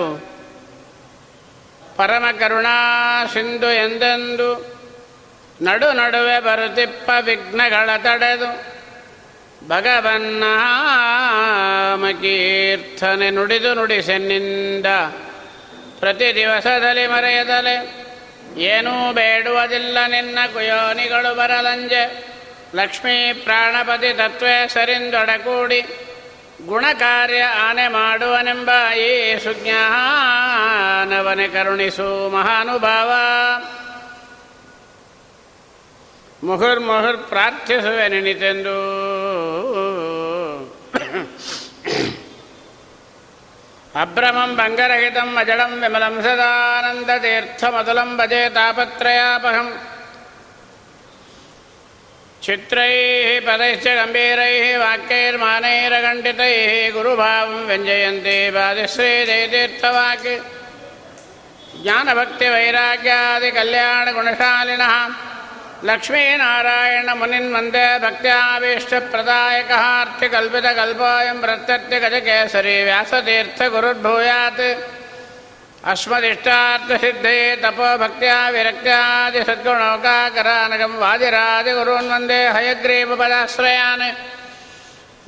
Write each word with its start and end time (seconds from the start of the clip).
ಪರಮ 1.98 2.26
ಕರುಣಾ 2.40 2.73
ಸಿಂಧು 3.34 3.70
ಎಂದೆಂದು 3.84 4.49
ನಡು 5.59 5.90
ನಡುವೆ 5.99 6.38
ಬರುತ್ತಿಪ್ಪ 6.48 7.09
ವಿಘ್ನಗಳ 7.27 7.90
ತಡೆದು 8.05 8.49
ಭಗವನ್ನಾಮಕೀರ್ತನೆ 11.96 13.30
ನುಡಿದು 13.30 13.74
ನುಡಿಸೆನ್ನಿಂದ 13.74 14.87
ಪ್ರತಿ 16.00 16.34
ದಿವಸದಲ್ಲಿ 16.34 17.07
ಮರೆಯದಲೆ. 17.07 18.07
ಏನೂ 18.57 19.12
ಬೇಡುವುದಿಲ್ಲ 19.12 19.98
ನಿನ್ನ 20.06 20.38
ಕುಯೋನಿಗಳು 20.52 21.34
ಬರಲಂಜೆ. 21.34 22.26
ಲಕ್ಷ್ಮೀ 22.74 23.32
ಪ್ರಾಣಪತಿ 23.32 24.15
ತತ್ವೇ 24.15 24.68
ಸರಿಂದೊಡಗೂಡಿ 24.68 25.87
ಗುಣಕಾರ್ಯ 26.66 27.43
ಆನೆ 27.43 27.88
ಮಾಡುವನೆಂಬ 27.88 28.93
ಈ 28.93 29.38
ಸುಜ್ಞಾನವನೆ 29.38 31.49
ಕರುಣಿಸು 31.49 32.30
ಮಹಾನುಭಾವ. 32.30 33.12
ಮುಹುರ್ 36.46 36.80
ಮುಹುರ್ 36.80 37.18
ಪ್ರಾರ್ಥಿಸುವೆ 37.18 38.09
ನೆನಿತೆಂದು. 38.09 39.15
అభ్రమం 43.97 44.51
భంగరహితం 44.57 45.29
అజడం 45.39 45.73
విమలం 45.80 46.16
సదానందతీర్థమతులం 46.25 48.11
భజే 48.16 48.43
తాపత్రయాపహం 48.57 49.69
చిత్రైः 52.43 53.29
పदैश्च 53.47 53.87
गम्भीरैः 53.99 54.65
वाक्यैर्मानैरघण्टितैः 54.79 56.73
गुरुभावं 56.97 57.63
व्यञ्जयन्ते 57.69 58.37
बाधिश्रीजयतीर्थवाक् 58.57 60.29
ज्ञानभक्तिवैराग्यादिकल्याणगुणशालिनः 63.67 64.93
लक्ष्मीनारायणमुनिन्वन्दे 65.84 67.87
भक्त्याभीष्टप्रदायकः 68.05 69.83
अर्थिकल्पितकल्पोऽयं 70.00 71.38
प्रत्यत्यगजकेसरी 71.41 72.77
व्यासतीर्थगुरुर्भूयात् 72.84 74.62
अस्मदिष्टार्थसिद्धये 75.93 77.43
तपो 77.62 77.88
भक्त्या 78.03 78.38
विरक्त्यादिसद्गुणौकाकरानकं 78.55 80.93
वादिरादिगुरून् 81.03 82.12
हयग्रीवपदाश्रयान्। 82.56 84.05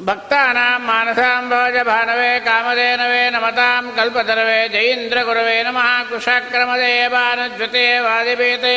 भक्तानां 0.08 0.74
मानसाम्भोजभानवे 0.88 2.32
कामधेनवे 2.48 3.22
नमतां 3.34 3.82
कल्पतरवे 3.98 4.60
जयीन्द्रगुरवे 4.74 5.56
नमः। 5.66 5.88
कुशाक्रमदेवानुज्वते 6.08 7.86
वादिपीते 8.00 8.76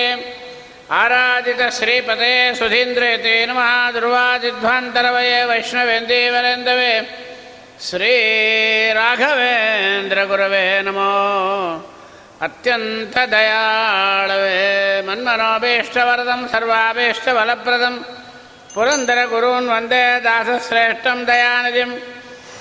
आराधितश्रीपते 0.92 2.56
सुधीन्द्रेते 2.56 3.46
नमः 3.46 3.92
ध्रुवादिध्वान्तरवये 3.92 5.46
वैष्णवेन्दीवरेन्दवे। 5.46 7.08
श्रीराघवेन्द्रगुरवे 7.82 10.82
नमो। 10.82 11.12
अत्यन्तदयाळवे 12.42 14.56
मन्मनोभीष्टवरदं 15.08 16.48
सर्वाभीष्टफलप्रदम्। 16.48 18.04
पुरन्दरगुरून् 18.76 19.70
वन्दे 19.70 20.20
दासश्रेष्ठं 20.20 21.26
दयानिधिं 21.26 21.92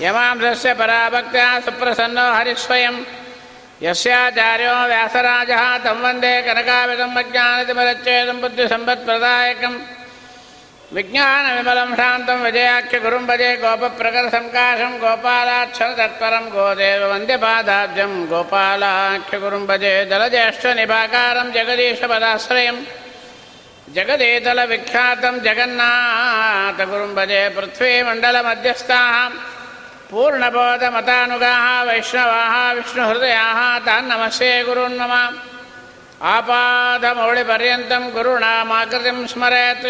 यमांसस्य 0.00 0.74
पराभक्त्या 0.74 1.60
सुप्रसन्नो 1.60 2.32
യസ്യാചാര്യോ 3.80 4.74
വ്യാസരാജ 4.86 5.52
തം 5.84 5.98
വന്ദേ 6.02 6.34
കനകാവിതമജ്ഞാനതിമരച്ഛേദം 6.40 8.38
ബുദ്ധിസമ്പത്പ്രദായകം 8.40 9.74
വിജ്ഞാനവിമലം 10.92 11.90
ശാന്തം 11.96 12.38
വിജയാഖ്യ 12.42 12.98
ഗുരും 12.98 13.24
ഭജേ 13.26 13.50
ഗോപപ്രകരസംകാശം 13.56 14.92
ഗോപാലാക്ഷരതത്പരം 14.98 16.44
ഗോദേവ 16.50 17.02
വന്ദ്യപാദാബ്ജം 17.06 18.12
ഗോപാലാഖ്യ 18.30 19.38
ഗുരും 19.38 19.64
ഭജേ 19.66 19.94
ജലജ്യേഷ്ഠനിഭാകാരം 20.04 21.48
ജഗദീശപദാശ്രയം 21.52 22.78
ജഗദേതലവിഖ്യാതം 23.88 25.36
ജഗന്നാഥ 25.44 26.80
ഗുരും 26.84 27.14
ഭജേ 27.14 27.42
പൃഥ്വീമണ്ഡലമധ്യസ്ഥാം 27.56 29.30
पूर्णबोधमतानुगाः 30.10 31.64
वैष्णवाः 31.88 32.54
विष्णुहृदयाः 32.76 33.60
तान् 33.86 34.08
नमस्ये 34.10 34.54
गुरून् 34.66 34.98
मम। 35.00 35.12
आपादमौलिपर्यन्तं 36.34 38.02
गुरुणामाकृतिं 38.14 39.18
स्मरेत् 39.32 39.86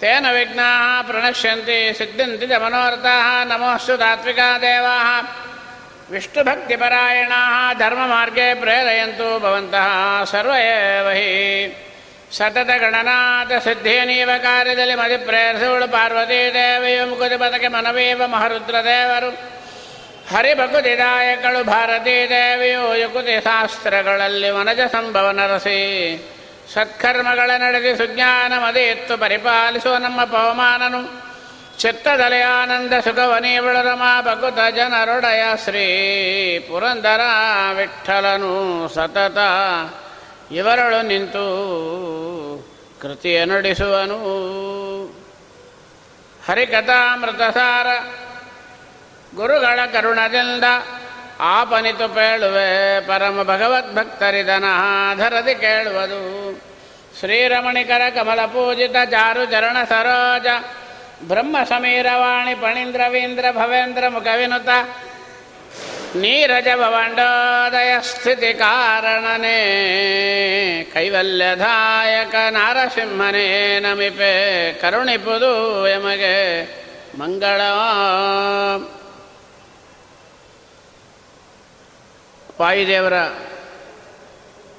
तेन 0.00 0.24
विघ्नाः 0.30 0.84
प्रणश्यन्ति 1.08 1.78
सिद्ध्यन्ति 1.98 2.46
च 2.46 2.52
मनोरथाः 2.62 3.26
नमोऽस्तु 3.50 3.94
तात्विका 4.02 4.48
देवाः। 4.62 5.08
विष्णुभक्तिपरायणाः 6.12 7.54
धर्ममार्गे 7.82 8.48
प्रेरयन्तु 8.62 9.28
भवन्तः 9.44 9.88
सर्व 10.32 10.52
एव 10.54 11.08
हि 11.18 11.30
ಸತತಗಣನಾಥ 12.32 13.52
ಸಿದ್ಧಿಯನೀವ 13.64 14.30
ಕಾರ್ಯದಲ್ಲಿ 14.42 14.94
ಮದಿಪ್ರೇರಿಸುವಳು 14.94 15.88
ಪಾರ್ವತೀ 15.88 16.52
ದೇವಿಯು 16.54 17.06
ಮುಕುತಿ 17.06 17.36
ಬದಕೆ 17.36 17.68
ಮನವೇವ 17.68 18.22
ಮಹರುದ್ರ 18.26 18.74
ದೇವರು 18.84 19.30
ಹರಿಭಕುತಿದಾಯಕಳು 20.36 21.64
ಭಾರತೀ 21.64 22.28
ದೇವಿಯು 22.28 22.96
ಯುಕುತಿ 22.96 23.44
ಶಾಸ್ತ್ರಗಳಲ್ಲಿ 23.44 24.50
ವನಜ 24.50 24.80
ಸಂಭವ 24.92 25.30
ನರಸಿ. 25.30 25.80
ಸತ್ಕರ್ಮಗಳ 26.74 27.50
ನಡೆಸಿ 27.50 27.96
ಸುಜ್ಞಾನ 27.96 28.52
ಮದಿತ್ತು 28.58 29.18
ಪರಿಪಾಲಿಸುವ 29.18 29.96
ನಮ್ಮ 29.96 30.24
ಪವಮಾನನು. 30.24 31.22
ಚಿತ್ತದಲೆಯಾನಂದ 31.78 32.72
ಆನಂದ 32.72 32.92
ಸುಖವನೀವಳು 33.04 33.82
ರಮಾ 33.82 34.22
ಭಕುತ 34.22 34.58
ಜನರೊಡೆಯ 34.76 35.44
ಶ್ರೀ 35.64 35.86
ಪುರಂದರ 36.58 37.20
ವಿಠಲನು 37.76 38.54
ಸತತ. 38.94 39.38
ಇವರಳು 40.50 41.02
ನಿಂತು 41.02 41.44
ಕೃತಿಯ 43.02 43.44
ನಡೆಸುವನು. 43.44 44.18
ಹರಿಕಥಾಮೃತಸಾರ 46.48 47.86
ಗುರುಗಳ 49.34 49.80
ಕರುಣದಿಂದ 49.92 50.64
ಆಪನಿತು 51.40 52.14
ಪೇಳುವೆ 52.14 53.06
ಪರಮ 53.06 53.42
ಭಗವದ್ಭಕ್ತರಿದನಾಧರದಿ 53.42 55.54
ಕೇಳುವುದು. 55.54 56.60
ಶ್ರೀರಮಣಿಕರ 57.18 58.10
ಕಮಲ 58.10 58.46
ಪೂಜಿತ 58.46 58.96
ಚಾರು 59.04 59.44
ಚರಣ 59.44 59.76
ಸರೋಜ, 59.88 60.46
ಬ್ರಹ್ಮ 61.28 61.56
ಸಮೀರವಾಣಿ 61.68 62.54
ಪಣೀಂದ್ರವೀಂದ್ರ 62.54 63.44
ಭವೇಂದ್ರ 63.52 64.08
ಮುಖವಿನುತ 64.08 64.68
ನೀರಜ 66.14 66.68
ಭವಂಡೋದಯ 66.76 68.00
ಸ್ಥಿತಿ 68.00 68.54
ಕಾರಣನೇ 68.54 69.58
ಕೈವಲ್ಯದಾಯಕ 70.92 72.34
ನಾರಸಿಂಹನೇ 72.50 73.78
ನಮಿಪೆ 73.80 74.32
ಕರುಣಿಪುದು 74.72 75.52
ಎಮಗೆ 75.88 76.34
ಮಂಗಳ 77.18 77.60
ವಾಯುದೇವರ 82.60 83.14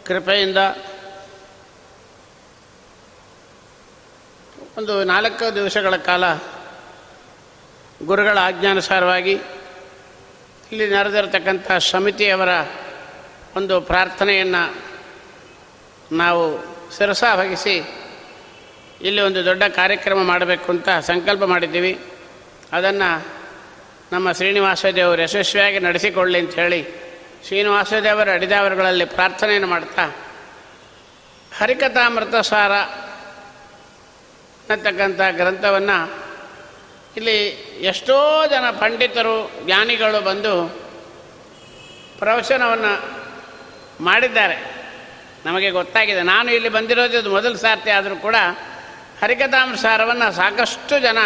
ಕೃಪೆಯಿಂದ 0.05 0.57
ಒಂದು 4.77 5.03
ನಾಲ್ಕು 5.03 5.55
ದಿವಸಗಳ 5.55 5.95
ಕಾಲ 5.95 6.23
ಗುರುಗಳ 8.05 8.37
ಆಜ್ಞಾನುಸಾರವಾಗಿ 8.37 9.41
ಇಲ್ಲಿ 10.73 10.95
ನಡೆದಿರತಕ್ಕಂಥ 10.95 11.71
ಸಮಿತಿಯವರ 11.71 12.49
ಒಂದು 13.55 13.81
ಪ್ರಾರ್ಥನೆಯನ್ನು 13.81 14.75
ನಾವು 16.11 16.43
ಶಿರಸ 16.97 17.23
ಭಗಿಸಿ 17.35 17.75
ಇಲ್ಲಿ 19.01 19.21
ಒಂದು 19.21 19.45
ದೊಡ್ಡ 19.45 19.63
ಕಾರ್ಯಕ್ರಮ 19.63 20.23
ಮಾಡಬೇಕು 20.23 20.71
ಅಂತ 20.71 20.89
ಸಂಕಲ್ಪ 20.89 21.43
ಮಾಡಿದ್ದೀವಿ. 21.43 21.99
ಅದನ್ನು 22.71 23.25
ನಮ್ಮ 24.11 24.31
ಶ್ರೀನಿವಾಸ 24.31 24.85
ದೇವರು 24.85 25.21
ಯಶಸ್ವಿಯಾಗಿ 25.21 25.79
ನಡೆಸಿಕೊಳ್ಳಿ 25.79 26.39
ಅಂತ 26.39 26.55
ಹೇಳಿ 26.55 26.87
ಶ್ರೀನಿವಾಸ 27.47 27.93
ದೇವರ 27.93 28.33
ಅಡಿದಾವರುಗಳಲ್ಲಿ 28.33 29.05
ಪ್ರಾರ್ಥನೆಯನ್ನು 29.05 29.67
ಮಾಡ್ತಾ 29.67 30.05
ಹರಿಕಥಾಮೃತ 31.57 32.35
ಸಾರ 32.35 32.71
ಅನ್ನತಕ್ಕಂಥ 34.71 35.21
ಗ್ರಂಥವನ್ನು 35.31 36.23
ಇಲ್ಲಿ 37.17 37.47
ಎಷ್ಟೋ 37.81 38.47
ಜನ 38.47 38.69
ಪಂಡಿತರು, 38.69 39.51
ಜ್ಞಾನಿಗಳು 39.65 40.21
ಬಂದು 40.21 40.83
ಪ್ರವಚನವನ್ನು 42.19 43.23
ಮಾಡಿದ್ದಾರೆ. 44.03 44.73
ನಮಗೆ 45.45 45.71
ಗೊತ್ತಾಗಿದೆ. 45.71 46.21
ನಾನು 46.21 46.51
ಇಲ್ಲಿ 46.51 46.69
ಬಂದಿರೋದು 46.69 47.19
ಇದು 47.19 47.29
ಮೊದಲು 47.29 47.57
ಸಾರ್ತಿ 47.57 47.91
ಆದರೂ 47.91 48.15
ಕೂಡ 48.15 48.35
ಹರಿಕಥಾಂಸಾರವನ್ನು 49.21 50.31
ಸಾಕಷ್ಟು 50.31 50.99
ಜನ 50.99 51.17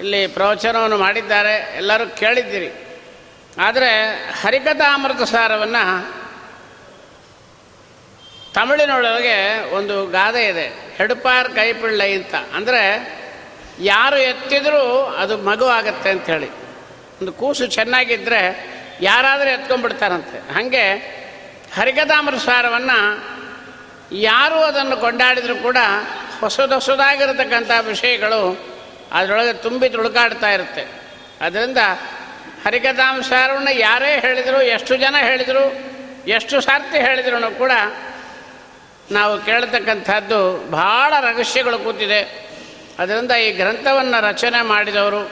ಇಲ್ಲಿ 0.00 0.26
ಪ್ರವಚನವನ್ನು 0.26 0.96
ಮಾಡಿದ್ದಾರೆ. 0.96 1.76
ಎಲ್ಲರೂ 1.76 2.16
ಕೇಳಿದ್ದೀರಿ. 2.16 2.70
ಆದರೆ 3.60 4.16
ಹರಿಕಥಾಮೃತ 4.42 5.22
ಸಾರವನ್ನು 5.22 6.14
ತಮಿಳಿನೊಳಗೆ 8.54 9.64
ಒಂದು 9.74 10.06
ಗಾದೆ 10.06 10.46
ಇದೆ. 10.46 10.94
ಹೆಡುಪಾರ್ 10.96 11.48
ಕೈಪಿಳ್ಳೈ 11.48 12.12
ಅಂತ. 12.12 12.34
ಅಂದರೆ 12.34 13.12
ಯಾರು 13.80 14.16
ಎತ್ತಿದ್ರೂ 14.16 15.02
ಅದು 15.18 15.38
ಮಗು 15.38 15.66
ಆಗತ್ತೆ 15.66 16.32
ಹೇಳಿ. 16.32 16.50
ಒಂದು 17.20 17.32
ಕೂಸು 17.32 17.66
ಚೆನ್ನಾಗಿದ್ದರೆ 17.66 18.72
ಯಾರಾದರೂ 19.00 19.48
ಎತ್ಕೊಂಡ್ಬಿಡ್ತಾರಂತೆ. 19.48 20.52
ಹಾಗೆ 20.52 20.92
ಹರಿಕಥಾಮೃತ 21.76 22.40
ಸಾರವನ್ನು 22.40 23.32
ಯಾರು 24.12 24.54
ಅದನ್ನು 24.54 24.96
ಕೊಂಡಾಡಿದರೂ 24.96 25.56
ಕೂಡ 25.56 25.76
ಹೊಸದೊಸದಾಗಿರತಕ್ಕಂಥ 26.40 27.70
ವಿಷಯಗಳು 27.80 28.72
ಅದರೊಳಗೆ 29.12 29.52
ತುಂಬಿ 29.52 29.88
ತುಳುಕಾಡ್ತಾ 29.88 30.50
ಇರುತ್ತೆ. 30.50 30.86
ಅದರಿಂದ 31.40 31.78
ಹರಿಕಥಾಂಸಾರವನ್ನು 32.64 33.78
ಯಾರೇ 33.78 34.20
ಹೇಳಿದರು, 34.20 34.62
ಎಷ್ಟು 34.62 34.96
ಜನ 34.96 35.14
ಹೇಳಿದರು, 35.20 35.92
ಎಷ್ಟು 36.28 36.60
ಸಾರ್ತಿ 36.60 36.98
ಹೇಳಿದ್ರು 36.98 37.58
ಕೂಡ 37.58 37.72
ನಾವು 39.10 39.40
ಕೇಳತಕ್ಕಂಥದ್ದು 39.40 40.70
ಭಾಳ 40.70 41.14
ರಹಸ್ಯಗಳು 41.20 41.78
ಕೂತಿದೆ. 41.78 42.51
ಅದರಿಂದ 42.98 43.30
ಈ 43.30 43.52
ಗ್ರಂಥವನ್ನು 43.52 44.22
ರಚನೆ 44.22 44.62
ಮಾಡಿದವರು 44.62 45.30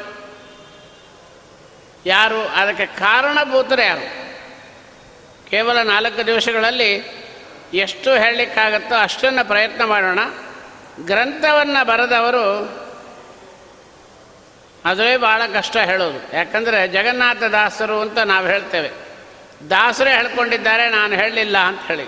ಯಾರು? 2.06 2.48
ಅದಕ್ಕೆ 2.48 2.86
ಕಾರಣಭೂತರು 2.86 3.82
ಯಾರು? 3.82 4.30
ಕೇವಲ 5.50 5.82
ನಾಲ್ಕು 5.82 6.26
ದಿವಸಗಳಲ್ಲಿ 6.26 7.20
ಎಷ್ಟು 7.74 8.12
ಹೇಳಲಿಕ್ಕಾಗತ್ತೋ 8.12 8.94
ಅಷ್ಟನ್ನು 8.94 9.48
ಪ್ರಯತ್ನ 9.48 9.84
ಮಾಡೋಣ. 9.84 10.18
ಗ್ರಂಥವನ್ನು 11.06 11.86
ಬರೆದವರು 11.86 12.46
ಅದೇ 14.84 15.16
ಭಾಳ 15.16 15.42
ಕಷ್ಟ 15.54 15.76
ಹೇಳೋದು. 15.76 16.36
ಯಾಕಂದರೆ 16.36 16.88
ಜಗನ್ನಾಥ 16.88 17.42
ದಾಸರು 17.42 18.00
ಅಂತ 18.00 18.18
ನಾವು 18.18 18.46
ಹೇಳ್ತೇವೆ. 18.46 18.90
ದಾಸರೇ 19.70 20.10
ಹೇಳ್ಕೊಂಡಿದ್ದಾರೆ, 20.10 20.90
ನಾನು 20.90 21.14
ಹೇಳಲಿಲ್ಲ 21.14 21.58
ಅಂತ 21.58 21.80
ಹೇಳಿ. 21.80 22.04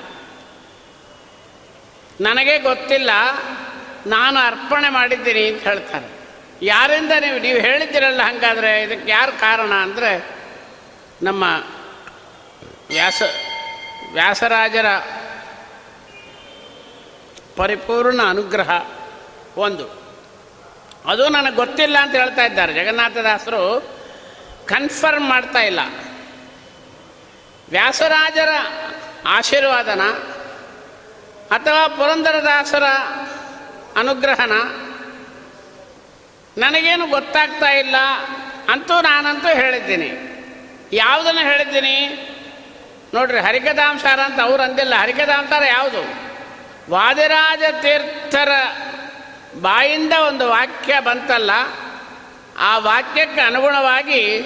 ನನಗೆ 2.20 2.58
ಗೊತ್ತಿಲ್ಲ 2.58 3.10
ನಾನು 4.06 4.40
ಅರ್ಪಣೆ 4.40 4.88
ಮಾಡಿದ್ದೀನಿ 4.88 5.52
ಅಂತ 5.52 5.62
ಹೇಳ್ತಾರೆ. 5.62 6.22
ಯಾರಿಂದ 6.62 7.12
ನೀವು 7.20 7.38
ನೀವು 7.38 7.58
ಹೇಳಿದ್ದೀರಲ್ಲ 7.58 8.22
ಹಾಗಾದರೆ 8.22 8.82
ಇದಕ್ಕೆ 8.82 9.10
ಯಾರು 9.10 9.32
ಕಾರಣ 9.32 9.72
ಅಂದರೆ 9.72 10.30
ನಮ್ಮ 11.22 11.44
ವ್ಯಾಸ 12.88 13.22
ವ್ಯಾಸರಾಜರ 14.12 14.86
ಪರಿಪೂರ್ಣ 17.56 18.22
ಅನುಗ್ರಹ 18.22 18.70
ಒಂದು. 19.56 19.86
ಅದು 21.06 21.28
ನನಗೆ 21.28 21.56
ಗೊತ್ತಿಲ್ಲ 21.56 21.98
ಅಂತ 21.98 22.14
ಹೇಳ್ತಾ 22.14 22.44
ಇದ್ದಾರೆ. 22.44 22.72
ಜಗನ್ನಾಥದಾಸರು 22.74 23.88
ಕನ್ಫರ್ಮ್ 24.66 25.28
ಮಾಡ್ತಾ 25.28 25.58
ಇಲ್ಲ. 25.58 25.80
ವ್ಯಾಸರಾಜರ 27.70 28.48
ಆಶೀರ್ವಾದನ 29.26 30.00
ಅಥವಾ 31.50 31.88
ಪುರಂದರದಾಸರ 31.88 32.82
ಅನುಗ್ರಹನ. 33.96 34.52
ನನಗೇನು 36.58 37.06
ಗೊತ್ತಾಗ್ತಾ 37.06 37.66
ಇಲ್ಲ 37.66 37.96
ಅಂತೂ 38.68 39.00
ನಾನಂತೂ 39.00 39.48
ಹೇಳಿದ್ದೀನಿ. 39.48 40.32
ಯಾವುದನ್ನು 40.92 41.40
ಹೇಳಿದ್ದೀನಿ? 41.40 42.28
ನೋಡ್ರಿ 43.14 43.38
ಹರಿಕದಾಂಸಾರ 43.38 44.20
ಅಂತ 44.20 44.40
ಅವ್ರು 44.40 44.62
ಅಂದಿಲ್ಲ. 44.62 44.94
ಹರಿಕಥಾಂಸಾರ 44.94 45.62
ಯಾವುದು? 45.64 46.32
ವಾದಿರಾಜ 46.90 47.62
ತೀರ್ಥರ 47.82 48.48
ಬಾಯಿಂದ 49.60 50.12
ಒಂದು 50.12 50.48
ವಾಕ್ಯ 50.48 51.00
ಬಂತಲ್ಲ, 51.00 51.50
ಆ 52.58 52.78
ವಾಕ್ಯಕ್ಕೆ 52.78 53.40
ಅನುಗುಣವಾಗಿ 53.40 54.40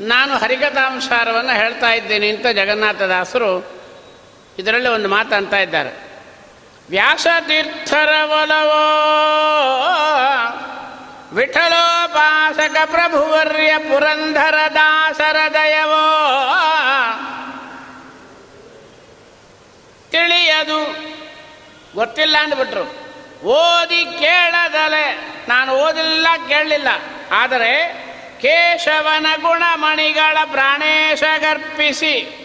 ನಾನು 0.00 0.36
ಹರಿಕಥಾಂಸಾರವನ್ನು 0.36 1.52
ಹೇಳ್ತಾ 1.52 1.92
ಇದ್ದೀನಿ 1.92 2.28
ಅಂತ 2.28 2.46
ಜಗನ್ನಾಥದಾಸರು 2.46 3.82
ಇದರಲ್ಲಿ 4.58 4.88
ಒಂದು 4.88 5.08
ಮಾತು 5.08 5.34
ಅಂತ 5.34 5.54
ಇದ್ದಾರೆ. 5.54 6.07
ವ್ಯಾಸತೀರ್ಥರ 6.90 8.08
ಒಲವೋ 8.24 8.84
ವಿಠಲೋಪಾಸಕ 11.32 12.76
ಪ್ರಭುವರ್ಯ 12.86 13.78
ಪುರಂದರ 13.78 14.54
ದಾಸರ 14.74 15.36
ದಯವೋ 15.54 16.24
ತಿಳಿಯದು. 20.10 21.08
ಗೊತ್ತಿಲ್ಲ 21.94 22.36
ಅಂದ್ಬಿಟ್ರು. 22.40 23.08
ಓದಿ 23.46 24.04
ಕೇಳದಲೆ. 24.04 25.34
ನಾನು 25.48 25.72
ಓದಿಲ್ಲ, 25.72 26.26
ಕೇಳಲಿಲ್ಲ. 26.48 26.88
ಆದರೆ 27.32 27.94
ಕೇಶವನ 28.42 29.26
ಗುಣಮಣಿಗಳ 29.40 30.38
ಪ್ರಾಣೇಶ 30.52 31.22
ಗರ್ಪಿಸಿ, 31.38 32.44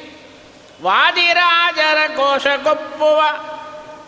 ವಾದಿರಾಜರ 0.82 2.08
ಕೋಶ 2.16 2.48
ಕೊಪ್ಪುವ 2.64 3.24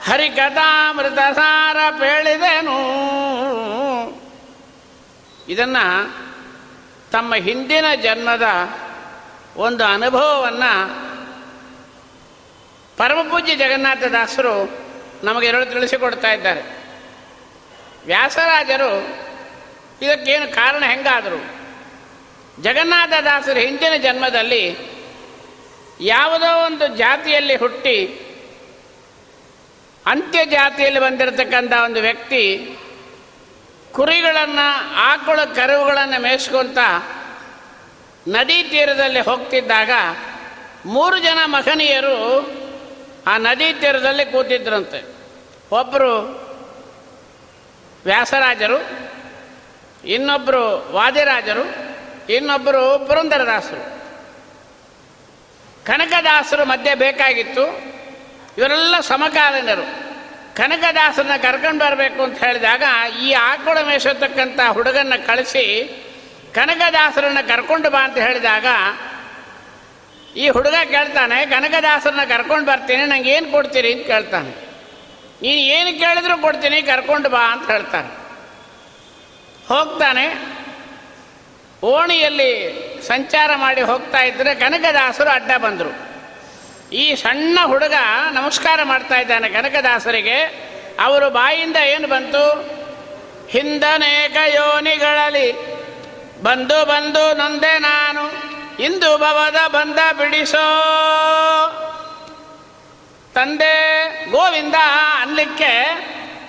ಹರಿಕಥಾಮೃತ 0.08 1.20
ಸಾರ 1.36 1.78
ಪೇಳಿದೆನು. 1.92 2.78
ಇದನ್ನು 5.50 6.14
ತಮ್ಮ 7.12 7.36
ಹಿಂದಿನ 7.36 7.86
ಜನ್ಮದ 8.02 8.44
ಒಂದು 9.58 9.84
ಅನುಭವವನ್ನು 9.84 11.06
ಪರಮಪೂಜ್ಯ 12.98 13.56
ಜಗನ್ನಾಥದಾಸರು 13.56 14.86
ನಮಗೆ 15.24 15.48
ಎರಡು 15.48 15.66
ತಿಳಿಸಿಕೊಡ್ತಾ 15.66 16.32
ಇದ್ದಾರೆ. 16.32 16.62
ವ್ಯಾಸರಾಜರು 18.06 19.00
ಇದಕ್ಕೇನು 20.02 20.56
ಕಾರಣ 20.56 20.84
ಹೆಂಗಾದರು? 20.86 21.66
ಜಗನ್ನಾಥದಾಸರು 22.62 23.60
ಹಿಂದಿನ 23.60 24.02
ಜನ್ಮದಲ್ಲಿ 24.02 24.78
ಯಾವುದೋ 26.00 26.66
ಒಂದು 26.66 26.88
ಜಾತಿಯಲ್ಲಿ 26.88 27.56
ಹುಟ್ಟಿ 27.56 28.22
ಅಂತ್ಯ 30.06 30.46
ಜಾತಿಯಲ್ಲಿ 30.46 31.00
ಬಂದಿರತಕ್ಕಂಥ 31.00 31.74
ಒಂದು 31.74 32.02
ವ್ಯಕ್ತಿ 32.02 32.78
ಕುರಿಗಳನ್ನು, 33.92 34.96
ಆಕಳ 34.96 35.40
ಕರುವುಗಳನ್ನು 35.44 36.22
ಮೇಯಿಸ್ಕೊಂತ 36.22 36.78
ನದಿ 38.28 38.64
ತೀರದಲ್ಲಿ 38.64 39.20
ಹೋಗ್ತಿದ್ದಾಗ 39.20 39.90
ಮೂರು 40.86 41.20
ಜನ 41.20 41.38
ಮಹನೀಯರು 41.46 42.48
ಆ 43.28 43.38
ನದಿ 43.38 43.74
ತೀರದಲ್ಲಿ 43.74 44.26
ಕೂತಿದ್ರಂತೆ. 44.26 45.16
ಒಬ್ಬರು 45.72 46.12
ವ್ಯಾಸರಾಜರು 48.06 48.90
ಇನ್ನೊಬ್ಬರು 50.06 50.94
ವಾದಿರಾಜರು 50.94 51.76
ಇನ್ನೊಬ್ಬರು 52.34 53.06
ಪುರಂದರದಾಸರು. 53.08 53.96
ಕನಕದಾಸರು 55.86 56.66
ಮಧ್ಯೆ 56.66 56.96
ಬೇಕಾಗಿತ್ತು. 56.96 57.95
ಇವರೆಲ್ಲ 58.58 59.00
ಸಮಕಾಲೀನರು. 59.00 60.16
ಕನಕದಾಸರನ್ನ 60.56 61.36
ಕರ್ಕೊಂಡು 61.42 61.86
ಬರಬೇಕು 61.86 62.24
ಅಂತ 62.24 62.44
ಹೇಳಿದಾಗ 62.44 62.84
ಈ 63.22 63.32
ಆಕಳ 63.32 63.78
ಮೇಷತಕ್ಕಂಥ 63.82 64.60
ಹುಡುಗನ್ನ 64.72 65.14
ಕಳಿಸಿ 65.26 66.02
ಕನಕದಾಸರನ್ನ 66.56 67.38
ಕರ್ಕೊಂಡು 67.48 67.90
ಬಾ 67.90 68.00
ಅಂತ 68.00 68.18
ಹೇಳಿದಾಗ 68.18 68.66
ಈ 70.38 70.50
ಹುಡುಗ 70.50 70.76
ಕೇಳ್ತಾನೆ, 70.92 71.46
ಕನಕದಾಸರನ್ನ 71.46 72.24
ಕರ್ಕೊಂಡು 72.24 72.66
ಬರ್ತೀನಿ, 72.66 73.06
ನಂಗೆ 73.06 73.32
ಏನು 73.32 73.52
ಕೊಡ್ತೀರಿ? 73.52 73.94
ಅಂತ 73.94 74.08
ಕೇಳ್ತಾನೆ. 74.08 74.50
ನೀನು 75.42 75.60
ಏನು 75.60 76.00
ಕೇಳಿದ್ರು 76.00 76.42
ಕೊಡ್ತೀನಿ, 76.42 76.82
ಕರ್ಕೊಂಡು 76.82 77.30
ಬಾ 77.30 77.52
ಅಂತ 77.52 77.72
ಹೇಳ್ತಾನೆ. 77.72 78.08
ಹೋಗ್ತಾನೆ. 79.68 80.56
ಓಣಿಯಲ್ಲಿ 81.84 82.74
ಸಂಚಾರ 83.08 83.52
ಮಾಡಿ 83.56 83.82
ಹೋಗ್ತಾ 83.82 84.20
ಇದ್ದರೆ 84.20 84.56
ಕನಕದಾಸರು 84.56 85.30
ಅಡ್ಡ 85.30 85.52
ಬಂದರು. 85.58 86.15
ಈ 86.94 87.16
ಸಣ್ಣ 87.16 87.60
ಹುಡುಗ 87.64 87.94
ನಮಸ್ಕಾರ 88.32 88.80
ಮಾಡ್ತಾ 88.84 89.16
ಇದ್ದಾನೆ 89.16 89.50
ಕನಕದಾಸರಿಗೆ. 89.50 90.40
ಅವರು 91.04 91.30
ಬಾಯಿಂದ 91.30 91.76
ಏನು 91.76 92.08
ಬಂತು? 92.08 92.44
ಹಿಂದನೇಕ 93.50 94.38
ಯೋನಿಗಳಲ್ಲಿ 94.48 95.54
ಬಂದು 96.44 96.86
ಬಂದು 96.86 97.34
ನೊಂದೆ 97.34 97.80
ನಾನು, 97.80 98.24
ಇಂದು 98.84 99.18
ಭವದ 99.18 99.68
ಬಂದ 99.68 100.00
ಬಿಡಿಸೋ. 100.18 100.66
ತಂದೆ 103.34 103.76
ಗೋವಿಂದ 104.32 104.76
ಅನ್ಲಿಕ್ಕೆ 105.22 105.72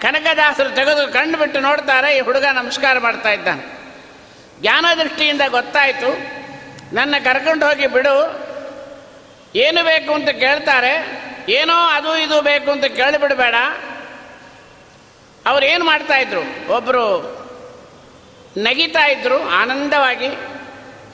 ಕನಕದಾಸರು 0.03 0.71
ತೆಗೆದು 0.71 1.13
ಕಣ್ಣು 1.13 1.39
ಬಿಟ್ಟು 1.39 1.61
ನೋಡ್ತಾರೆ, 1.61 2.17
ಈ 2.17 2.21
ಹುಡುಗ 2.21 2.45
ನಮಸ್ಕಾರ 2.45 2.99
ಮಾಡ್ತಾ 2.99 3.29
ಇದ್ದಾನೆ. 3.29 3.63
ಜ್ಞಾನದೃಷ್ಟಿಯಿಂದ 4.61 5.41
ಗೊತ್ತಾಯಿತು, 5.49 6.11
ನನ್ನ 6.95 7.15
ಕರ್ಕೊಂಡು 7.25 7.67
ಹೋಗಿ 7.67 7.87
ಬಿಡು 7.87 8.46
ಏನು 9.55 9.85
ಬೇಕು 9.85 10.15
ಅಂತ 10.15 10.29
ಕೇಳ್ತಾರೆ? 10.29 11.23
ಏನೋ 11.49 11.75
ಅದು 11.75 12.17
ಇದು 12.17 12.41
ಬೇಕು 12.41 12.71
ಅಂತ 12.71 12.85
ಕೇಳಿಬಿಡಬೇಡ. 12.85 13.55
ಅವ್ರು 15.47 15.67
ಏನು 15.67 15.85
ಮಾಡ್ತಾ 15.85 16.17
ಇದ್ರು? 16.17 16.73
ಒಬ್ಬರು 16.73 17.37
ನಗಿತಾ 18.59 19.07
ಇದ್ರು, 19.07 19.49
ಆನಂದವಾಗಿ. 19.49 20.29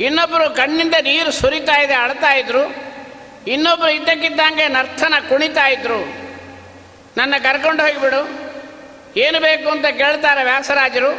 ಇನ್ನೊಬ್ಬರು 0.05 0.51
ಕಣ್ಣಿಂದ 0.51 0.95
ನೀರು 1.03 1.33
ಸುರಿತಾ 1.33 1.81
ಇದೆ, 1.81 1.95
ಅಳ್ತಾ 1.95 2.33
ಇದ್ರು. 2.33 2.93
ಇನ್ನೊಬ್ಬರು 3.47 3.91
ಇದ್ದಕ್ಕಿದ್ದಂಗೆ 3.91 4.69
ನರ್ತನ 4.69 5.15
ಕುಣಿತಾ 5.29 5.67
ಇದ್ರು. 5.67 5.99
ನನ್ನ 7.17 7.35
ಕರ್ಕೊಂಡು 7.39 7.83
ಹೋಗಿಬಿಡು. 7.83 8.53
ಏನು 9.17 9.41
ಬೇಕು 9.41 9.71
ಅಂತ 9.71 9.87
ಕೇಳ್ತಾರೆ 9.87 10.45
ವ್ಯಾಸರಾಜರು. 10.45 11.11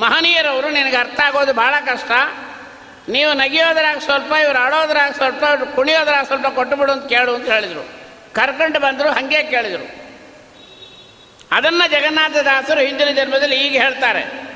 ಮಹನೀಯರವರು, 0.00 0.70
ನಿನಗೆ 0.70 0.96
ಅರ್ಥ 0.96 1.20
ಆಗೋದು 1.20 1.52
ಭಾಳ 1.52 1.74
ಕಷ್ಟ. 1.84 2.10
ನೀವು 3.08 3.32
ನಗಿಯೋದ್ರಾಗ 3.32 3.98
ಸ್ವಲ್ಪ, 3.98 4.32
ಇವ್ರು 4.32 4.58
ಆಡೋದ್ರಾಗ 4.58 5.12
ಸ್ವಲ್ಪ, 5.12 5.42
ಇವ್ರು 5.42 5.66
ಕುಣಿಯೋದ್ರಾಗ 5.66 6.24
ಸ್ವಲ್ಪ 6.24 6.46
ಕೊಟ್ಟುಬಿಡು 6.46 6.92
ಅಂತ 6.92 7.08
ಕೇಳು 7.08 7.34
ಅಂತ 7.34 7.48
ಹೇಳಿದರು. 7.50 7.88
ಕರ್ಕೊಂಡು 8.34 8.78
ಬಂದರು, 8.80 9.08
ಹಾಗೆ 9.08 9.42
ಕೇಳಿದರು. 9.42 10.06
ಅದನ್ನು 11.52 11.90
ಜಗನ್ನಾಥದಾಸರು 11.90 12.80
ಹಿಂದಿನ 12.80 13.08
ಜನ್ಮದಲ್ಲಿ 13.08 13.56
ಈಗ 13.56 13.82
ಹೇಳ್ತಾರೆ. 13.82 14.46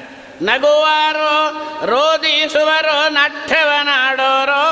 ನಗುವಾರು 0.42 1.50
ರೋದಿಸುವರೋ 1.86 3.08
ನಠ್ಯವನಾಡೋರೋ 3.08 4.66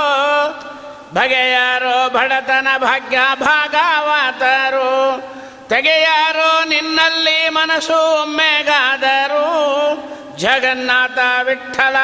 ಬಗೆಯಾರೋ, 1.14 2.08
ಬಡತನ 2.08 2.68
ಭಾಗ್ಯ 2.78 3.18
ಭಾಗವಾತರು. 3.34 5.22
ತೆಗೆಯಾರೋ, 5.68 6.64
ನಿನ್ನಲ್ಲಿ 6.64 7.48
ಮನಸ್ಸು 7.48 8.22
ಒಮ್ಮೆಗಾದರು 8.22 9.48
ಜಗನ್ನಾಥ 10.38 11.18
ವಿಠಲ, 11.42 11.96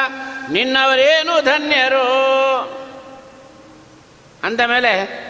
ನಿನ್ನವರೇನು 0.51 1.41
ಧನ್ಯರು? 1.41 2.05
ಅಂದ 4.43 4.61
ಮೇಲೆ 4.61 5.25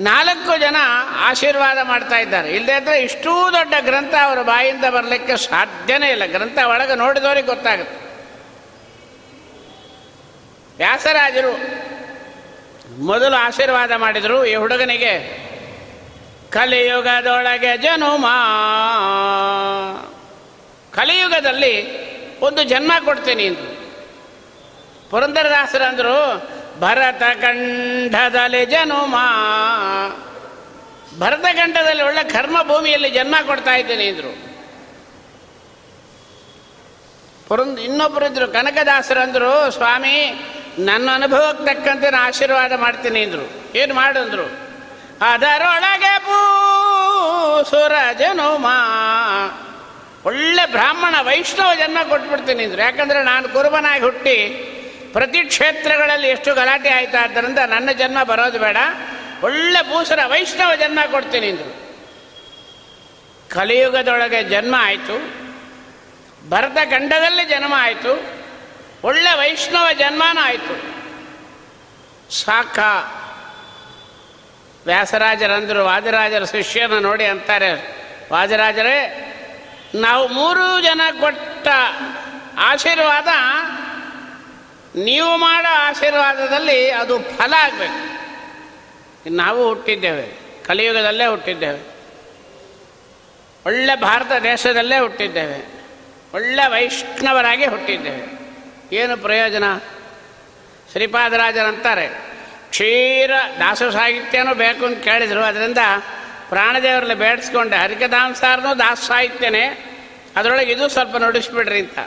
ನಾಲ್ಕು 0.00 0.60
ಜನ 0.60 0.76
ಆಶೀರ್ವಾದ 1.18 1.78
ಮಾಡ್ತಾ 1.82 2.16
ಇದ್ದಾರೆ. 2.16 2.50
ಇಲ್ಲದೆ 2.50 2.76
ಇದ್ದರೆ 2.76 3.00
ಇಷ್ಟೂ 3.00 3.52
ದೊಡ್ಡ 3.52 3.74
ಗ್ರಂಥ 3.80 4.14
ಅವರ 4.24 4.42
ಬಾಯಿಂದ 4.42 4.84
ಬರಲಿಕ್ಕೆ 4.90 5.36
ಸಾಧ್ಯನೇ 5.36 6.10
ಇಲ್ಲ. 6.10 6.26
ಗ್ರಂಥ 6.26 6.58
ಒಳಗೆ 6.66 6.94
ನೋಡಿದವರಿಗೆ 6.94 7.46
ಗೊತ್ತಾಗುತ್ತೆ. 7.46 8.08
ವ್ಯಾಸರಾಜರು 10.76 11.52
ಮೊದಲು 12.98 13.36
ಆಶೀರ್ವಾದ 13.36 13.92
ಮಾಡಿದರು. 13.92 14.44
ಈ 14.44 14.54
ಹುಡುಗನಿಗೆ, 14.54 15.48
ಕಲಿಯುಗದೊಳಗೆ 16.50 17.76
ಜನುಮ, 17.76 18.26
ಕಲಿಯುಗದಲ್ಲಿ 20.92 22.07
ಒಂದು 22.40 22.62
ಜನ್ಮ 22.62 22.92
ಕೊಡ್ತೇನೆ 23.04 23.46
ಅಂದರು 23.46 23.78
ಪುರಂದರದಾಸರಂದರು 25.10 26.16
ಭರತ 26.80 27.22
ಕಂಠದಲ್ಲಿ 27.22 28.66
ಜನುಮ 28.66 29.16
ಭರತಖಂಡದಲ್ಲಿ 31.18 32.02
ಒಳ್ಳೆ 32.02 32.24
ಕರ್ಮ 32.24 32.62
ಭೂಮಿಯಲ್ಲಿ 32.62 33.10
ಜನ್ಮ 33.10 33.34
ಕೊಡ್ತಾ 33.46 33.74
ಇದ್ದೇನೆ 33.74 34.08
ಅಂದರು. 34.08 34.48
ಪುರಂದ 37.48 37.78
ಇನ್ನೊಬ್ಬರು 37.78 38.26
ಇದ್ರು 38.26 38.48
ಕನಕದಾಸರಂದರು 38.48 39.70
ಸ್ವಾಮಿ, 39.70 40.16
ನನ್ನ 40.78 41.08
ಅನುಭವಕ್ಕೆ 41.14 41.74
ತಕ್ಕಂತೆ 41.74 42.10
ನಾನು 42.10 42.26
ಆಶೀರ್ವಾದ 42.26 42.72
ಮಾಡ್ತೀನಿ 42.72 43.22
ಅಂದರು. 43.22 43.76
ಏನು 43.78 43.94
ಮಾಡಂದ್ರು 43.94 44.44
ಅದರೊಳಗೆ 45.32 46.18
ಪೂ 46.18 46.38
ಸುರ 47.70 47.92
ಜನುಮಾ 48.18 48.76
ಒಳ್ಳೆ 50.28 50.70
ಬ್ರಾಹ್ಮಣ 50.70 51.14
ವೈಷ್ಣವ 51.20 51.74
ಜನ್ಮ 51.74 51.98
ಕೊಟ್ಬಿಡ್ತೀನಿ 52.08 52.64
ಅಂದರು. 52.64 52.82
ಯಾಕಂದರೆ 52.82 53.22
ನಾನು 53.22 53.48
ಕುರುಬನಾಗಿ 53.48 54.04
ಹುಟ್ಟಿ 54.04 54.48
ಪ್ರತಿ 55.12 55.44
ಕ್ಷೇತ್ರಗಳಲ್ಲಿ 55.44 56.28
ಎಷ್ಟು 56.28 56.54
ಗಲಾಟೆ 56.54 56.88
ಆಯಿತಾ 56.88 57.18
ಆದ್ದರಿಂದ 57.22 57.58
ನನ್ನ 57.58 57.92
ಜನ್ಮ 57.92 58.22
ಬರೋದು 58.22 58.58
ಬೇಡ. 58.58 58.76
ಒಳ್ಳೆ 59.42 59.82
ಭೂಸರ 59.82 60.18
ವೈಷ್ಣವ 60.26 60.74
ಜನ್ಮ 60.74 60.98
ಕೊಡ್ತೀನಿ 61.10 61.50
ಅಂದರು. 61.50 61.88
ಕಲಿಯುಗದೊಳಗೆ 63.48 64.42
ಜನ್ಮ 64.42 64.74
ಆಯಿತು. 64.78 65.48
ಭರತ 66.48 66.74
ಖಂಡದಲ್ಲಿ 66.74 67.44
ಜನ್ಮ 67.44 67.74
ಆಯಿತು. 67.76 68.38
ಒಳ್ಳೆ 69.04 69.38
ವೈಷ್ಣವ 69.38 69.86
ಜನ್ಮನೂ 69.98 70.40
ಆಯಿತು. 70.40 70.98
ಸಾಕ. 72.32 72.78
ವ್ಯಾಸರಾಜರಂದರು, 74.86 75.84
ವಾದಿರಾಜರ 75.84 76.44
ಶಿಷ್ಯನ 76.44 76.98
ನೋಡಿ 76.98 77.24
ಅಂತಾರೆ. 77.24 77.72
ವಾದಿರಾಜರೇ 78.32 79.24
ನಾವು 79.94 80.28
ಮೂರು 80.28 80.80
ಜನ 80.80 81.00
ಕೊಟ್ಟ 81.20 81.68
ಆಶೀರ್ವಾದ, 82.58 83.28
ನೀವು 84.98 85.36
ಮಾಡೋ 85.36 85.68
ಆಶೀರ್ವಾದದಲ್ಲಿ 85.68 86.90
ಅದು 86.90 87.18
ಫಲ 87.22 87.54
ಆಗಬೇಕು. 87.58 88.18
ನಾವು 89.36 89.68
ಹುಟ್ಟಿದ್ದೇವೆ, 89.68 90.26
ಕಲಿಯುಗದಲ್ಲೇ 90.66 91.26
ಹುಟ್ಟಿದ್ದೇವೆ. 91.26 91.80
ಒಳ್ಳೆ 93.66 94.00
ಭಾರತ 94.00 94.32
ದೇಶದಲ್ಲೇ 94.42 94.98
ಹುಟ್ಟಿದ್ದೇವೆ. 94.98 95.58
ಒಳ್ಳೆ 96.34 96.70
ವೈಷ್ಣವರಾಗಿ 96.70 97.66
ಹುಟ್ಟಿದ್ದೇವೆ. 97.66 98.22
ಏನು 98.96 99.16
ಪ್ರಯೋಜನ? 99.16 99.76
ಶ್ರೀಪಾದರಾಜರಂತಾರೆ, 100.92 102.08
ಕ್ಷೀರ 102.70 103.30
ದಾಸ 103.58 103.82
ಸಾಹಿತ್ಯನೂ 103.82 104.54
ಬೇಕು 104.54 104.86
ಅಂತ 104.86 105.04
ಕೇಳಿದರು. 105.04 105.42
ಅದರಿಂದ 105.42 105.78
ಪ್ರಾಣದೇವರಲ್ಲಿ 106.48 107.14
ಬೇಡಿಸ್ಕೊಂಡೆ. 107.14 107.76
ಹರಿಕದಾಂಸಾರನೂ 107.76 108.74
ದಾಸ 108.74 108.98
ಸಾಹಿತ್ಯನೇ. 109.00 109.94
ಅದರೊಳಗೆ 110.36 110.72
ಇದು 110.72 110.88
ಸ್ವಲ್ಪ 110.88 111.16
ನುಡಿಸ್ಬಿಡ್ರಿ 111.16 111.78
ಅಂತ. 111.78 111.98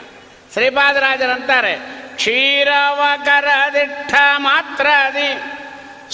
ಶ್ರೀಪಾದರಾಜರಂತಾರೆ 0.52 2.02
ಕ್ಷೀರವ 2.16 3.02
ಕರದಿಟ್ಟ 3.24 4.14
ಮಾತ್ರದಿ, 4.36 5.42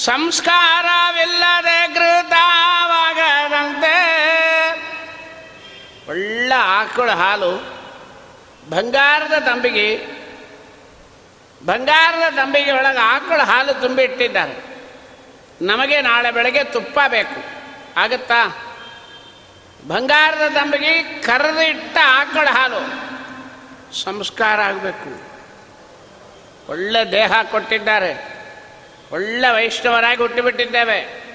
ಸಂಸ್ಕಾರವಿಲ್ಲದೆ 0.04 1.94
ಕೃತವಾಗದಂತೆ. 1.94 3.08
ಒಳ್ಳೆ 6.08 6.54
ಆಕಳ 6.54 7.11
ಹಾಲು, 7.11 7.78
ಬಂಗಾರದ 8.70 9.38
ತಂಬಿಗೆ 9.38 10.18
ಬಂಗಾರದ 11.66 12.35
ತಂಬಿಗೆ 12.35 12.73
ಒಳಗೆ 12.73 12.99
ಆಕಳ 12.99 13.42
ಹಾಲು 13.42 13.80
ತುಂಬಿಟ್ಟಿದ್ದಾರೆ. 13.80 14.64
ನಮಗೆ 15.62 16.00
ನಾಳೆ 16.00 16.30
ಬೆಳಗ್ಗೆ 16.30 16.64
ತುಪ್ಪ 16.64 16.99
ಬೇಕು. 17.08 17.58
ಆಗುತ್ತಾ? 17.99 18.64
ಬಂಗಾರದ 19.88 20.49
ದಂಬಿಗೆ 20.55 20.99
ಇಟ್ಟ 21.69 21.99
ಆಕಳ 22.05 22.49
ಹಾಲು. 22.50 23.09
ಸಂಸ್ಕಾರ 24.02 24.61
ಆಗಬೇಕು. 24.61 25.28
ಒಳ್ಳೆ 26.69 27.12
ದೇಹ 27.12 27.33
ಕೊಟ್ಟಿದ್ದಾರೆ. 27.43 28.38
ಒಳ್ಳೆ 29.12 29.55
ವೈಷ್ಣವರಾಗಿ 29.55 30.23
ಹುಟ್ಟಿಬಿಟ್ಟಿದ್ದೇವೆ. 30.23 31.28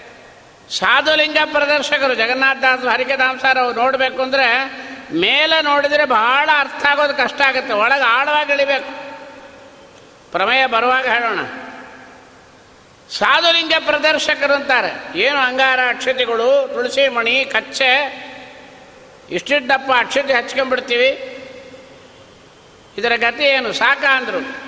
ಸಾಧುಲಿಂಗ 0.69 1.37
ಪ್ರದರ್ಶಕರು 1.51 2.13
ಜಗನ್ನಾಥದಾಸ 2.13 2.79
ಹರಿಕದಾಂಸಾರ 2.79 3.57
ಅವ್ರು 3.57 3.79
ನೋಡಬೇಕು 3.79 4.21
ಅಂದರೆ 4.21 4.71
ಮೇಲೆ 5.13 5.61
ನೋಡಿದರೆ 5.61 6.05
ಬಹಳ 6.05 6.49
ಅರ್ಥ 6.59 6.85
ಆಗೋದು 6.85 7.13
ಕಷ್ಟ 7.13 7.41
ಆಗುತ್ತೆ. 7.41 7.73
ಒಳಗೆ 7.73 8.03
ಆಳವಾಗಿ 8.03 8.53
ಇಳಿಬೇಕು. 8.53 8.89
ಪ್ರಮೇಯ 10.31 10.67
ಬರುವಾಗ 10.67 11.07
ಹೇಳೋಣ. 11.07 11.62
ಸಾಧುಲಿಂಗ 13.17 13.73
ಪ್ರದರ್ಶಕರು 13.85 14.53
ಅಂತಾರೆ. 14.53 15.19
ಏನು 15.19 15.37
ಅಂಗಾರ 15.37 15.79
ಅಕ್ಷತೆಗಳು 15.89 16.69
ತುಳಸಿ 16.73 17.07
ಮಣಿ 17.07 17.45
ಕಚ್ಚೆ, 17.45 18.23
ಇಷ್ಟಿದ್ದಪ್ಪ 19.29 19.91
ಅಕ್ಷತೆ 19.97 20.33
ಹಚ್ಕೊಂಡ್ಬಿಡ್ತೀವಿ. 20.33 21.29
ಇದರ 22.97 23.11
ಗತಿ 23.15 23.43
ಏನು? 23.43 23.73
ಸಾಕ 23.73 24.03
ಅಂದರು. 24.11 24.63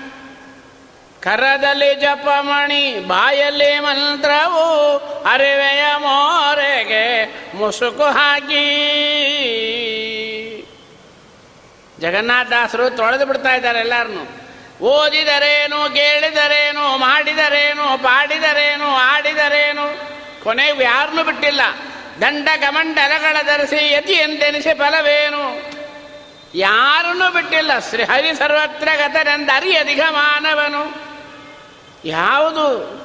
ಕರದಲ್ಲಿ 1.22 1.94
ಜಪಮಣಿ 1.94 3.00
ಬಾಯಲ್ಲಿ 3.00 3.80
ಮಂತ್ರವು, 3.80 4.96
ಅರಿವೆಯ 5.32 5.84
ಮೋರೆಗೆ 5.96 7.24
ಮುಸುಕು 7.56 8.04
ಹಾಕಿ. 8.04 8.62
ಜಗನ್ನಾಥದಾಸರು 12.00 12.90
ತೊಳೆದು 12.90 13.26
ಬಿಡ್ತಾ 13.26 13.54
ಇದ್ದಾರೆ 13.54 13.78
ಎಲ್ಲರನ್ನು 13.78 14.45
ಓದಿದರೇನು, 14.80 15.94
ಕೇಳಿದರೇನು, 15.94 16.96
ಮಾಡಿದರೇನು, 16.96 18.02
ಪಾಡಿದರೇನು, 18.02 18.96
ಆಡಿದರೇನು, 18.96 20.16
ಕೊನೆಗೂ 20.44 20.82
ಯಾರನ್ನು 20.82 21.24
ಬಿಟ್ಟಿಲ್ಲ. 21.24 21.60
ದಂಡ 22.20 22.48
ಕಮಂಡಲಗಳ 22.60 23.36
ಧರಿಸಿ 23.42 23.92
ಯತಿ 23.92 24.12
ಎಂದೆನಿಸಿ 24.12 24.74
ಫಲವೇನು? 24.74 25.76
ಯಾರನ್ನು 26.54 27.32
ಬಿಟ್ಟಿಲ್ಲ. 27.32 27.78
ಶ್ರೀ 27.78 28.04
ಹರಿ 28.04 28.34
ಸರ್ವತ್ರ 28.34 28.88
ಗತನೆಂದ 28.96 29.50
ಅರಿಯಧಿಕ 29.54 30.00
ಮಾನವನು. 30.10 30.94
ಯಾವುದು? 32.04 32.96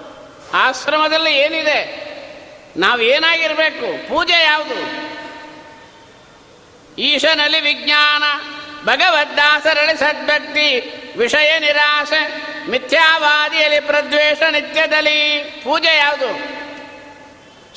ಆಶ್ರಮದಲ್ಲಿ 0.53 1.37
ಏನಿದೆ? 1.37 2.11
ನಾವು 2.77 3.01
ಏನಾಗಿರಬೇಕು 3.01 4.07
ಪೂಜೆ 4.07 4.43
ಯಾವುದು? 4.43 5.11
ಈಶನಲ್ಲಿ 7.01 7.61
ವಿಜ್ಞಾನ. 7.61 8.23
ಭಗವದ್ದಾಸರಳಿ 8.85 9.99
ಸದ್ಭಕ್ತಿ, 9.99 10.69
ವಿಷಯ 11.17 11.59
ನಿರಾಶೆ, 11.59 12.21
ಮಿಥ್ಯಾವಾದಿಯಲ್ಲಿ 12.69 13.79
ಪ್ರದ್ವೇಷ 13.79 14.43
ನಿತ್ಯದಲ್ಲಿ. 14.51 15.37
ಪೂಜೆ 15.63 15.97
ಯಾವುದು? 15.97 16.61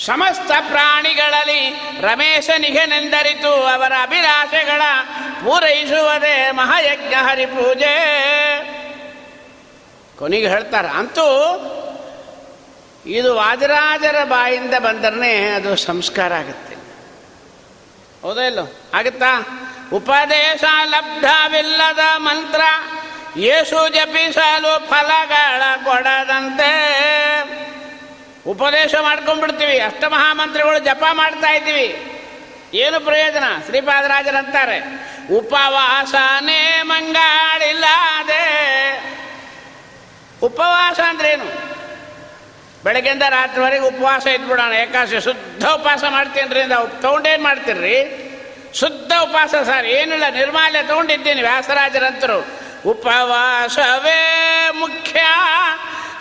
ಸಮಸ್ತ 0.05 0.51
ಪ್ರಾಣಿಗಳಲ್ಲಿ 0.51 1.75
ರಮೇಶನಿಗೆನೆಂದರಿತು 2.01 3.53
ಅವರ 3.53 3.93
ಅಭಿಲಾಷೆಗಳ 4.03 4.83
ಪೂರೈಸುವುದೇ 5.45 6.51
ಮಹಾಯಜ್ಞ 6.51 7.15
ಹರಿಪೂಜೆ. 7.15 7.95
ಕೊನೆಗೆ 10.19 10.49
ಹೇಳ್ತಾರೆ, 10.49 10.89
ಅಂತೂ 10.89 11.29
ಇದು 13.07 13.37
ವಾದಿರಾಜರ 13.37 14.25
ಬಾಯಿಂದ 14.25 14.75
ಬಂದರೆ 14.79 15.49
ಅದು 15.49 15.77
ಸಂಸ್ಕಾರ 15.77 16.33
ಆಗುತ್ತೆ. 16.33 16.75
ಹೌದಾ 18.23 18.41
ಇಲ್ಲೋ? 18.41 18.73
ಆಗುತ್ತಾ? 18.95 19.61
ಉಪದೇಶ 19.99 20.65
ಲಬ್ಧವಿಲ್ಲದ 20.85 22.03
ಮಂತ್ರ 22.17 22.61
ಯೇಸು 23.37 23.89
ಜಪಿಸಲು 23.89 24.73
ಫಲಗಳ 24.91 25.63
ಕೊಡದಂತೆ. 25.85 26.71
ಉಪದೇಶ 28.47 28.95
ಮಾಡ್ಕೊಂಡ್ಬಿಡ್ತೀವಿ. 29.03 29.79
ಅಷ್ಟಮಹಾಮಂತ್ರಿಗಳು 29.81 30.79
ಜಪ 30.79 31.05
ಮಾಡ್ತಾ 31.13 31.51
ಇದ್ದೀವಿ. 31.53 31.87
ಏನು 32.75 33.01
ಪ್ರಯೋಜನ? 33.01 33.45
ಶ್ರೀಪಾದರಾಜರಂತಾರೆ 33.67 34.79
ಉಪವಾಸನೇ 35.35 36.81
ಮಂಗಾಳಿಲ್ಲದೆ. 36.83 38.45
ಉಪವಾಸ 40.43 41.01
ಅಂದ್ರೇನು 41.01 41.49
ಬೆಳಗ್ಗೆಯಿಂದ 42.85 43.23
ರಾತ್ರಿವರೆಗೆ 43.29 43.85
ಉಪವಾಸ 43.85 44.27
ಇದ್ಬಿಡೋಣ. 44.27 44.73
ಏಕಾದಶಿ 44.73 45.21
ಶುದ್ಧ 45.21 45.65
ಉಪವಾಸ 45.67 46.05
ಮಾಡ್ತೀನಿ 46.09 46.55
ರೀ 46.55 46.63
ತೊಗೊಂಡೇನು 47.01 47.43
ಮಾಡ್ತೀರಿ 47.43 47.97
ಶುದ್ಧ 48.75 49.13
ಉಪವಾಸ 49.23 49.51
ಸರ್. 49.51 49.87
ಏನಿಲ್ಲ, 49.87 50.25
ನಿರ್ಮಾಲ್ಯ 50.31 50.83
ತೊಗೊಂಡಿದ್ದೀನಿ 50.83 51.43
ವ್ಯಾಸರಾಜರಂತರು. 51.43 52.47
ಉಪವಾಸವೇ 52.87 54.71
ಮುಖ್ಯ. 54.71 55.21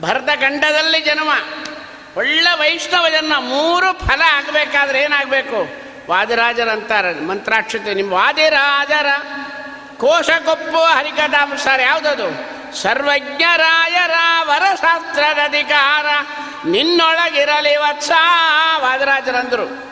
ಭರತಖಂಡದಲ್ಲಿ 0.00 1.00
ಜನ್ಮ, 1.00 1.30
ಒಳ್ಳೆ 2.16 2.58
ವೈಷ್ಣವ 2.58 3.08
ಜನ್ಮ, 3.08 3.38
ಮೂರು 3.38 3.92
ಫಲ 3.92 4.22
ಆಗಬೇಕಾದ್ರೆ 4.32 5.02
ಏನಾಗಬೇಕು? 5.02 5.85
ವಾದಿರಾಜರ 6.08 6.68
ಅಂತಾರೆ 6.68 7.20
ಮಂತ್ರಾಕ್ಷತೆ 7.20 7.94
ನಿಮ್ಮ 7.94 8.12
ವಾದಿರಾಜರ. 8.12 9.06
ಕೋಶಕೊಪ್ಪು 9.96 10.82
ಹರಿಕಥಾಂಸಾರ 10.84 11.80
ಯಾವುದದು? 11.80 12.56
ಸರ್ವಜ್ಞರಾಯರ 12.76 14.10
ವರಶಾಸ್ತ್ರದ 14.42 15.38
ಅಧಿಕಾರ 15.44 16.06
ನಿನ್ನೊಳಗಿರಲಿ 16.66 17.76
ವತ್ಸ, 17.76 18.10
ವಾದರಾಜರಂದರು. 18.78 19.86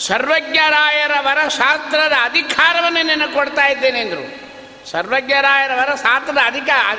ಸರ್ವಜ್ಞರಾಯರ 0.00 1.10
ವರಶಾಸ್ತ್ರದ 1.20 2.12
ಅಧಿಕಾರವನ್ನು 2.22 3.02
ನಿನಗೆ 3.02 3.34
ಕೊಡ್ತಾ 3.34 3.66
ಇದ್ದೇನೆ 3.66 4.00
ಅಂದರು. 4.00 4.48
ಸರ್ವಜ್ಞರಾಯರ 4.90 5.70
ವರಶಾಸ್ತ್ರದ 5.74 6.38
ಅಧಿಕಾರ 6.44 6.96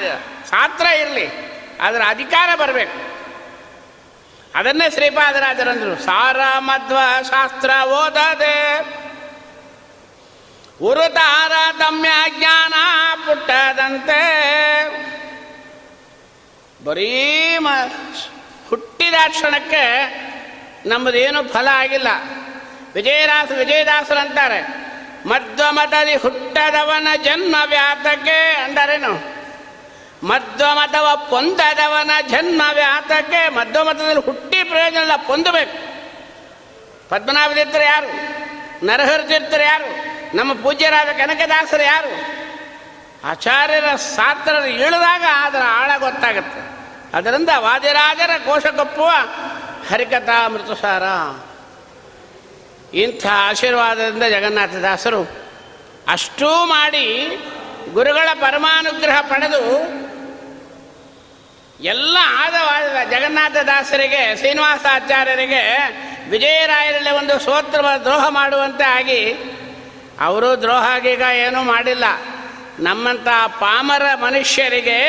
ಶಾಸ್ತ್ರ 0.50 0.86
ಇರಲಿ, 0.86 1.28
ಅದರ 1.82 2.02
ಅಧಿಕಾರ 2.08 2.56
ಬರಬೇಕು. 2.56 3.09
ಅದನ್ನೇ 4.56 4.90
ಶ್ರೀಪಾದರಾಜರಂದರು. 4.90 6.04
ಸಾರ 6.04 6.40
ಮಧ್ವ 6.58 6.98
ಶಾಸ್ತ್ರ 7.24 7.70
ಓದದೆ. 7.88 8.80
ಉರುತಾರ 10.82 11.52
ತಮ್ಯ 11.78 12.10
ಜ್ಞಾನ 12.38 12.74
ಪುಟ್ಟದಂತೆ. 13.26 14.22
ಬರೀ 16.86 17.58
ಮ 17.58 17.68
ಹುಟ್ಟಿದ 18.70 19.14
ಕ್ಷಣಕ್ಕೆ 19.28 20.16
ನಮ್ಮದೇನು 20.86 21.48
ಫಲ 21.48 21.68
ಆಗಿಲ್ಲ. 21.72 22.08
ವಿಜಯದಾಸ 22.94 23.52
ವಿಜಯದಾಸರು 23.52 24.20
ಅಂತಾರೆ 24.20 24.90
ಮಧ್ವಮತದಿ 25.26 26.16
ಹುಟ್ಟದವನ 26.16 27.08
ಜನ್ಮ 27.24 27.56
ವ್ಯಾತಕ್ಕೆ 27.66 28.56
ಅಂದರೇನು 28.64 29.39
ಮಧ್ವಮತವ 30.24 31.28
ಪೊಂದದವನ 31.30 32.12
ಜನ್ಮ 32.28 32.62
ವ್ಯಾತಕ್ಕೆ 32.74 33.50
ಮಧ್ವಮತದಲ್ಲಿ 33.50 34.22
ಹುಟ್ಟಿ 34.22 34.64
ಪ್ರಯೋಜನ 34.64 34.98
ಇಲ್ಲ 34.98 35.16
ಪೊಂದಬೇಕು. 35.16 35.90
ಪದ್ಮನಾಭ 37.10 37.52
ತೀರ್ಥರು 37.52 37.84
ಯಾರು? 37.84 38.10
ನರಹರ 38.86 39.22
ತೀರ್ಥರು 39.22 39.64
ಯಾರು? 39.64 40.10
ನಮ್ಮ 40.38 40.54
ಪೂಜ್ಯರಾದ 40.54 41.08
ಕನಕದಾಸರು 41.08 41.84
ಯಾರು? 41.84 42.40
ಆಚಾರ್ಯರ 43.28 43.96
ಸಾತ್ರರು 43.96 44.66
ಇಳಿದಾಗ 44.66 45.24
ಅದರ 45.42 45.62
ಆಳ 45.66 45.92
ಗೊತ್ತಾಗುತ್ತೆ. 45.98 46.80
ಅದರಿಂದ 47.18 47.50
ವಾದಿರಾಜರ 47.58 48.30
ಕೋಶಕೊಪ್ಪುವ 48.46 49.10
ಹರಿಕಥಾ 49.92 50.48
ಮೃತಸಾರ 50.48 51.04
ಇಂಥ 52.96 53.26
ಆಶೀರ್ವಾದದಿಂದ 53.28 54.24
ಜಗನ್ನಾಥದಾಸರು 54.24 55.30
ಅಷ್ಟೂ 56.08 56.66
ಮಾಡಿ 56.66 57.26
ಗುರುಗಳ 57.94 58.30
ಪರಮಾನುಗ್ರಹ 58.34 59.22
ಪಡೆದು 59.22 59.99
ಎಲ್ಲ 61.82 62.18
ಆದ 62.38 62.54
ಜಗನ್ನಾಥದಾಸರಿಗೆ 63.10 64.36
ಶ್ರೀನಿವಾಸಾಚಾರ್ಯರಿಗೆ 64.36 65.62
ವಿಜಯರಾಯರಲ್ಲಿ 66.30 67.12
ಒಂದು 67.12 67.40
ಸೋತ್ರ 67.40 67.82
ದ್ರೋಹ 68.04 68.26
ಮಾಡುವಂತೆ 68.30 68.84
ಆಗಿ, 68.84 69.34
ಅವರು 70.20 70.62
ದ್ರೋಹ 70.62 70.88
ಆಗೀಗ 70.90 71.22
ಏನೂ 71.22 71.64
ಮಾಡಿಲ್ಲ. 71.64 72.04
ನಮ್ಮಂಥ 72.80 73.28
ಪಾಮರ 73.60 74.02
ಮನುಷ್ಯರಿಗೆ 74.16 75.00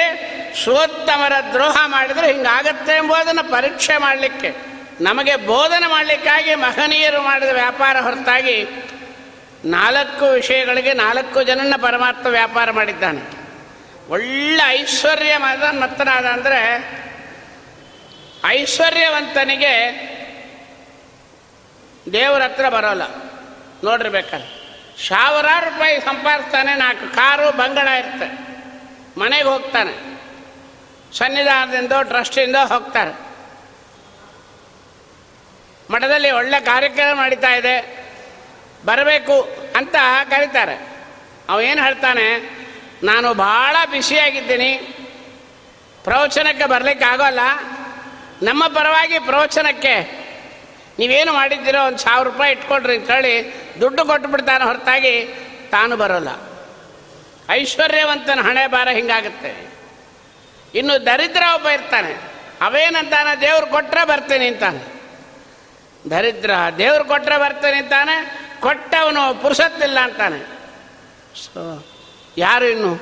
ಸೋತ್ತಮರ 0.64 1.32
ದ್ರೋಹ 1.52 1.82
ಮಾಡಿದರೆ 1.86 2.32
ಹಿಂಗಾಗತ್ತೆ 2.32 2.92
ಎಂಬುದನ್ನು 2.92 3.50
ಪರೀಕ್ಷೆ 3.50 3.96
ಮಾಡಲಿಕ್ಕೆ, 3.96 4.56
ನಮಗೆ 5.00 5.36
ಬೋಧನೆ 5.36 5.86
ಮಾಡಲಿಕ್ಕಾಗಿ 5.86 6.54
ಮಹನೀಯರು 6.54 7.22
ಮಾಡಿದ 7.22 7.48
ವ್ಯಾಪಾರ 7.48 8.00
ಹೊರತಾಗಿ 8.00 8.64
ನಾಲ್ಕು 9.64 10.26
ವಿಷಯಗಳಿಗೆ 10.30 10.92
ನಾಲ್ಕು 10.92 11.42
ಜನನ 11.42 11.74
ಪರಮಾತ್ಮ 11.82 12.28
ವ್ಯಾಪಾರ 12.28 12.70
ಮಾಡಿದ್ದಾನೆ. 12.70 13.39
ಒಳ್ಳೆ 14.10 14.82
ಐಶ್ವರ್ಯ 14.82 15.36
ಮತನಾದ 15.70 16.26
ಅಂದರೆ 16.26 16.90
ಐಶ್ವರ್ಯವಂತನಿಗೆ 18.46 19.74
ದೇವ್ರ 22.12 22.42
ಹತ್ರ 22.42 22.68
ಬರೋಲ್ಲ. 22.68 23.02
ನೋಡ್ರಿ 23.84 24.08
ಬೇಕಾದ್ರೆ. 24.08 24.60
ಸಾವಿರಾರು 25.08 25.70
ರೂಪಾಯಿ 25.70 26.00
ಸಂಪಾದಿಸ್ತಾನೆ, 26.00 26.74
ನಾಲ್ಕು 26.74 27.14
ಕಾರು 27.14 27.56
ಬಂಗಡ 27.56 27.88
ಇರುತ್ತೆ. 27.88 28.38
ಮನೆಗೆ 29.20 29.44
ಹೋಗ್ತಾನೆ. 29.44 29.92
ಸನ್ನಿಧಾನದಿಂದ, 31.18 31.92
ಟ್ರಸ್ಟಿಂದ 32.02 32.56
ಹೋಗ್ತಾರೆ. 32.56 33.10
ಮಠದಲ್ಲಿ 35.92 36.30
ಒಳ್ಳೆ 36.30 36.60
ಕಾರ್ಯಕ್ರಮ 36.60 37.22
ನಡೀತಾ 37.22 37.54
ಇದೆ. 37.54 38.06
ಬರಬೇಕು 38.84 39.42
ಅಂತ 39.76 39.94
ಕರೀತಾರೆ. 40.30 40.88
ಅವೇನು 41.48 41.82
ಹೇಳ್ತಾನೆ? 41.82 42.59
ನಾನು 43.02 43.34
ಭಾಳ 43.34 43.76
ಬಿಸಿಯಾಗಿದ್ದೀನಿ 43.90 44.72
ಪ್ರವಚನಕ್ಕೆ 46.04 46.64
ಬರಲಿಕ್ಕೆ 46.64 47.04
ಆಗೋಲ್ಲ. 47.04 47.40
ನಮ್ಮ 48.42 48.66
ಪರವಾಗಿ 48.66 49.18
ಪ್ರವಚನಕ್ಕೆ 49.18 50.20
ನೀವೇನು 50.98 51.32
ಮಾಡಿದ್ದೀರೋ 51.32 51.86
ಒಂದು 51.86 51.98
ಸಾವಿರ 51.98 52.28
ರೂಪಾಯಿ 52.28 52.52
ಇಟ್ಕೊಳ್ರಿ 52.52 52.96
ಅಂತ 52.96 53.10
ಹೇಳಿ 53.10 53.54
ದುಡ್ಡು 53.80 54.04
ಕೊಟ್ಟು 54.04 54.28
ಬಿಡ್ತಾನೆ 54.28 54.64
ಹೊರತಾಗಿ 54.64 55.26
ತಾನು 55.70 55.96
ಬರೋಲ್ಲ. 55.96 56.28
ಐಶ್ವರ್ಯವಂತನ 57.50 58.40
ಹಣೆ 58.42 58.66
ಬಾರ 58.66 58.88
ಹಿಂಗಾಗುತ್ತೆ. 58.88 59.70
ಇನ್ನು 60.74 61.06
ದರಿದ್ರ 61.06 61.42
ಒಬ್ಬ 61.54 61.68
ಇರ್ತಾನೆ. 61.68 62.20
ಅವೇನಂತಾನೆ? 62.60 63.40
ದೇವ್ರು 63.40 63.66
ಕೊಟ್ಟರೆ 63.66 64.04
ಬರ್ತೇನೆ 64.04 64.46
ಅಂತಾನೆ. 64.46 65.00
ದರಿದ್ರ, 66.10 66.50
ದೇವ್ರು 66.78 67.04
ಕೊಟ್ಟರೆ 67.04 67.38
ಬರ್ತೇನೆ 67.38 67.76
ಅಂತಾನೆ. 67.76 68.40
ಕೊಟ್ಟವನು 68.60 69.42
ಪುರುಷತ್ತಿಲ್ಲ 69.42 70.00
ಅಂತಾನೆ. 70.00 70.38
ಸೊ 71.38 71.86
ಯಾರು 72.36 72.64
ಇನ್ನು? 72.64 72.92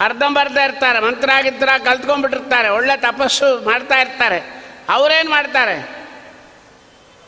ಅರ್ಧಂಬರ್ಧ 0.00 0.56
ಇರ್ತಾರೆ 0.56 1.00
ಮಂತ್ರ 1.00 1.30
ಗಿತ್ರ 1.42 1.68
ಕಲ್ತ್ಕೊಂಡ್ಬಿಟ್ಟಿರ್ತಾರೆ, 1.84 2.68
ಒಳ್ಳೆ 2.68 2.96
ತಪಸ್ಸು 2.96 3.64
ಮಾಡ್ತಾ 3.64 3.98
ಇರ್ತಾರೆ. 3.98 4.60
ಅವರೇನು 4.88 5.30
ಮಾಡ್ತಾರೆ? 5.30 6.00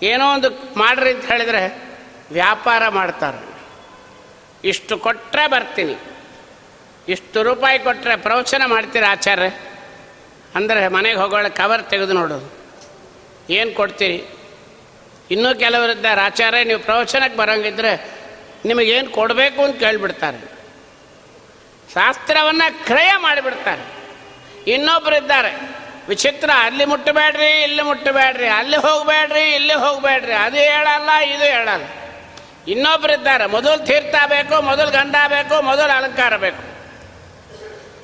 ಏನೋ 0.02 0.32
ಒಂದು 0.32 0.78
ಮಾಡ್ರಿ 0.78 1.10
ಅಂತ 1.10 1.24
ಹೇಳಿದರೆ 1.24 1.92
ವ್ಯಾಪಾರ 2.32 2.88
ಮಾಡ್ತಾರೆ. 2.88 3.52
ಇಷ್ಟು 4.64 4.98
ಕೊಟ್ಟರೆ 4.98 5.46
ಬರ್ತೀನಿ. 5.46 5.94
ಇಷ್ಟು 7.08 7.42
ರೂಪಾಯಿ 7.42 7.78
ಕೊಟ್ಟರೆ 7.78 8.16
ಪ್ರವಚನ 8.16 8.62
ಮಾಡ್ತೀರಿ 8.66 9.04
ಆಚಾರ್ಯ? 9.04 9.50
ಅಂದರೆ 10.54 10.88
ಮನೆಗೆ 10.88 11.16
ಹೋಗೋಳೆ 11.16 11.50
ಕವರ್ 11.50 11.82
ತೆಗೆದು 11.82 12.12
ನೋಡೋದು 12.12 12.48
ಏನು 13.52 13.72
ಕೊಡ್ತೀರಿ? 13.72 14.24
ಇನ್ನೂ 15.30 15.54
ಕೆಲವರಿದ್ದಾರೆ 15.54 16.20
ಆಚಾರ್ಯ, 16.20 16.64
ನೀವು 16.64 16.80
ಪ್ರವಚನಕ್ಕೆ 16.80 17.38
ಬರೋಂಗಿದ್ರೆ 17.38 18.22
ನಿಮಗೇನು 18.64 19.10
ಕೊಡಬೇಕು 19.10 19.62
ಅಂತ 19.62 19.80
ಕೇಳಿಬಿಡ್ತಾರೆ. 19.80 20.61
ಶಾಸ್ತ್ರವನ್ನು 21.94 22.84
ಕ್ರಯ 22.84 23.12
ಮಾಡಿಬಿಡ್ತಾರೆ. 23.16 24.02
ಇನ್ನೊಬ್ಬರಿದ್ದಾರೆ 24.70 25.82
ವಿಚಿತ್ರ, 26.08 26.50
ಅಲ್ಲಿ 26.60 26.84
ಮುಟ್ಟಬೇಡ್ರಿ, 26.84 27.62
ಇಲ್ಲಿ 27.62 27.82
ಮುಟ್ಟಬೇಡ್ರಿ, 27.82 28.46
ಅಲ್ಲಿ 28.46 28.76
ಹೋಗಬೇಡ್ರಿ, 28.76 29.54
ಇಲ್ಲಿ 29.54 29.74
ಹೋಗಬೇಡ್ರಿ, 29.74 30.32
ಅದು 30.32 30.56
ಹೇಳಲ್ಲ, 30.56 31.10
ಇದು 31.12 31.44
ಹೇಳಲ್ಲ. 31.44 31.84
ಇನ್ನೊಬ್ಬರಿದ್ದಾರೆ 32.68 33.46
ಮೊದಲು 33.46 33.86
ತೀರ್ಥ 33.86 34.14
ಬೇಕು, 34.26 34.62
ಮೊದಲು 34.62 34.90
ಗಂಧ 34.90 35.14
ಬೇಕು, 35.28 35.62
ಮೊದಲು 35.62 35.96
ಅಲಂಕಾರ 35.96 36.36
ಬೇಕು. 36.36 36.72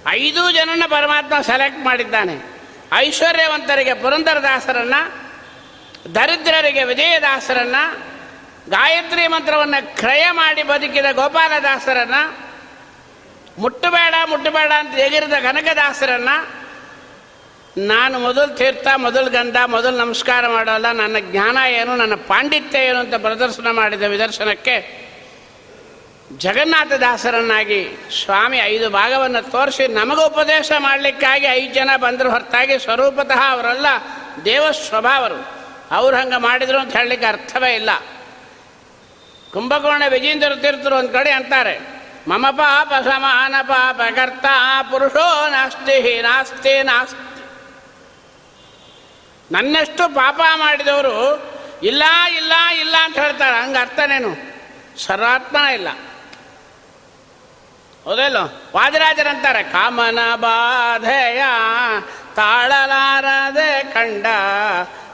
ಐದು 0.08 0.50
ಜನನ 0.50 0.82
ಪರಮಾತ್ಮ 0.88 1.40
ಸೆಲೆಕ್ಟ್ 1.40 1.78
ಮಾಡಿದ್ದಾನೆ. 1.78 2.58
ಐಶ್ವರ್ಯವಂತರಿಗೆ, 2.94 3.94
ಪುರಂದರದಾಸರನ್ನು, 3.94 5.28
ದರಿದ್ರರಿಗೆ, 6.14 6.84
ವಿಜಯದಾಸರನ್ನು, 6.84 7.98
ಗಾಯತ್ರಿ 8.70 9.26
ಮಂತ್ರವನ್ನು 9.26 9.96
ಕ್ರಯ 9.96 10.26
ಮಾಡಿ 10.30 10.62
ಬದುಕಿದ 10.62 11.04
ಗೋಪಾಲದಾಸರನ್ನ 11.12 12.14
ಮುಟ್ಟಬೇಡ 13.58 14.14
ಮುಟ್ಟಬೇಡ 14.28 14.72
ಅಂತ 14.72 14.94
ಹೇಗಿರಿದ 14.94 15.32
ಕನಕದಾಸರನ್ನ 15.32 16.28
ನಾನು 17.76 18.18
ಮೊದಲು 18.18 18.56
ತೀರ್ಥ, 18.56 18.86
ಮೊದಲು 18.96 19.30
ಗಂಧ, 19.30 19.56
ಮೊದಲು 19.66 19.96
ನಮಸ್ಕಾರ 19.96 20.48
ಮಾಡೋಲ್ಲ. 20.48 20.92
ನನ್ನ 20.92 21.16
ಜ್ಞಾನ 21.20 21.58
ಏನು, 21.68 21.96
ನನ್ನ 21.96 22.14
ಪಾಂಡಿತ್ಯ 22.14 22.78
ಏನು 22.78 22.98
ಅಂತ 22.98 23.14
ಪ್ರದರ್ಶನ 23.14 23.70
ಮಾಡಿದ 23.70 24.02
ವಿದರ್ಶನಕ್ಕೆ 24.02 25.08
ಜಗನ್ನಾಥದಾಸರನ್ನಾಗಿ 26.36 27.88
ಸ್ವಾಮಿ 28.24 28.58
ಐದು 28.58 28.90
ಭಾಗವನ್ನು 28.90 29.50
ತೋರಿಸಿ 29.50 29.86
ನಮಗೆ 29.86 30.26
ಉಪದೇಶ 30.26 30.72
ಮಾಡಲಿಕ್ಕಾಗಿ 30.78 31.46
ಐದು 31.46 31.74
ಜನ 31.74 31.90
ಬಂದರು. 31.96 32.30
ಹೊರತಾಗಿ 32.30 32.78
ಸ್ವರೂಪತಃ 32.78 33.40
ಅವರೆಲ್ಲ, 33.50 33.86
ದೇವ 34.44 34.70
ಸ್ವಭಾವರು 34.70 35.58
ಅವ್ರು. 35.90 36.16
ಹಂಗೆ 36.16 36.36
ಮಾಡಿದ್ರು 36.36 36.78
ಅಂತ 36.78 36.96
ಹೇಳಲಿಕ್ಕೆ 36.96 37.26
ಅರ್ಥವೇ 37.26 37.74
ಇಲ್ಲ. 37.74 37.90
ಕುಂಭಕೋಣ 39.52 40.02
ವಿಜೇಂದ್ರ 40.08 40.54
ತೀರ್ಥರು 40.54 40.96
ಒಂದು 40.96 41.18
ಅಂತಾರೆ. 41.18 41.97
ಮಮ 42.28 42.46
ಪಾಪ 42.50 42.92
ಸಮಾನ 43.04 43.54
ಪಾಪ 43.62 44.00
ಕರ್ತ 44.16 44.46
ಪುರುಷೋ 44.90 45.28
ನಾಸ್ತಿ 45.48 45.96
ನಾಸ್ತಿ 46.22 46.82
ನಾಸ್ತಿ 46.82 47.24
ನನ್ನಷ್ಟು 49.50 50.04
ಪಾಪ 50.14 50.40
ಮಾಡಿದವರು, 50.54 51.14
ಇಲ್ಲ 51.82 52.04
ಇಲ್ಲ 52.36 52.52
ಇಲ್ಲ 52.80 52.94
ಅಂತ 53.04 53.18
ಹೇಳ್ತಾರೆ. 53.18 53.56
ಹಂಗೆ 53.62 53.78
ಅರ್ಥನೇನು 53.78 54.30
ಸರ್ವಾತ್ಮ 55.04 55.56
ಇಲ್ಲ. 55.74 55.88
ಹೌದಲ್ಲೋ 58.04 58.42
ವಾದಿರಾಜರಂತಾರೆ, 58.74 59.62
ಕಾಮನ 59.62 60.18
ಬಾಧೆಯ 60.34 61.42
ತಾಳಲಾರದೆ 62.34 63.72
ಕಂಡ 63.94 64.26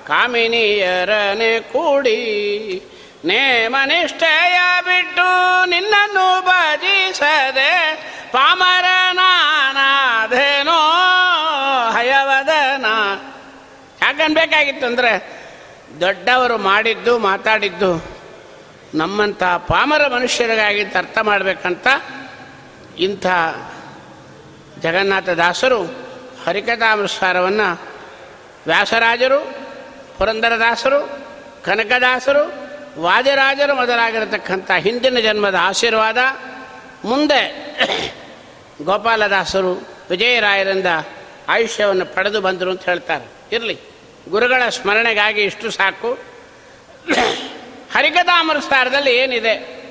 ಕಾಮಿನಿಯರನೆ 0.06 1.52
ಕೂಡಿ 1.72 2.18
ನೇಮನಿಷ್ಠೆಯ 3.24 4.58
ಬಿಟ್ಟು 4.80 5.28
ನಿನ್ನನ್ನು 5.66 6.26
ಭಜಿಸದೆ 6.42 7.72
ಪಾಮರನಾನಾಧೇನೋ 8.32 9.10
ಹಯವದನ. 11.90 12.86
ಯಾಕನ್ಬೇಕಾಗಿತ್ತು 14.02 14.86
ಅಂದರೆ 14.86 15.12
ದೊಡ್ಡವರು 16.00 16.58
ಮಾಡಿದ್ದು, 16.58 17.18
ಮಾತಾಡಿದ್ದು, 17.18 17.92
ನಮ್ಮಂಥ 18.94 19.42
ಪಾಮರ 19.42 20.06
ಮನುಷ್ಯರಿಗಾಗಿ 20.06 20.84
ಅರ್ಥ 20.84 21.18
ಮಾಡಬೇಕಂತ 21.22 21.86
ಇಂಥ 22.98 23.26
ಜಗನ್ನಾಥ 24.80 25.28
ದಾಸರು 25.28 25.80
ಹರಿಕಥಾನುಸಾರವನ್ನು 26.44 27.68
ವ್ಯಾಸರಾಜರು, 28.66 29.40
ಪುರಂದರದಾಸರು, 30.18 31.00
ಕನಕದಾಸರು 31.64 32.64
ವಾದಿರಾಜರು 32.98 33.74
ಮೊದಲಾಗಿರತಕ್ಕಂಥ 33.74 34.70
ಹಿಂದಿನ 34.70 35.18
ಜನ್ಮದ 35.18 35.54
ಆಶೀರ್ವಾದ, 35.60 36.18
ಮುಂದೆ 37.04 37.40
ಗೋಪಾಲದಾಸರು 38.82 39.72
ವಿಜಯರಾಯರಿಂದ 40.10 40.86
ಆಯುಷ್ಯವನ್ನು 41.48 42.06
ಪಡೆದು 42.06 42.40
ಬಂದರು 42.40 42.70
ಅಂತ 42.70 42.84
ಹೇಳ್ತಾರೆ. 42.84 43.56
ಇರಲಿ, 43.56 43.78
ಗುರುಗಳ 44.28 44.68
ಸ್ಮರಣೆಗಾಗಿ 44.68 45.42
ಇಷ್ಟು 45.42 45.70
ಸಾಕು. 45.70 46.18
ಹರಿಕಥಾಮೃತಸಾರದಲ್ಲಿ 47.92 49.16
ಏನಿದೆ? 49.16 49.84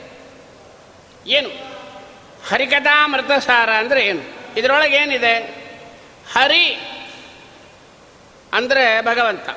ಏನು? 1.28 1.50
ಹರಿಕಥಾಮೃತ 2.50 3.32
ಸಾರ 3.32 3.70
ಅಂದರೆ 3.70 4.06
ಏನು? 4.06 4.24
ಇದರೊಳಗೆ 4.60 4.96
ಏನಿದೆ 4.96 5.36
ಹರಿ 6.34 6.66
ಅಂದರೆ 8.54 9.02
ಭಗವಂತ. 9.02 9.50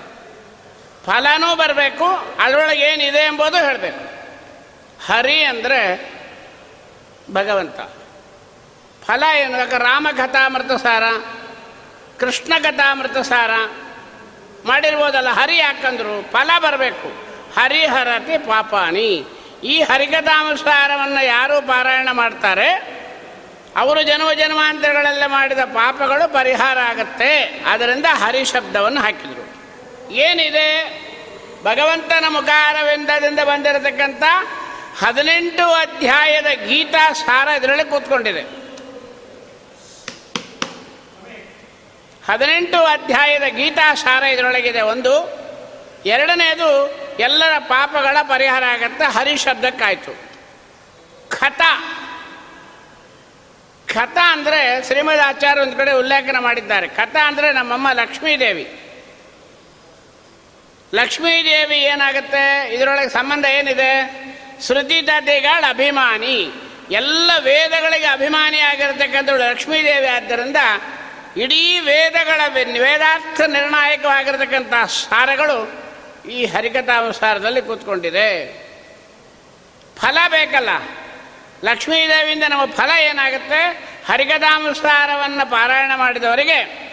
ಫಲನೂ 1.07 1.55
ಬರಬೇಕು, 1.55 2.37
ಅದರೊಳಗೆ 2.39 2.81
ಏನಿದೆ 2.81 3.19
ಎಂಬುದು 3.19 3.57
ಹೇಳಬೇಕು. 3.57 4.17
ಹರಿ 5.07 5.45
ಅಂದರೆ 5.45 6.11
ಭಗವಂತ. 7.33 7.81
ಫಲ 9.07 9.25
ಏನು? 9.37 9.59
ಯಾಕೆ 9.59 9.79
ರಾಮ 9.79 10.09
ಕಥಾಮೃತ 10.17 10.73
ಸಾರ? 10.73 11.03
ಕೃಷ್ಣ 12.21 12.53
ಕಥಾಮೃತ 12.63 13.19
ಸಾರ? 13.19 13.51
ಮಾಡಿರ್ಬೋದಲ್ಲ, 14.67 15.29
ಹರಿ 15.29 15.57
ಯಾಕಂದ್ರು? 15.57 16.33
ಫಲ 16.33 16.51
ಬರಬೇಕು. 16.59 17.09
ಹರಿಹರತಿ 17.61 18.39
ಪಾಪಾನಿ 18.39 19.25
ಈ 19.65 19.83
ಹರಿಕಥಾನುಸಾರವನ್ನು 19.83 21.25
ಯಾರು 21.25 21.67
ಪಾರಾಯಣ 21.67 22.09
ಮಾಡ್ತಾರೆ? 22.13 22.97
ಅವರು 23.77 24.03
ಜನ್ಮ 24.03 24.33
ಜನ್ಮಾಂತರಗಳಲ್ಲೇ 24.33 25.27
ಮಾಡಿದ 25.27 25.59
ಪಾಪಗಳು 25.59 26.33
ಪರಿಹಾರ 26.33 26.79
ಆಗುತ್ತೆ. 26.79 27.63
ಅದರಿಂದ 27.67 28.07
ಹರಿ 28.09 28.45
ಶಬ್ದವನ್ನು 28.45 29.01
ಹಾಕಿದರು. 29.01 29.66
ಏನಿದೆ? 30.11 31.07
ಭಗವಂತನ 31.65 32.25
ಮುಖಾರವಿಂದದಿಂದ 32.29 33.41
ಬಂದಿರತಕ್ಕಂಥ 33.41 34.23
ಹದಿನೆಂಟು 35.05 35.73
ಅಧ್ಯಾಯದ 35.73 36.47
ಗೀತಾ 36.67 37.13
ಸಾರ 37.13 37.49
ಇದರಲ್ಲಿ 37.49 37.85
ಕೂತ್ಕೊಂಡಿದೆ. 37.85 38.41
ಹದಿನೆಂಟು 42.27 42.85
ಅಧ್ಯಾಯದ 42.85 43.43
ಗೀತಾ 43.43 43.95
ಸಾರ 43.95 44.23
ಇದರೊಳಗಿದೆ 44.23 44.81
ಒಂದು. 44.81 45.47
ಎರಡನೇದು, 46.07 46.91
ಎಲ್ಲರ 47.19 47.59
ಪಾಪಗಳ 47.59 48.17
ಪರಿಹಾರ 48.23 48.65
ಆಗತ್ತೆ 48.65 49.05
ಹರಿಶಬ್ದಕ್ಕಾಯಿತು. 49.05 50.13
ಖತ. 51.29 51.61
ಖತ 53.93 54.19
ಅಂದರೆ 54.23 54.87
ಶ್ರೀಮದ್ 54.87 55.21
ಆಚಾರ್ಯ 55.21 55.63
ಒಂದು 55.63 55.77
ಕಡೆ 55.77 55.93
ಉಲ್ಲೇಖನ 55.93 56.37
ಮಾಡಿದ್ದಾರೆ. 56.39 56.89
ಖತ 56.89 57.17
ಅಂದರೆ 57.17 57.53
ನಮ್ಮಮ್ಮ 57.53 57.91
ಲಕ್ಷ್ಮೀದೇವಿ. 57.93 58.86
ಲಕ್ಷ್ಮೀದೇವಿ 60.95 61.77
ಏನಾಗುತ್ತೆ? 61.77 62.75
ಇದರೊಳಗೆ 62.75 63.09
ಸಂಬಂಧ 63.09 63.45
ಏನಿದೆ? 63.45 64.27
ಶ್ರುತಿ 64.67 65.03
ತತೆಗಳ 65.03 65.65
ಅಭಿಮಾನಿ. 65.69 66.53
ಎಲ್ಲ 66.91 67.31
ವೇದಗಳಿಗೆ 67.39 68.05
ಅಭಿಮಾನಿ 68.05 68.59
ಆಗಿರತಕ್ಕಂಥವಳು 68.59 69.51
ಲಕ್ಷ್ಮೀದೇವಿ 69.51 70.07
ಆದ್ದರಿಂದ 70.07 70.57
ಇಡೀ 71.37 71.81
ವೇದಗಳ 71.81 72.41
ವೇದಾರ್ಥ 72.79 73.41
ನಿರ್ಣಾಯಕವಾಗಿರತಕ್ಕಂಥ 73.41 74.73
ಸಾರಗಳು 74.89 75.87
ಈ 76.31 76.47
ಹರಿಕಥಾನುಸಾರದಲ್ಲಿ 76.47 77.63
ಕೂತ್ಕೊಂಡಿದೆ. 77.63 78.47
ಫಲ 79.99 80.19
ಬೇಕಲ್ಲ. 80.29 80.69
ಲಕ್ಷ್ಮೀದೇವಿಯಿಂದ 81.65 82.45
ನಮ್ಮ 82.49 82.65
ಫಲ 82.65 82.91
ಏನಾಗುತ್ತೆ? 82.99 83.89
ಹರಿಕಥಾನುಸಾರವನ್ನು 84.09 85.51
ಪಾರಾಯಣ 85.51 85.93
ಮಾಡಿದವರಿಗೆ 85.97 86.87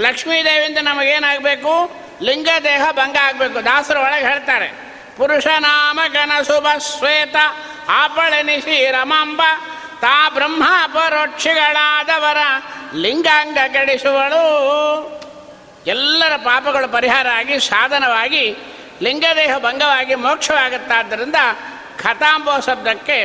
ಲಕ್ಷ್ಮೀದೇವಿಯಿಂದ 0.00 0.78
ನಮಗೇನಾಗಬೇಕು? 0.78 2.05
ಲಿಂಗ 2.22 2.48
ದೇಹ 2.64 2.82
ಭಂಗ 2.90 3.16
ಆಗಬೇಕು. 3.22 3.64
ದಾಸರ 3.64 3.96
ಒಳಗೆ 3.96 4.24
ಹೇಳ್ತಾರೆ, 4.26 4.68
ಪುರುಷ 5.16 5.46
ನಾಮ 5.58 6.00
ಶುಭ 6.48 6.66
ಶ್ವೇತ 6.78 7.36
ಆಪಳನಿಸಿ 7.88 8.90
ರಮಾಂಬ 8.90 9.42
ತಾ 10.00 10.28
ಬ್ರಹ್ಮ 10.28 10.64
ಪರೋಕ್ಷಿಗಳಾದವರ 10.86 12.40
ಲಿಂಗಾಂಗ 12.94 13.58
ಕೆಡಿಸುವಳು 13.72 14.42
ಎಲ್ಲರ 15.86 16.36
ಪಾಪಗಳು 16.36 16.88
ಪರಿಹಾರ 16.88 17.26
ಆಗಿ 17.34 17.60
ಸಾಧನವಾಗಿ 17.60 18.56
ಲಿಂಗದೇಹ 19.02 19.58
ಭಂಗವಾಗಿ 19.58 20.14
ಮೋಕ್ಷವಾಗುತ್ತಾದ್ದರಿಂದ 20.14 21.34
ಕಥಾಂಬೋ 22.02 22.60
ಶಬ್ದಕ್ಕೆ 22.60 23.18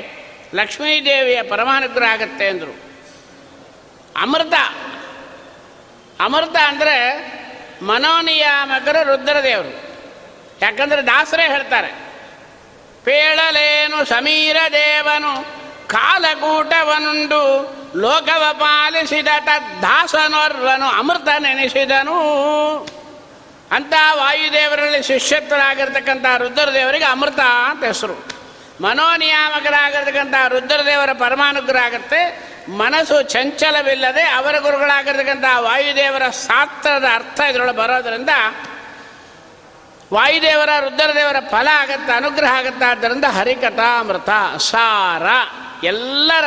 ಲಕ್ಷ್ಮೀದೇವಿಯ 0.56 1.42
ಪರಮಾನುಗ್ರಹ 1.42 2.10
ಆಗುತ್ತೆ 2.12 2.48
ಅಂದರು. 2.48 2.74
ಅಮೃತ 4.22 4.54
ಅಮೃತ 6.20 6.56
ಅಂದರೆ 6.68 6.98
ಮನೋನಿಯಾಮಕರು 7.82 9.04
ರುದ್ರದೇವರು. 9.04 9.92
ಯಾಕಂದರೆ 10.62 11.02
ದಾಸರೇ 11.02 11.48
ಹೇಳ್ತಾರೆ, 11.48 11.88
ಪೇಳಲೇನು 13.04 14.06
ಸಮೀರ 14.06 14.58
ದೇವನು, 14.72 15.46
ಕಾಲಕೂಟವನುಂಡು 15.88 17.42
ಲೋಕವ 17.96 18.44
ಪಾಲಿಸಿದ 18.54 19.28
ತದ್ದಾಸನೋರ್ವನು 19.40 20.86
ಅಮೃತ 20.86 21.28
ನೆನೆಸಿದನು. 21.40 22.20
ಅಂತ 23.72 23.94
ವಾಯುದೇವರಲ್ಲಿ 24.14 25.04
ಶಿಷ್ಯತ್ವರಾಗಿರ್ತಕ್ಕಂಥ 25.04 26.26
ರುದ್ರದೇವರಿಗೆ 26.38 27.06
ಅಮೃತ 27.06 27.40
ಅಂತ 27.40 27.84
ಹೆಸರು. 27.84 28.41
ಮನೋನಿಯಾಮಕರಾಗಿರ್ತಕ್ಕಂಥ 28.82 30.34
ರುದ್ರದೇವರ 30.48 31.14
ಪರಮಾನುಗ್ರಹ 31.14 31.84
ಆಗುತ್ತೆ 31.84 32.52
ಮನಸ್ಸು 32.70 33.22
ಚಂಚಲವಿಲ್ಲದೆ 33.22 34.24
ಅವರ 34.24 34.60
ಗುರುಗಳಾಗಿರ್ತಕ್ಕಂಥ 34.60 35.46
ವಾಯುದೇವರ 35.60 36.30
ಶಾಸ್ತ್ರದ 36.30 37.06
ಅರ್ಥ 37.14 37.40
ಇದರೊಳಗೆ 37.40 37.78
ಬರೋದರಿಂದ 37.78 38.30
ವಾಯುದೇವರ 40.14 40.70
ರುದ್ರದೇವರ 40.80 41.36
ಫಲ 41.52 41.68
ಆಗತ್ತೆ, 41.74 42.12
ಅನುಗ್ರಹ 42.12 42.54
ಆಗತ್ತೆ. 42.58 42.86
ಆದ್ದರಿಂದ 42.86 43.26
ಹರಿಕಥಾಮೃತ, 43.26 44.30
ಸಾರ, 44.58 45.26
ಎಲ್ಲರ 45.84 46.46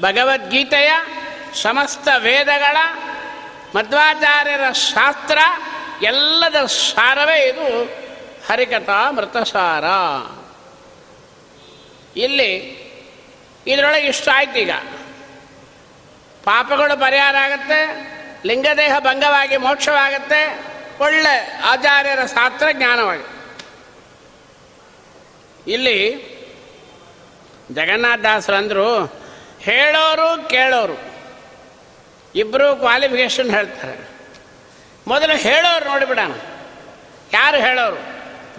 ಭಗವದ್ಗೀತೆಯ 0.00 0.90
ಸಮಸ್ತ 1.62 2.08
ವೇದಗಳ, 2.18 2.76
ಮಧ್ವಾಚಾರ್ಯರ 3.76 4.72
ಶಾಸ್ತ್ರ, 4.72 5.38
ಎಲ್ಲದರ 6.02 6.64
ಸಾರವೇ 6.66 7.38
ಇದು 7.48 7.84
ಹರಿಕಥಾಮೃತ 8.48 9.36
ಸಾರ. 9.36 9.84
ಇಲ್ಲಿ 12.16 12.78
ಇದರೊಳಗೆ 13.66 14.06
ಇಷ್ಟ 14.06 14.28
ಆಯ್ತು 14.34 14.58
ಈಗ. 14.58 14.70
ಪಾಪಗಳು 16.44 17.00
ಪರಿಹಾರ 17.00 17.36
ಆಗುತ್ತೆ, 17.36 18.08
ಲಿಂಗದೇಹ 18.46 18.98
ಭಂಗವಾಗಿ 18.98 19.56
ಮೋಕ್ಷವಾಗುತ್ತೆ, 19.56 20.62
ಒಳ್ಳೆ 21.00 21.60
ಆಚಾರ್ಯರ 21.64 22.24
ಶಾಸ್ತ್ರ 22.26 22.68
ಜ್ಞಾನವಾಗಿ. 22.72 23.38
ಇಲ್ಲಿ 25.72 26.16
ಜಗನ್ನಾಥದಾಸರು 27.72 28.56
ಅಂದರು 28.56 29.20
ಹೇಳೋರು 29.60 30.48
ಕೇಳೋರು. 30.48 31.08
ಇಬ್ಬರು 32.34 32.76
ಕ್ವಾಲಿಫಿಕೇಷನ್ 32.76 33.50
ಹೇಳ್ತಾರೆ. 33.50 34.08
ಮೊದಲು 35.06 35.36
ಹೇಳೋರು 35.36 35.84
ನೋಡಿಬಿಡೋಣ. 35.84 36.32
ಯಾರು 37.32 37.56
ಹೇಳೋರು? 37.56 37.96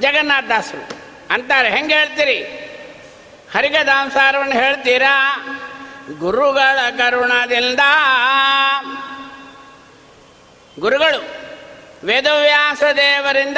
ಜಗನ್ನಾಥದಾಸರು 0.02 0.90
ಅಂತಾರೆ, 1.30 1.70
ಹೆಂಗೆ 1.70 1.94
ಹೇಳ್ತೀರಿ? 1.94 2.69
ಹರಿಗದಾಂಸಾರವನ್ನು 3.54 4.54
ಹೇಳ್ತೀರಾ? 4.54 5.46
ಗುರುಗಳ 6.18 6.90
ಕರುಣದಿಂದ. 6.98 7.80
ಗುರುಗಳು, 10.80 11.26
ವೇದವ್ಯಾಸ 12.04 12.84
ದೇವರಿಂದ 12.96 13.58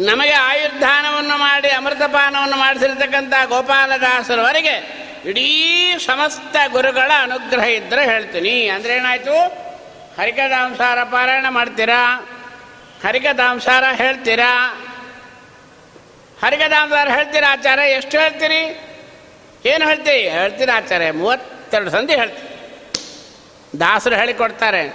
ನಮಗೆ 0.00 0.32
ಆಯುರ್ಧಾನವನ್ನು 0.32 1.36
ಮಾಡಿ, 1.36 1.70
ಅಮೃತಪಾನವನ್ನು 1.70 2.56
ಮಾಡಿಸಿರ್ತಕ್ಕಂಥ 2.56 3.34
ಗೋಪಾಲದಾಸರವರೆಗೆ 3.48 5.04
ಇಡೀ 5.24 5.94
ಸಮಸ್ತ 6.06 6.56
ಗುರುಗಳ 6.68 7.10
ಅನುಗ್ರಹ 7.22 7.64
ಇದ್ದರೆ 7.64 8.04
ಹೇಳ್ತೀನಿ. 8.04 8.68
ಅಂದ್ರೆ 8.68 8.96
ಏನಾಯ್ತು? 8.96 9.64
ಹರಿಕದಾಂಸಾರ 10.20 11.02
ಪಾರಾಯಣ 11.02 11.46
ಮಾಡ್ತೀರಾ? 11.48 12.26
ಹರಿಕದಾಂಸಾರ 13.06 13.84
ಹೇಳ್ತೀರಾ? 13.92 14.83
ಹರಿಕದಾಂಸಾರ 16.44 17.08
ಹೇಳ್ತೀರಿ 17.08 17.46
ಆಚಾರ್ಯ? 17.46 17.82
ಎಷ್ಟು 17.82 18.18
ಹೇಳ್ತೀರಿ? 18.18 18.62
ಏನು 19.66 19.88
ಹೇಳ್ತೀರಿ? 19.88 20.28
ಹೇಳ್ತೀರಿ 20.28 20.72
ಆಚಾರ್ಯ, 20.72 21.10
ಮೂವತ್ತೆರಡು 21.10 21.90
ಸಂಧಿ 21.90 22.16
ಹೇಳ್ತೀರಿ 22.16 22.50
ದಾಸರು 23.80 24.16
ಹೇಳಿಕೊಡ್ತಾರೆ 24.16 24.88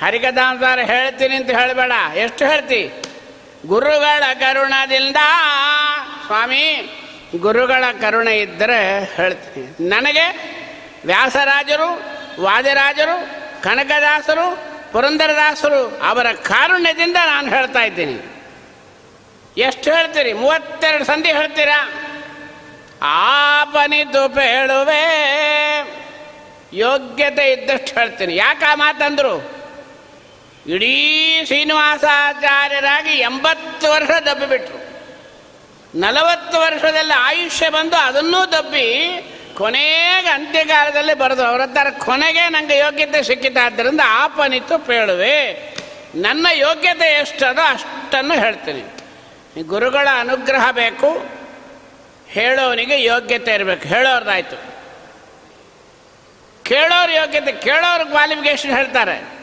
ಹರಿಗದಾಮದಾರ 0.00 0.78
ಹೇಳ್ತೀನಿ 0.78 1.34
ಅಂತ 1.34 1.50
ಹೇಳಬೇಡ. 1.50 1.92
ಎಷ್ಟು 2.16 2.46
ಹೇಳ್ತಿ? 2.46 3.02
ಗುರುಗಳ 3.66 4.22
ಕರುಣದಿಂದ. 4.34 5.16
ಸ್ವಾಮಿ, 6.26 6.64
ಗುರುಗಳ 7.40 7.84
ಕರುಣೆ 8.00 8.38
ಇದ್ದರೆ 8.38 9.04
ಹೇಳ್ತೀನಿ. 9.16 9.88
ನನಗೆ 9.88 10.26
ವ್ಯಾಸರಾಜರು, 11.04 12.02
ವಾದಿರಾಜರು, 12.42 13.16
ಕನಕದಾಸರು, 13.62 14.58
ಪುರಂದರದಾಸರು 14.92 15.96
ಅವರ 15.96 16.32
ಕಾರುಣ್ಯದಿಂದ 16.32 17.16
ನಾನು 17.26 17.48
ಹೇಳ್ತಾ 17.48 17.82
ಇದ್ದೀನಿ. 17.82 18.37
ಎಷ್ಟು 19.58 19.92
ಹೇಳ್ತೀರಿ? 19.92 20.32
ಮೂವತ್ತೆರಡು 20.32 21.04
ಸಂಧಿ 21.04 21.32
ಹೇಳ್ತೀರಾ? 21.32 21.90
ಆಪನಿತು 23.02 24.28
ಹೇಳುವೆ 24.28 25.02
ಯೋಗ್ಯತೆ 26.72 27.52
ಇದ್ದಷ್ಟು 27.52 28.00
ಹೇಳ್ತೀನಿ. 28.00 28.36
ಯಾಕೆ 28.36 28.64
ಆ 28.64 28.74
ಮಾತಂದ್ರು? 28.74 29.58
ಇಡೀ 30.66 31.44
ಶ್ರೀನಿವಾಸಾಚಾರ್ಯರಾಗಿ 31.44 33.10
ಎಂಬತ್ತು 33.10 33.90
ವರ್ಷ 33.90 34.10
ದಬ್ಬಿಬಿಟ್ರು 34.10 34.78
ನಲವತ್ತು 35.98 36.60
ವರ್ಷದಲ್ಲಿ 36.60 37.12
ಆಯುಷ್ಯ 37.12 37.68
ಬಂದು 37.68 37.96
ಅದನ್ನೂ 37.96 38.46
ದಬ್ಬಿ 38.46 38.86
ಕೊನೆಗೆ 39.54 40.28
ಅಂತ್ಯಕಾಲದಲ್ಲಿ 40.28 41.14
ಬರೆದು 41.14 41.44
ಅವರ 41.44 41.60
ಹತ್ರ 41.60 41.90
ಕೊನೆಗೆ 41.90 42.48
ನನಗೆ 42.48 42.78
ಯೋಗ್ಯತೆ 42.78 43.22
ಸಿಕ್ಕಿತಾದ್ದರಿಂದ 43.22 44.00
ಆಪನಿತು 44.04 44.78
ಪೇಳುವೆ. 44.78 45.52
ನನ್ನ 46.14 46.46
ಯೋಗ್ಯತೆ 46.52 47.20
ಎಷ್ಟದೋ 47.20 47.62
ಅಷ್ಟನ್ನು 47.62 48.34
ಹೇಳ್ತೀನಿ. 48.34 48.97
ಗುರುಗಳ 49.62 50.08
ಅನುಗ್ರಹ 50.20 50.70
ಬೇಕು 50.70 51.26
ಹೇಳೋವನಿಗೆ 52.28 53.02
ಯೋಗ್ಯತೆ 53.02 53.54
ಇರಬೇಕು. 53.54 53.88
ಹೇಳೋರ್ದಾಯ್ತು. 53.88 54.78
ಕೇಳೋರು 56.64 57.12
ಯೋಗ್ಯತೆ, 57.12 57.52
ಕೇಳೋರು 57.52 58.06
ಕ್ವಾಲಿಫಿಕೇಶನ್ 58.06 58.70
ಹೇಳ್ತಾರೆ. 58.70 59.38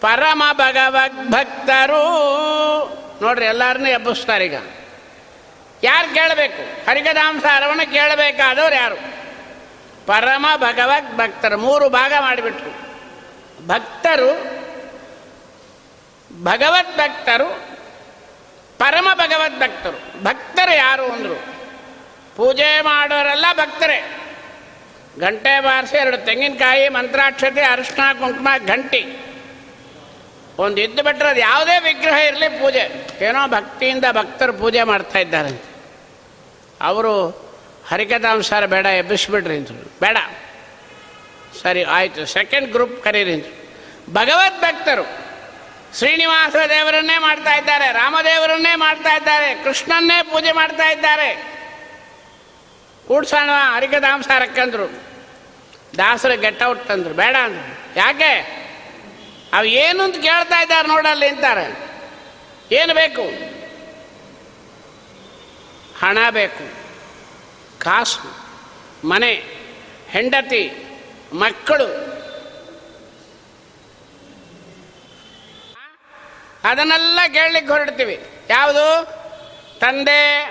ಪರಮ 0.00 0.42
ಭಗವದ್ 0.52 1.28
ಭಕ್ತರು, 1.28 2.02
ನೋಡ್ರಿ 3.22 3.46
ಎಲ್ಲರನ್ನೂ 3.46 3.88
ಎಬ್ಬಿಸ್ತಾರೆ 3.88 4.44
ಈಗ. 4.44 4.54
ಯಾರು 5.82 6.14
ಕೇಳಬೇಕು? 6.14 6.86
ಹರಿಕದಾಂಸಾರವನ್ನು 6.86 7.92
ಕೇಳಬೇಕಾದವ್ರು 7.92 8.76
ಯಾರು? 8.76 8.96
ಪರಮ 10.06 10.46
ಭಗವದ್ 10.56 11.16
ಭಕ್ತರು, 11.16 11.58
ಮೂರು 11.58 11.88
ಭಾಗ 11.88 12.12
ಮಾಡಿಬಿಟ್ರು. 12.20 12.70
ಭಕ್ತರು, 13.66 14.58
ಭಗವದ್ 16.44 16.96
ಭಕ್ತರು 16.96 17.67
ಪರಮ 18.78 19.08
ಭಗವದ್ 19.14 19.60
ಭಕ್ತರು. 19.60 20.22
ಭಕ್ತರು 20.22 20.76
ಯಾರು 20.76 21.06
ಅಂದರು? 21.06 21.44
ಪೂಜೆ 22.36 22.80
ಮಾಡೋರೆಲ್ಲ 22.80 23.46
ಭಕ್ತರೇ. 23.54 24.14
ಗಂಟೆ 25.18 25.60
ಬಾರಿಸಿ 25.60 25.96
ಎರಡು 25.96 26.16
ತೆಂಗಿನಕಾಯಿ, 26.16 26.88
ಮಂತ್ರಾಕ್ಷತೆ 26.88 27.62
ಅರಿಶಿನ 27.62 28.12
ಕುಂಕುಮ, 28.12 28.48
ಘಂಟಿ. 28.66 29.24
ಒಂದು 30.58 30.80
ಇದ್ದು 30.80 31.02
ಬಿಟ್ಟರೆ 31.02 31.28
ಅದು 31.28 31.40
ಯಾವುದೇ 31.40 31.78
ವಿಗ್ರಹ 31.78 32.18
ಇರಲಿ 32.18 32.48
ಪೂಜೆ. 32.48 33.08
ಏನೋ 33.24 33.48
ಭಕ್ತಿಯಿಂದ 33.48 34.04
ಭಕ್ತರು 34.12 34.52
ಪೂಜೆ 34.52 34.82
ಮಾಡ್ತಾ 34.82 35.18
ಇದ್ದಾರೆ 35.18 35.62
ಅವರು 36.80 37.28
ಹರಿಕಥಾಂಸಾರ 37.88 38.66
ಬೇಡ, 38.66 38.86
ಎಬ್ಬಿಸ್ಬಿಡ್ರಿ 38.86 39.56
ಅಂತ 39.56 39.70
ಬೇಡ. 39.70 40.16
ಸರಿ, 41.62 41.84
ಆಯಿತು. 41.84 42.26
ಸೆಕೆಂಡ್ 42.26 42.72
ಗ್ರೂಪ್ 42.72 43.04
ಕರೀರಿ 43.04 43.52
ಭಗವದ್ 44.10 44.60
ಭಕ್ತರು. 44.60 45.27
ಶ್ರೀನಿವಾಸ 45.96 46.56
ದೇವರನ್ನೇ 46.68 47.18
ಮಾಡ್ತಾ 47.18 47.54
ಇದ್ದಾರೆ, 47.54 47.92
ರಾಮದೇವರನ್ನೇ 47.92 48.74
ಮಾಡ್ತಾ 48.74 49.16
ಇದ್ದಾರೆ, 49.16 49.54
ಕೃಷ್ಣನ್ನೇ 49.54 50.22
ಪೂಜೆ 50.22 50.52
ಮಾಡ್ತಾ 50.52 50.90
ಇದ್ದಾರೆ. 50.90 51.58
ಕೂಡ್ಸೋಣ 53.06 53.50
ಹರಿಕದಾಂಸಾರಕ್ಕಂದ್ರು 53.76 54.86
ದಾಸರ 55.98 56.34
ಗೆಟ್ 56.34 56.62
ಔಟ್ 56.62 56.90
ಅಂದ್ರು 56.90 57.14
ಬೇಡ 57.14 57.36
ಅಂದ್ರು. 57.36 57.98
ಯಾಕೆ? 57.98 58.58
ಅವು 59.52 59.64
ಏನು 59.64 60.02
ಅಂತ 60.02 60.14
ಕೇಳ್ತಾ 60.14 60.62
ಇದ್ದಾರೆ 60.62 60.88
ನೋಡಲ್ಲಿ 60.88 61.28
ಅಂತಾರೆ. 61.28 61.88
ಏನು 62.74 62.94
ಬೇಕು? 62.94 63.22
ಹಣ 65.98 66.18
ಬೇಕು, 66.30 66.64
ಕಾಸು, 67.78 68.48
ಮನೆ, 69.08 69.32
ಹೆಂಡತಿ, 70.08 70.72
ಮಕ್ಕಳು 71.32 72.17
ಅದನ್ನೆಲ್ಲ 76.64 77.18
ಕೇಳಲಿಕ್ಕೆ 77.32 77.72
ಹೊರಡ್ತೀವಿ. 77.72 78.26
ಯಾವುದು? 78.50 79.18
ತಂದೆ, 79.80 80.48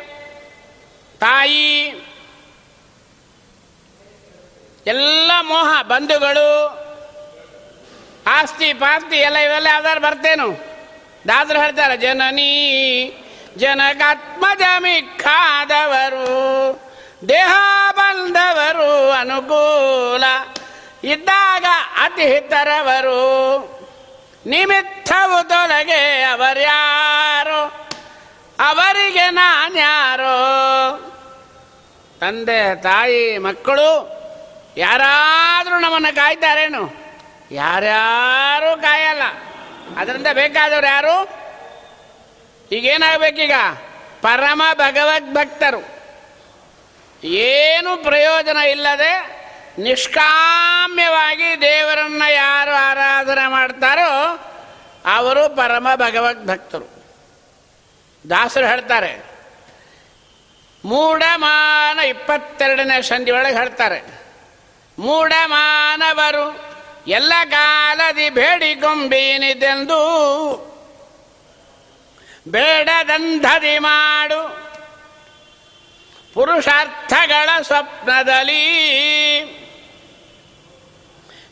ತಾಯಿ, 1.19 1.87
ಎಲ್ಲ 4.87 5.31
ಮೋಹ, 5.41 5.81
ಬಂಧುಗಳು, 5.81 6.67
ಆಸ್ತಿ, 8.27 8.73
ಪಾಸ್ತಿ, 8.73 9.17
ಎಲ್ಲ 9.17 9.37
ಇವೆಲ್ಲ 9.37 9.67
ಯಾವ್ದಾರು 9.67 9.99
ಬರ್ತೇನು? 9.99 10.51
ದಾದ್ರು 11.27 11.59
ಹೇಳ್ತಾರೆ, 11.59 11.97
ಜನನೀ, 11.97 13.11
ಜನಕಾತ್ಮಜಮಿ 13.57 15.01
ಕಾದವರು 15.01 16.81
ದೇಹ 17.29 17.55
ಬಂದವರು 17.91 19.11
ಅನುಕೂಲ, 19.11 20.23
ಇದ್ದಾಗ 21.03 21.65
ಅತಿ 22.01 22.21
ಹಿತರವರು 22.21 23.76
ನಿಮಿತ್ತವು 24.47 25.49
ತೊಲಗೆ 25.49 26.21
ಅವರ್ಯಾರೋ? 26.23 27.65
ಅವರಿಗೆ 28.59 29.29
ನಾನ್ಯಾರೋ? 29.29 30.37
ತಂದೆ, 32.19 32.81
ತಾಯಿ, 32.81 33.37
ಮಕ್ಕಳು, 33.37 34.17
ಯಾರಾದರೂ 34.77 35.79
ನಮ್ಮನ್ನು 35.79 36.15
ಕಾಯ್ತಾರೇನು? 36.15 36.93
ಯಾರ್ಯಾರೂ 37.51 38.81
ಕಾಯಲ್ಲ. 38.81 39.21
ಅದರಿಂದ 39.97 40.27
ಬೇಕಾದವ್ರು 40.33 40.87
ಯಾರು? 40.87 41.29
ಈಗೇನಾಗಬೇಕೀಗ? 42.71 43.53
ಪರಮ 44.21 44.61
ಭಗವದ್ 44.73 45.33
ಭಕ್ತರು 45.33 45.97
ಏನು 47.23 48.03
ಪ್ರಯೋಜನ 48.03 48.57
ಇಲ್ಲದೆ 48.57 49.36
ನಿಷ್ಕಾಮ್ಯವಾಗಿ 49.77 51.49
ದೇವರನ್ನ 51.61 52.23
ಯಾರು 52.29 52.73
ಆರಾಧನೆ 52.89 53.45
ಮಾಡ್ತಾರೋ 53.47 54.11
ಅವರು 55.05 55.43
ಪರಮ 55.55 55.87
ಭಗವದ್ 55.95 56.47
ಭಕ್ತರು. 56.47 56.87
ದಾಸರು 58.29 58.65
ಹೇಳ್ತಾರೆ, 58.67 59.11
ಮೂಢಮಾನ 60.83 61.99
ಇಪ್ಪತ್ತೆರಡನೇ 61.99 63.01
ಸಂಧಿ 63.01 63.31
ಒಳಗೆ 63.31 63.57
ಹೇಳ್ತಾರೆ, 63.57 63.99
ಮೂಢಮಾನವರು 64.97 66.45
ಎಲ್ಲ 67.07 67.33
ಕಾಲದಿ 67.49 68.29
ಬೇಡಿಕೊಂಬೀನಿದೆಂದು 68.29 70.01
ಬೇಡದಂಧದಿ 72.47 73.77
ಮಾಡು, 73.79 74.41
ಪುರುಷಾರ್ಥಗಳ 76.33 77.49
ಸ್ವಪ್ನದಲ್ಲಿ 77.61 78.65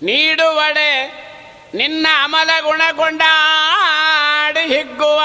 ನೀಡುವಡೆ 0.01 1.25
ನಿನ್ನ 1.73 2.07
ಅಮಲ 2.23 2.49
ಗುಣಗೊಂಡಾಡಿ 2.61 4.59
ಹಿಗ್ಗುವ 4.59 5.21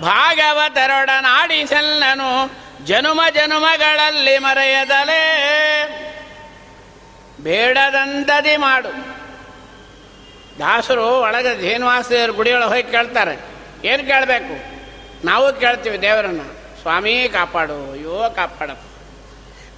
ಭಾಗವತರೊಡನಾಡಿಸಲ್ಲನು 0.00 2.50
ಜನುಮ 2.84 3.20
ಜನುಮಗಳಲ್ಲಿ 3.34 4.38
ಮರೆಯದಲೇ. 4.38 5.22
ಬೇಡದಂದದಿ 7.40 8.56
ಮಾಡು. 8.56 8.88
ದಾಸರು 10.58 11.20
ಒಳಗೆ 11.20 11.60
ಧೇನುವಾಸದೇವ್ರ 11.60 12.30
ಗುಡಿಯೊಳಗೆ 12.30 12.68
ಹೋಗಿ 12.68 12.82
ಕೇಳ್ತಾರೆ. 12.82 13.56
ಏನು 13.86 14.06
ಕೇಳಬೇಕು? 14.06 14.76
ನಾವು 15.26 15.52
ಕೇಳ್ತೀವಿ 15.52 16.02
ದೇವರನ್ನು. 16.02 16.82
ಸ್ವಾಮಿ 16.82 17.28
ಕಾಪಾಡು, 17.32 17.92
ಅಯ್ಯೋ 17.92 18.32
ಕಾಪಾಡಪ್ಪ. 18.36 18.95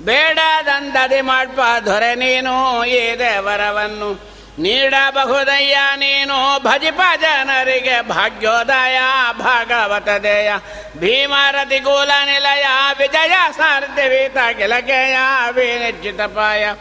ಬೇಡದಂದದಿ 0.03 1.21
ಮಾಡ್ಪ 1.21 1.61
ದೊರೆ 1.87 2.15
ನೀನು 2.15 2.85
ಈ 2.85 3.19
ದೇವರವನ್ನು. 3.19 4.39
ನೀಡಬಹುದಯ್ಯ 4.59 5.79
ನೀನು 5.97 6.59
ಭಜಿಪ 6.59 7.01
ಜನರಿಗೆ 7.21 8.01
ಭಾಗ್ಯೋದಯ 8.01 8.99
ಭಾಗವತದೇಯ 9.33 10.53
ಭೀಮಾರತಿ 10.99 11.81
ಕೂಲ 11.81 12.11
ನಿಲಯ, 12.25 12.67
ವಿಜಯ 12.99 13.33
ಸಾರ್ಧಿವೀತ 13.57 14.37
ಗಿಲಕೆಯ 14.57 15.19
ವಿನಿಶ್ಚಿತಪಾಯ 15.51 16.73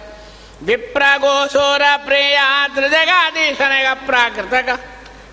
ವಿಪ್ರಗೋಸೂರ 0.64 1.82
ಪ್ರಿಯ, 1.98 2.40
ತ್ರಿಜಗಾಧೀಶನಿಗ 2.74 3.88
ಪ್ರಾಕೃತಕ. 3.94 4.86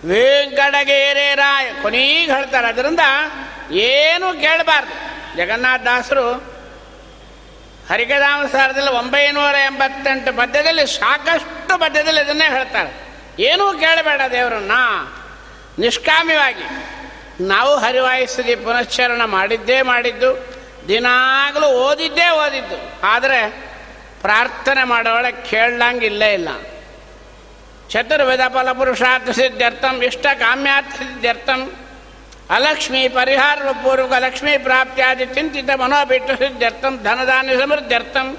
ವೆಂಕಟಗಿರಿ 0.07 1.35
ರಾಯ 1.35 1.73
ಕೊನೀಗೆ 1.83 2.33
ಹೇಳ್ತಾರೆ 2.33 2.69
ಅದರಿಂದ 2.69 3.01
ಏನು 3.71 4.41
ಕೇಳಬಾರ್ದು. 4.41 5.37
ಜಗನ್ನಾಥ 5.37 5.83
ದಾಸರು 5.83 6.54
ಹರಿಕದಾಮ 7.91 8.47
ಸಾರದಲ್ಲಿ 8.47 8.91
ಒಂಬೈನೂರ 8.91 9.55
ಎಂಬತ್ತೆಂಟು 9.55 10.37
ಪದ್ಯದಲ್ಲಿ 10.37 10.87
ಸಾಕಷ್ಟು 10.99 11.79
ಪದ್ಯದಲ್ಲಿ 11.79 12.21
ಇದನ್ನೇ 12.21 12.45
ಹೇಳ್ತಾರೆ. 12.45 12.91
ಏನೂ 13.43 13.79
ಕೇಳಬೇಡ 13.79 14.21
ದೇವರನ್ನ. 14.31 14.73
ನಿಷ್ಕಾಮ್ಯವಾಗಿ. 15.79 16.65
ನಾವು 17.45 17.77
ಹರಿವಾಯಿಸಿದಿ 17.77 18.57
ಪುನಶ್ಚರಣ 18.57 19.25
ಮಾಡಿದ್ದೇ 19.25 19.83
ಮಾಡಿದ್ದು, 19.83 20.55
ದಿನಾಗಲೂ 20.89 21.67
ಓದಿದ್ದೇ 21.67 22.31
ಓದಿದ್ದು. 22.31 23.07
ಆದರೆ 23.07 23.49
ಪ್ರಾರ್ಥನೆ 24.21 24.85
ಮಾಡೋಳೆ 24.85 25.51
ಕೇಳಂಗಿಲ್ಲೇ 25.51 26.33
ಇಲ್ಲ 26.33 26.49
ಚತುರ್ವೇದ 27.91 28.41
ಫಲಪುರುಷಾರ್ಥ 28.49 29.31
ಸಿದ್ಧರ್ಥಂ, 29.31 30.03
ಇಷ್ಟ 30.03 30.27
ಕಾಮ್ಯಾರ್ಥ 30.39 31.03
ಅಲಕ್ಷ್ಮಿ 32.51 33.09
ಪರಿಹಾರ 33.09 33.59
ಪೂರ್ವಕ 33.71 34.13
ಲಕ್ಷ್ಮೀ 34.13 34.59
ಪ್ರಾಪ್ತಿಯಾದಿ 34.59 35.27
ಚಿಂತಿತ 35.27 35.71
ಮನೋಬಿಟ್ಟು 35.71 36.37
ಸಿದ್ಧರ್ಥಂ 36.37 36.99
ಧನದಾನ 37.03 37.51
ಸಮೃದ್ಧರ್ಥಂ 37.59 38.39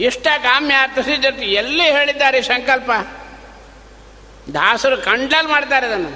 ಇಷ್ಟ 0.00 0.26
ಕಾಮ್ಯಾರ್ಥ 0.42 0.98
ಸಿದ್ಧರ್ಥ 0.98 1.38
ಎಲ್ಲಿ 1.38 1.90
ಹೇಳಿದ್ದಾರೆ 1.90 2.42
ಸಂಕಲ್ಪ? 2.42 2.90
ದಾಸರು 4.54 4.96
ಕಂಡಲ್ 4.96 5.48
ಮಾಡ್ತಾರೆ 5.48 5.86
ಅದನ್ನು. 5.86 6.10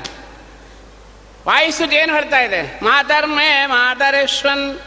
ವಾಯಿಸುದು 1.47 1.95
ಏನು 1.97 2.15
ಹೇಳ್ತಾ 2.15 2.39
ಇದೆ? 2.39 2.85
ಮಾತರ್ಮೇ 2.85 3.67
ಮಾತರೇಶ್ವನ್ 3.67 4.79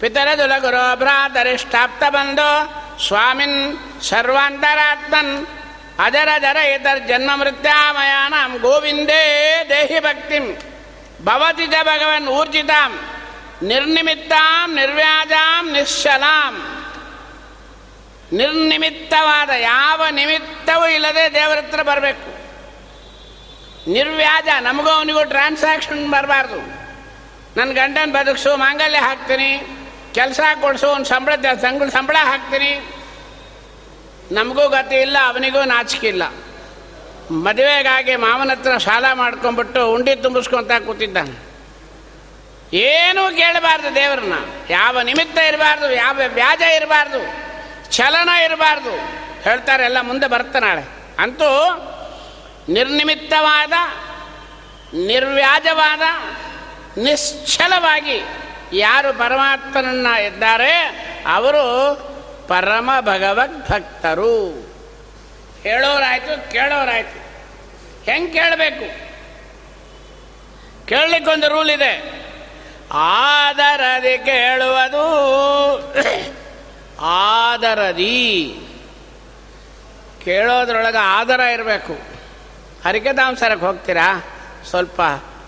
ಪಿತರದುಲ 0.00 0.58
ಗುರು 0.58 0.96
ಭ್ರಾತರಿಷ್ಟಾಪ್ತ 0.96 2.04
ಬಂಧೋ 2.08 2.84
ಸ್ವಾಮಿನ್ 3.06 3.78
ಸರ್ವಾಂತರಾತ್ಮನ್ 4.02 5.46
ಅದರ 5.98 6.28
ಜರ 6.38 6.56
ಇತರ್ 6.56 7.08
ಜನ್ಮ 7.08 7.42
ಗೋವಿಂದೇ 8.60 9.64
ದೇಹಿ 9.68 10.00
ಭಕ್ತಿಂ. 10.00 10.62
ಭವತಿ 11.24 11.66
ಚ 11.66 11.74
ಭಗವನ್ 11.82 12.28
ಊರ್ಜಿತಾಂ 12.28 12.92
ನಿರ್ನಿಮಿತ್ತಾಂ 13.62 14.74
ನಿರ್ವ್ಯಾಜಾಂ 14.74 15.72
ನಿಶ್ಚಲಾಂ 15.72 16.54
ನಿರ್ನಿಮಿತ್ತವಾದ 18.32 19.50
ಯಾವ 19.50 20.02
ನಿಮಿತ್ತವೂ 20.10 20.86
ಇಲ್ಲದೆ 20.86 21.34
ದೇವರ 21.34 21.58
ಹತ್ರ 21.58 21.82
ಬರಬೇಕು. 21.82 22.30
ನಿರ್ವ್ಯಾಜ, 23.92 24.48
ನಮಗೂ 24.60 24.90
ಅವನಿಗೂ 24.90 25.24
ಟ್ರಾನ್ಸಾಕ್ಷನ್ 25.24 26.10
ಬರಬಾರ್ದು. 26.10 26.60
ನನ್ನ 27.56 27.72
ಗಂಡನ 27.72 28.10
ಬದುಕಿಸು, 28.12 28.56
ಮಾಂಗಲ್ಯ 28.56 28.98
ಹಾಕ್ತೀನಿ, 28.98 29.50
ಕೆಲಸ 30.14 30.40
ಕೊಡಿಸು, 30.60 30.86
ಅವ್ನು 30.88 31.04
ಸಂಬಳ 31.04 31.34
ಸಂಬಳ 31.62 31.88
ಸಂಬಳ 31.88 32.16
ಹಾಕ್ತೀನಿ. 32.22 32.72
ನಮಗೂ 34.32 34.68
ಗತಿ 34.68 34.96
ಇಲ್ಲ, 34.96 35.16
ಅವನಿಗೂ 35.28 35.64
ನಾಚಿಕೆ 35.64 36.08
ಇಲ್ಲ. 36.08 36.22
ಮದುವೆಗಾಗಿ 37.30 38.16
ಮಾವನ 38.16 38.50
ಹತ್ರ 38.50 38.78
ಸಾಲ 38.78 39.04
ಮಾಡ್ಕೊಂಡ್ಬಿಟ್ಟು 39.12 39.92
ಉಂಡಿ 39.92 40.16
ತುಂಬಿಸ್ಕೊಂತ 40.16 40.70
ಕೂತಿದ್ದಾನೆ. 40.86 41.50
ಏನೂ 42.76 43.36
ಕೇಳಬಾರ್ದು 43.36 43.94
ದೇವ್ರನ್ನ. 43.94 44.32
ಯಾವ 44.70 45.00
ನಿಮಿತ್ತ 45.00 45.38
ಇರಬಾರ್ದು, 45.38 45.92
ಯಾವ 45.92 46.20
ವ್ಯಾಜ 46.34 46.60
ಇರಬಾರ್ದು, 46.60 47.20
ಚಲನ 47.90 48.28
ಇರಬಾರ್ದು. 48.28 48.90
ಹೇಳ್ತಾರೆ, 49.42 49.84
ಎಲ್ಲ 49.84 50.00
ಮುಂದೆ 50.00 50.26
ಬರ್ತ 50.26 50.56
ನಾಳೆ. 50.56 50.84
ಅಂತೂ 51.18 51.50
ನಿರ್ನಿಮಿತ್ತವಾದ, 52.68 53.72
ನಿರ್ವ್ಯಾಜವಾದ, 54.94 56.00
ನಿಶ್ಚಲವಾಗಿ 56.98 58.22
ಯಾರು 58.72 59.18
ಪರಮಾತ್ಮನನ್ನ 59.18 60.06
ಇದ್ದಾರೆ 60.06 60.72
ಅವರು 61.26 61.94
ಪರಮ 62.48 62.90
ಭಗವದ್ 63.00 63.70
ಭಕ್ತರು 63.70 64.69
ಹೇಳೋರಾಯ್ತು, 65.62 66.52
ಕೇಳೋರಾಯ್ತು. 66.52 67.20
ಹೆಂಗೆ 68.04 68.32
ಕೇಳಬೇಕು? 68.32 69.10
ಕೇಳಲಿಕ್ಕೊಂದು 70.86 71.48
ರೂಲ್ 71.48 71.70
ಇದೆ. 71.70 72.20
ಆದರದಿ 72.92 74.18
ಕೇಳುವುದು, 74.18 75.04
ಆದರದಿ. 77.00 78.56
ಕೇಳೋದ್ರೊಳಗೆ 80.24 80.98
ಆದರ 80.98 81.40
ಇರಬೇಕು. 81.40 81.92
ಹರಿಕೆ 81.92 82.88
ಹರಿಕೆದಾಂಸರಕ್ಕೆ 82.88 83.66
ಹೋಗ್ತೀರಾ? 83.66 84.24
ಸ್ವಲ್ಪ 84.70 85.00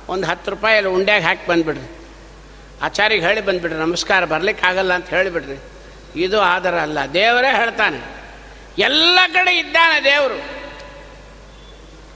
ಒಂದು 0.08 0.26
ಹತ್ತು 0.26 0.50
ರೂಪಾಯಲ್ಲಿ 0.50 0.90
ಉಂಡ್ಯಾಗ 0.90 1.22
ಹಾಕಿ 1.22 1.46
ಬಂದುಬಿಡ್ರಿ. 1.46 2.06
ಆಚಾರಿಗೆ 2.82 3.26
ಹೇಳಿ 3.26 3.40
ಬಂದುಬಿಡ್ರಿ, 3.40 3.78
ನಮಸ್ಕಾರ 3.78 4.24
ಬರಲಿಕ್ಕಾಗಲ್ಲ 4.24 4.92
ಅಂತ 4.92 5.08
ಹೇಳಿಬಿಡ್ರಿ. 5.08 5.62
ಇದು 6.16 6.40
ಆದರ 6.40 6.74
ಅಲ್ಲ, 6.74 6.98
ದೇವರೇ 7.14 7.56
ಹೇಳ್ತಾನೆ. 7.56 8.21
ಎಲ್ಲ 8.78 9.18
ಕಡೆ 9.32 9.58
ಇದ್ದಾನೆ 9.58 10.04
ದೇವರು. 10.04 10.62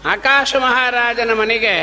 ಆಕಾಶ 0.09 0.57
ಮಹಾರಾಜನ 0.57 1.33
ಮನೆಗೆ 1.33 1.75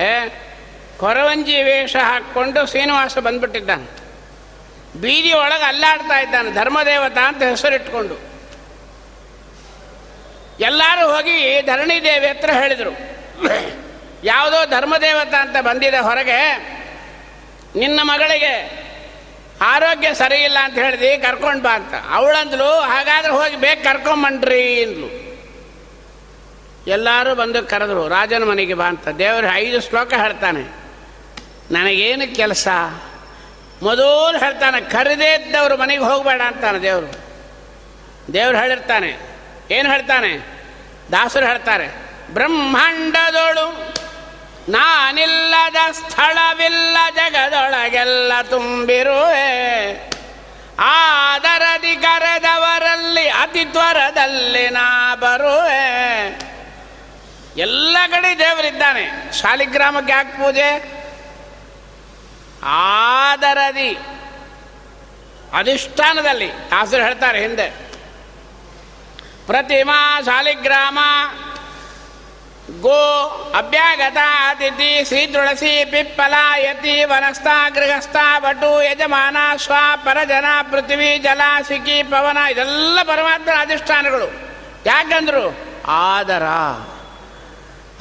ಕೊರವಂಜಿ 0.98 1.64
ವೇಷ 1.64 1.96
ಹಾಕ್ಕೊಂಡು 1.96 2.68
ಶ್ರೀನಿವಾಸ 2.68 3.18
ಬಂದ್ಬಿಟ್ಟಿದ್ದಾನೆ. 3.18 4.04
ಬೀದಿ 5.02 5.34
ಒಳಗೆ 5.34 5.64
ಅಲ್ಲಾಡ್ತಾ 5.64 6.20
ಇದ್ದಾನೆ, 6.20 6.52
ಧರ್ಮದೇವತ 6.52 7.18
ಅಂತ 7.18 7.44
ಹೆಸರಿಟ್ಕೊಂಡು. 7.44 8.34
ಎಲ್ಲರೂ 10.60 11.14
ಹೋಗಿ 11.14 11.62
ಧರಣಿ 11.62 12.04
ದೇವಿ 12.04 12.28
ಹತ್ರ 12.28 12.50
ಹೇಳಿದರು. 12.52 12.92
ಯಾವುದೋ 14.24 14.66
ಧರ್ಮದೇವತ 14.66 15.34
ಅಂತ 15.34 15.56
ಬಂದಿದೆ 15.62 15.98
ಹೊರಗೆ, 15.98 16.58
ನಿನ್ನ 17.76 18.00
ಮಗಳಿಗೆ 18.04 18.83
ಆರೋಗ್ಯ 19.62 20.14
ಸರಿ 20.14 20.40
ಇಲ್ಲ 20.44 20.58
ಅಂತ 20.64 20.78
ಹೇಳಿದೆ, 20.78 21.18
ಕರ್ಕೊಂಡು 21.18 21.64
ಬಾ 21.64 21.74
ಅಂತ. 21.76 21.94
ಅವಳಂದ್ಲು, 22.10 22.70
ಹಾಗಾದ್ರೆ 22.80 23.32
ಹೋಗಿ 23.32 23.56
ಬೇಗ 23.56 23.80
ಕರ್ಕೊಂಬಂಡ್ರಿ 23.84 24.84
ಅಂದ್ಲು. 24.84 25.10
ಎಲ್ಲರೂ 26.88 27.36
ಬಂದು 27.36 27.64
ಕರೆದ್ರು, 27.64 28.08
ರಾಜನ 28.08 28.44
ಮನೆಗೆ 28.44 28.74
ಬಾ 28.74 28.86
ಅಂತ. 28.86 29.08
ದೇವರು 29.08 29.48
ಐದು 29.54 29.82
ಶ್ಲೋಕ 29.82 30.14
ಹೇಳ್ತಾನೆ, 30.14 30.64
ನನಗೇನು 31.72 32.36
ಕೆಲಸ? 32.36 32.68
ಮೊದಲು 33.82 34.38
ಹೇಳ್ತಾನೆ, 34.38 34.82
ಕರೆದೇ 34.82 35.34
ಇದ್ದವ್ರ 35.34 35.76
ಮನೆಗೆ 35.76 36.04
ಹೋಗಬೇಡ 36.04 36.42
ಅಂತಾನೆ 36.42 36.80
ದೇವರು. 36.80 37.12
ದೇವ್ರು 38.34 38.58
ಹೇಳಿರ್ತಾನೆ, 38.58 39.12
ಏನು 39.72 39.90
ಹೇಳ್ತಾನೆ? 39.90 40.32
ದಾಸರು 41.12 41.46
ಹೇಳ್ತಾರೆ, 41.46 41.88
ಬ್ರಹ್ಮಾಂಡದೋಳು 42.34 43.94
ನಾನಿಲ್ಲದ 44.70 45.92
ಸ್ಥಳವಿಲ್ಲ 45.92 46.98
ಜಗದೊಳಗೆಲ್ಲ 47.16 48.42
ತುಂಬಿರುವೆ. 48.42 49.50
ಆದರದಿ 50.80 51.96
ಕರೆದವರಲ್ಲಿ 51.96 53.30
ಅತಿ 53.30 53.66
ತ್ವರದಲ್ಲಿ 53.66 54.70
ನಾ 54.70 55.16
ಬರುವೆ. 55.16 55.84
ಎಲ್ಲ 57.58 57.98
ಕಡೆ 58.12 58.40
ದೇವರಿದ್ದಾನೆ. 58.40 59.34
ಶಾಲಿಗ್ರಾಮಕ್ಕೆ 59.34 60.14
ಯಾಕೆ 60.14 60.38
ಪೂಜೆ? 60.38 60.70
ಆದರದಿ 62.66 63.98
ಅಧಿಷ್ಠಾನದಲ್ಲಿ. 65.54 66.50
ದಾಸರು 66.72 67.04
ಹೇಳ್ತಾರೆ 67.04 67.42
ಹಿಂದೆ, 67.42 67.70
ಪ್ರತಿಮಾ 69.48 70.22
ಶಾಲಿಗ್ರಾಮ 70.22 71.00
ಗೋ 72.70 73.30
ಅಭ್ಯಾಗತ 73.58 74.18
ಅತಿಥಿ 74.50 75.06
ಶ್ರೀ 75.06 75.28
ತುಳಸಿ 75.28 75.86
ಪಿಪ್ಪಲ 75.86 76.34
ಯತಿ 76.58 77.04
ವನಸ್ಥ 77.04 77.48
ಗೃಹಸ್ಥ 77.74 78.16
ಬಟು 78.40 78.84
ಯಜಮಾನ 78.84 79.38
ಸ್ವ 79.58 79.74
ಪರಜನ 79.96 80.46
ಪೃಥ್ವಿ 80.72 81.18
ಜಲ 81.18 81.42
ಪವನ 82.10 82.38
ಇದೆಲ್ಲ 82.52 83.00
ಪರಮಾತ್ಮನ 83.04 83.62
ಅಧಿಷ್ಠಾನಗಳು. 83.62 84.32
ಯಾಕಂದ್ರು 84.86 85.58
ಆದರ. 85.88 86.44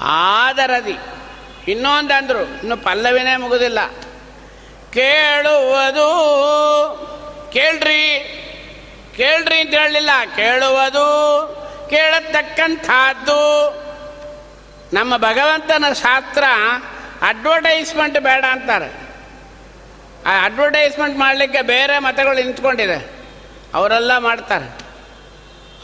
ಆದರದಿ. 0.01 0.97
ಇನ್ನೊಂದಂದ್ರು 1.69 2.41
ಇನ್ನು 2.41 2.77
ಪಲ್ಲವಿನೇ 2.77 3.37
ಮುಗುದಿಲ್ಲ. 3.37 3.87
ಕೇಳುವುದು. 4.93 6.09
ಕೇಳ್ರಿ. 7.53 8.39
ಕೇಳ್ರಿ 9.17 9.61
ಅಂತ 9.61 9.75
ಹೇಳಲಿಲ್ಲ. 9.75 10.11
ಕೇಳುವುದು. 10.37 11.09
ಕೇಳತಕ್ಕಂಥದ್ದು. 11.91 13.82
ನಮ್ಮ 14.93 15.17
ಭಗವಂತನ 15.17 15.85
ಶಾಸ್ತ್ರ 15.93 16.45
ಅಡ್ವರ್ಟೈಸ್ಮೆಂಟ್ 17.23 18.19
ಬೇಡ 18.19 18.45
ಅಂತಾರೆ. 18.51 19.03
ಆ 20.27 20.45
ಅಡ್ವರ್ಟೈಸ್ಮೆಂಟ್ 20.45 21.19
ಮಾಡಲಿಕ್ಕೆ 21.19 21.63
ಬೇರೆ 21.63 21.99
ಮತಗಳು 21.99 22.35
ನಿಂತ್ಕೊಂಡಿದೆ. 22.35 23.11
ಅವರೆಲ್ಲ 23.75 24.19
ಮಾಡ್ತಾರೆ. 24.19 24.83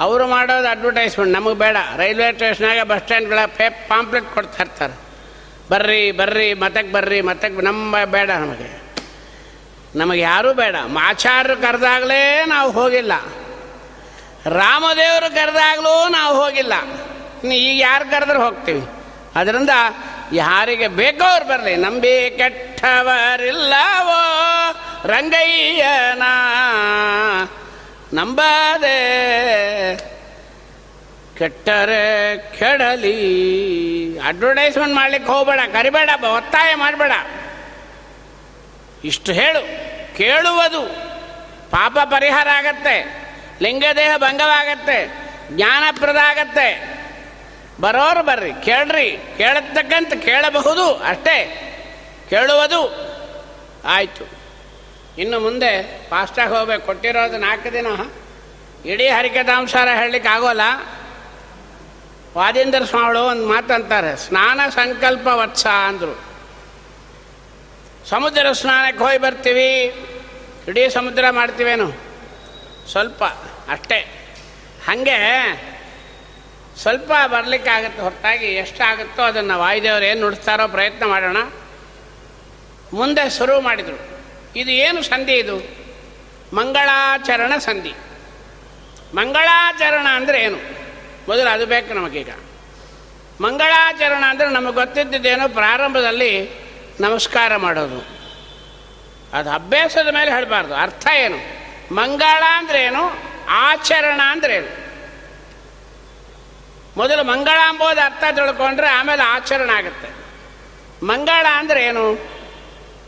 ಅವರು 0.01 0.27
ಮಾಡೋದು 0.27 0.69
ಅಡ್ವರ್ಟೈಸ್ಮೆಂಟ್ 0.69 1.33
ನಮಗೆ 1.33 1.55
ಬೇಡ. 1.55 1.77
ರೈಲ್ವೆ 1.97 2.33
ಸ್ಟೇಷನಾಗ 2.33 2.87
ಬಸ್ 2.87 3.03
ಸ್ಟ್ಯಾಂಡ್ಗಳ 3.03 3.39
ಪೇ 3.47 3.69
ಪಾಂಪ್ಲೆಟ್ 3.69 4.25
ಕೊಡ್ತಾ 4.35 4.63
ಇರ್ತಾರೆ. 4.63 4.93
ಬರ್ರಿ 5.71 6.13
ಬರ್ರಿ 6.13 6.55
ಮತಕ್ಕೆ 6.55 6.93
ಬರ್ರಿ 6.93 7.21
ಮತಕ್ಕೆ 7.21 7.63
ನಮ್ಮ 7.63 8.05
ಬೇಡ 8.05 8.31
ನಮಗೆ. 8.31 8.83
ನಮಗೆ 9.97 10.21
ಯಾರೂ 10.21 10.55
ಬೇಡ. 10.55 10.77
ಆಚಾರ್ಯರು 11.01 11.61
ಕರೆದಾಗಲೇ 11.61 12.45
ನಾವು 12.47 12.71
ಹೋಗಿಲ್ಲ. 12.71 13.13
ರಾಮದೇವರು 14.47 15.35
ಕರೆದಾಗಲೂ 15.35 16.09
ನಾವು 16.09 16.45
ಹೋಗಿಲ್ಲ. 16.45 16.73
ಇನ್ನು 17.43 17.55
ಈಗ 17.55 17.81
ಯಾರು 17.81 18.11
ಕರೆದ್ರೆ 18.11 18.39
ಹೋಗ್ತೀವಿ? 18.39 18.98
ಅದರಿಂದ 19.37 19.71
ಯಾರಿಗೆ 20.33 20.89
ಬೇಕೋ 20.89 21.25
ಅವ್ರು 21.25 21.47
ಬರಲಿ, 21.47 21.77
ನಂಬಿ 21.77 22.35
ಕೆಟ್ಟವರಿಲ್ಲವೋ 22.37 24.21
ರಂಗಯ್ಯನ. 25.09 26.23
ನಂಬದೆ 28.13 28.99
ಕೆಟ್ಟರೆ 31.39 32.37
ಕೆಡಲಿ. 32.59 33.19
ಅಡ್ವರ್ಟೈಸ್ಮೆಂಟ್ 34.19 34.95
ಮಾಡ್ಲಿಕ್ಕೆ 34.95 35.33
ಹೋಗಬೇಡ, 35.33 35.61
ಕರಿಬೇಡ 35.73 36.11
ಒತ್ತಾಯ 36.37 36.75
ಮಾಡಬೇಡ. 36.75 37.13
ಇಷ್ಟು 39.05 39.33
ಹೇಳು, 39.33 39.61
ಕೇಳುವುದು. 40.17 40.81
ಪಾಪ 41.71 41.99
ಪರಿಹಾರ 42.05 42.49
ಆಗತ್ತೆ, 42.49 43.29
ಲಿಂಗದೇಹ 43.63 44.17
ಭಂಗವಾಗತ್ತೆ, 44.17 45.13
ಜ್ಞಾನಪ್ರದ 45.51 46.17
ಆಗತ್ತೆ. 46.17 46.98
ಬರೋರು 47.81 48.23
ಬರ್ರಿ, 48.23 48.53
ಕೇಳ್ರಿ, 48.65 49.19
ಕೇಳತಕ್ಕಂತ 49.37 50.15
ಕೇಳಬಹುದು, 50.15 50.97
ಅಷ್ಟೇ, 50.97 51.65
ಕೇಳುವುದು, 52.31 53.09
ಆಯಿತು. 53.85 54.39
ಇನ್ನು 55.19 55.41
ಮುಂದೆ 55.41 56.01
ಫಾಸ್ಟಾಗಿ 56.11 56.51
ಹೋಗ್ಬೇಕು, 56.51 56.87
ಕೊಟ್ಟಿರೋದು 56.87 57.39
ನಾಲ್ಕು 57.39 57.73
ದಿನ. 57.73 57.87
ಇಡೀ 58.85 59.09
ಹರಿಕಥಾಂಸಾರ 59.09 59.89
ಹೇಳಲಿಕ್ಕೆ 59.95 60.31
ಆಗೋಲ್ಲ. 60.31 60.61
ವಾದೇಂದ್ರ 62.37 62.85
ಸ್ವಾಮಿಗಳು 62.85 63.23
ಒಂದು 63.23 63.49
ಮಾತಂತಾರೆ 63.49 64.17
ಸ್ನಾನ 64.17 64.61
ಸಂಕಲ್ಪ 64.69 65.27
ವತ್ಸ 65.27 65.67
ಅಂದರು. 65.67 66.23
ಸಮುದ್ರ 68.09 68.53
ಸ್ನಾನಕ್ಕೆ 68.53 69.05
ಹೋಗಿ 69.05 69.19
ಬರ್ತೀವಿ, 69.19 69.85
ಇಡೀ 70.69 70.89
ಸಮುದ್ರ 70.89 71.25
ಮಾಡ್ತೀವೇನು? 71.31 71.93
ಸ್ವಲ್ಪ, 72.91 73.25
ಅಷ್ಟೇ. 73.71 73.99
ಹಾಗೆ 74.87 75.78
ಸ್ವಲ್ಪ 76.79 77.13
ಬರಲಿಕ್ಕಾಗತ್ತೆ, 77.27 78.03
ಹೊರತಾಗಿ 78.03 78.47
ಎಷ್ಟಾಗುತ್ತೋ 78.47 79.23
ಅದನ್ನು 79.23 79.59
ವಾಯುದೇವರು 79.59 80.05
ಏನು 80.05 80.21
ನುಡಿಸ್ತಾರೋ 80.21 80.69
ಪ್ರಯತ್ನ 80.69 81.07
ಮಾಡೋಣ. 81.07 81.37
ಮುಂದೆ 82.93 83.39
ಶುರು 83.39 83.61
ಮಾಡಿದರು. 83.61 84.09
ಇದು 84.57 84.71
ಏನು 84.71 85.03
ಸಂಧಿ 85.03 85.33
ಇದು? 85.33 85.57
ಮಂಗಳಾಚರಣ 86.57 87.53
ಸಂಧಿ. 87.59 87.93
ಮಂಗಳಾಚರಣ 89.15 90.07
ಅಂದರೆ 90.11 90.43
ಏನು? 90.43 90.57
ಮೊದಲು 91.29 91.53
ಅದು 91.53 91.67
ಬೇಕು 91.67 91.95
ನಮಗೀಗ. 91.95 92.31
ಮಂಗಳಾಚರಣ 93.41 94.25
ಅಂದರೆ 94.29 94.49
ನಮಗೆ 94.49 94.75
ಗೊತ್ತಿದ್ದೇನೋ 94.75 95.49
ಪ್ರಾರಂಭದಲ್ಲಿ 95.49 96.51
ನಮಸ್ಕಾರ 97.01 97.57
ಮಾಡೋದು. 97.57 98.19
ಅದು 99.33 99.51
ಅಭ್ಯಾಸದ 99.51 100.15
ಮೇಲೆ 100.15 100.31
ಹೇಳಬಾರ್ದು. 100.31 100.75
ಅರ್ಥ 100.75 101.07
ಏನು? 101.07 101.59
ಮಂಗಳ 101.95 102.43
ಅಂದ್ರೇನು 102.57 103.19
ಆಚರಣ 103.49 104.21
ಅಂದ್ರೇನು 104.25 104.88
ಮೊದಲು 106.99 107.23
ಮಂಗಳ 107.25 107.59
ಅಂಬೋದು 107.69 108.01
ಅರ್ಥ 108.01 108.25
ತಿಳ್ಕೊಂಡ್ರೆ 108.37 108.89
ಆಮೇಲೆ 108.89 109.23
ಆಚರಣೆ 109.23 109.73
ಆಗುತ್ತೆ. 109.73 110.09
ಮಂಗಳ 111.07 111.47
ಅಂದ್ರೆ 111.55 111.81
ಏನು? 111.85 112.05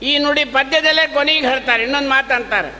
ಈ 0.02 0.18
ನುಡಿ 0.18 0.44
ಪದ್ಯದಲ್ಲೇ 0.44 1.06
ಕೊನೆಗೆ 1.06 1.46
ಹೇಳ್ತಾರೆ, 1.48 1.82
ಇನ್ನೊಂದು 1.82 2.08
ಮಾತಂತಾರೆ 2.08 2.70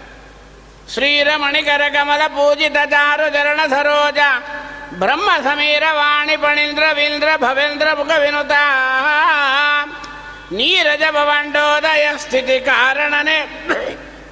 ಶ್ರೀರಮಣಿಕರ 0.92 1.82
ಕಮಲ 1.92 2.22
ಪೂಜಿತ 2.26 2.76
ಚಾರು 2.90 3.26
ಚರಣ 3.34 3.61
ಸರೋಜ, 3.70 4.20
ಬ್ರಹ್ಮ 4.94 5.30
ಸಮೀರ 5.44 5.84
ವಾಣಿ 5.90 6.36
ಪಣೀಂದ್ರ 6.36 6.84
ವೀಂದ್ರ 6.92 7.28
ಭವೇಂದ್ರ 7.36 7.88
ಮುಖ 7.98 8.11
ವಿನುತ. 8.18 8.54
ನೀರಜ 10.52 11.02
ಭವಂಡೋದಯ 11.11 12.06
ಸ್ಥಿತಿ 12.16 12.56
ಕಾರಣನೇ 12.61 13.38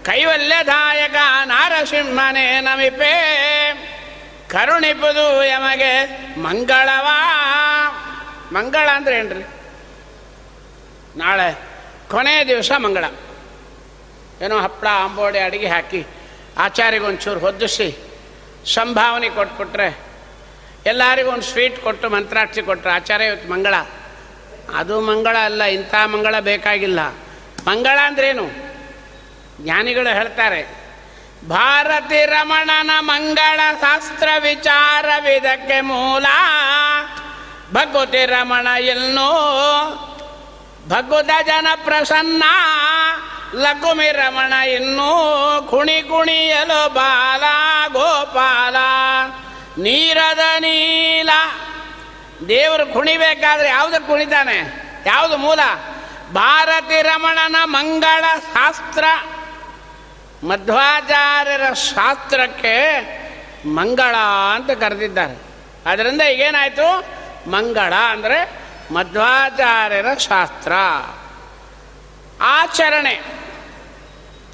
ಕೈವಲ್ಯದಾಯಕ 0.04 1.16
ನಾರಸಿಂಹನೇ 1.44 2.60
ನಮಿಪೇ. 2.60 3.14
ಕರುಣಿಪುದು 4.50 5.44
ಯಮಗೆ 5.44 6.04
ಮಂಗಳವಾ? 6.38 7.18
ಮಂಗಳ 8.52 8.88
ಅಂದ್ರೆ 8.94 9.18
ಏನ್ರಿ? 9.18 9.46
ನಾಳೆ 11.18 11.58
ಕೊನೆಯ 12.10 12.44
ದಿವಸ 12.44 12.72
ಮಂಗಳ. 12.76 13.04
ಏನೋ 14.42 14.58
ಹಪ್ಪಳ 14.58 14.88
ಅಂಬೋಡೆ 14.88 15.40
ಅಡಿಗೆ 15.40 15.66
ಹಾಕಿ 15.66 16.06
ಆಚಾರಿಗೊಂಚೂರು 16.58 17.40
ಹೊದ್ದಿಸಿ 17.40 17.96
ಸಂಭಾವನೆ 18.74 19.28
ಕೊಟ್ಬಿಟ್ರೆ 19.28 19.98
ಎಲ್ಲರಿಗೂ 20.86 21.30
ಒಂದು 21.30 21.42
ಸ್ವೀಟ್ 21.42 21.78
ಕೊಟ್ಟು, 21.78 22.08
ಮಂತ್ರಾಕ್ಷಿ 22.08 22.62
ಕೊಟ್ಟರೆ 22.62 22.92
ಆಚಾರ್ಯ 22.92 23.24
ಇವತ್ತು 23.24 23.52
ಮಂಗಳ. 23.52 23.74
ಅದು 24.76 25.00
ಮಂಗಳ 25.00 25.36
ಅಲ್ಲ, 25.44 25.62
ಇಂಥ 25.62 25.94
ಮಂಗಳ 26.04 26.34
ಬೇಕಾಗಿಲ್ಲ. 26.40 27.00
ಮಂಗಳ 27.66 27.98
ಅಂದ್ರೇನು? 28.06 28.50
ಜ್ಞಾನಿಗಳು 29.60 30.14
ಹೇಳ್ತಾರೆ 30.14 30.87
ಭಾರತಿ 31.46 32.26
ರಮಣನ 32.26 32.90
ಮಂಗಳ 32.98 33.60
ಶಾಸ್ತ್ರ 33.80 34.28
ವಿಚಾರವಿದಕ್ಕೆ 34.42 35.80
ಮೂಲ. 35.80 36.26
ಭಗವತಿ 37.72 38.26
ರಮಣ 38.26 38.66
ಎಲ್ನೋ 38.66 39.32
ಭಗವತ 40.88 41.30
ಜನ 41.46 41.66
ಪ್ರಸನ್ನ. 41.84 42.44
ಲಕುಮಿ 43.54 44.12
ರಮಣ 44.12 44.52
ಇನ್ನೂ 44.52 45.68
ಕುಣಿ 45.70 46.02
ಕುಣಿಯಲು 46.02 46.88
ಬಾಲ 46.92 47.40
ಗೋಪಾಲ. 47.92 48.76
ನೀರದ 49.78 50.38
ನೀಲ. 50.58 51.30
ದೇವರು 52.48 52.86
ಕುಣಿಬೇಕಾದ್ರೆ 52.86 53.68
ಯಾವುದು 53.68 54.06
ಕುಣಿತಾನೆ? 54.06 54.88
ಯಾವುದು 55.06 55.36
ಮೂಲ? 55.36 55.60
ಭಾರತಿ 56.32 57.02
ರಮಣನ 57.02 57.56
ಮಂಗಳ 57.64 58.24
ಶಾಸ್ತ್ರ 58.54 59.04
ಮಧ್ವಾಚಾರ್ಯರ 60.44 61.72
ಶಾಸ್ತ್ರಕ್ಕೆ 61.72 62.78
ಮಂಗಳ 63.68 64.16
ಅಂತ 64.54 64.70
ಕರೆದಿದ್ದಾರೆ. 64.70 65.42
ಅದರಿಂದ 65.90 66.22
ಈಗೇನಾಯಿತು? 66.22 67.04
ಮಂಗಳ 67.50 67.94
ಅಂದರೆ 67.94 68.50
ಮಧ್ವಾಚಾರ್ಯರ 68.92 70.14
ಶಾಸ್ತ್ರ. 70.14 70.72
ಆಚರಣೆ. 72.40 73.20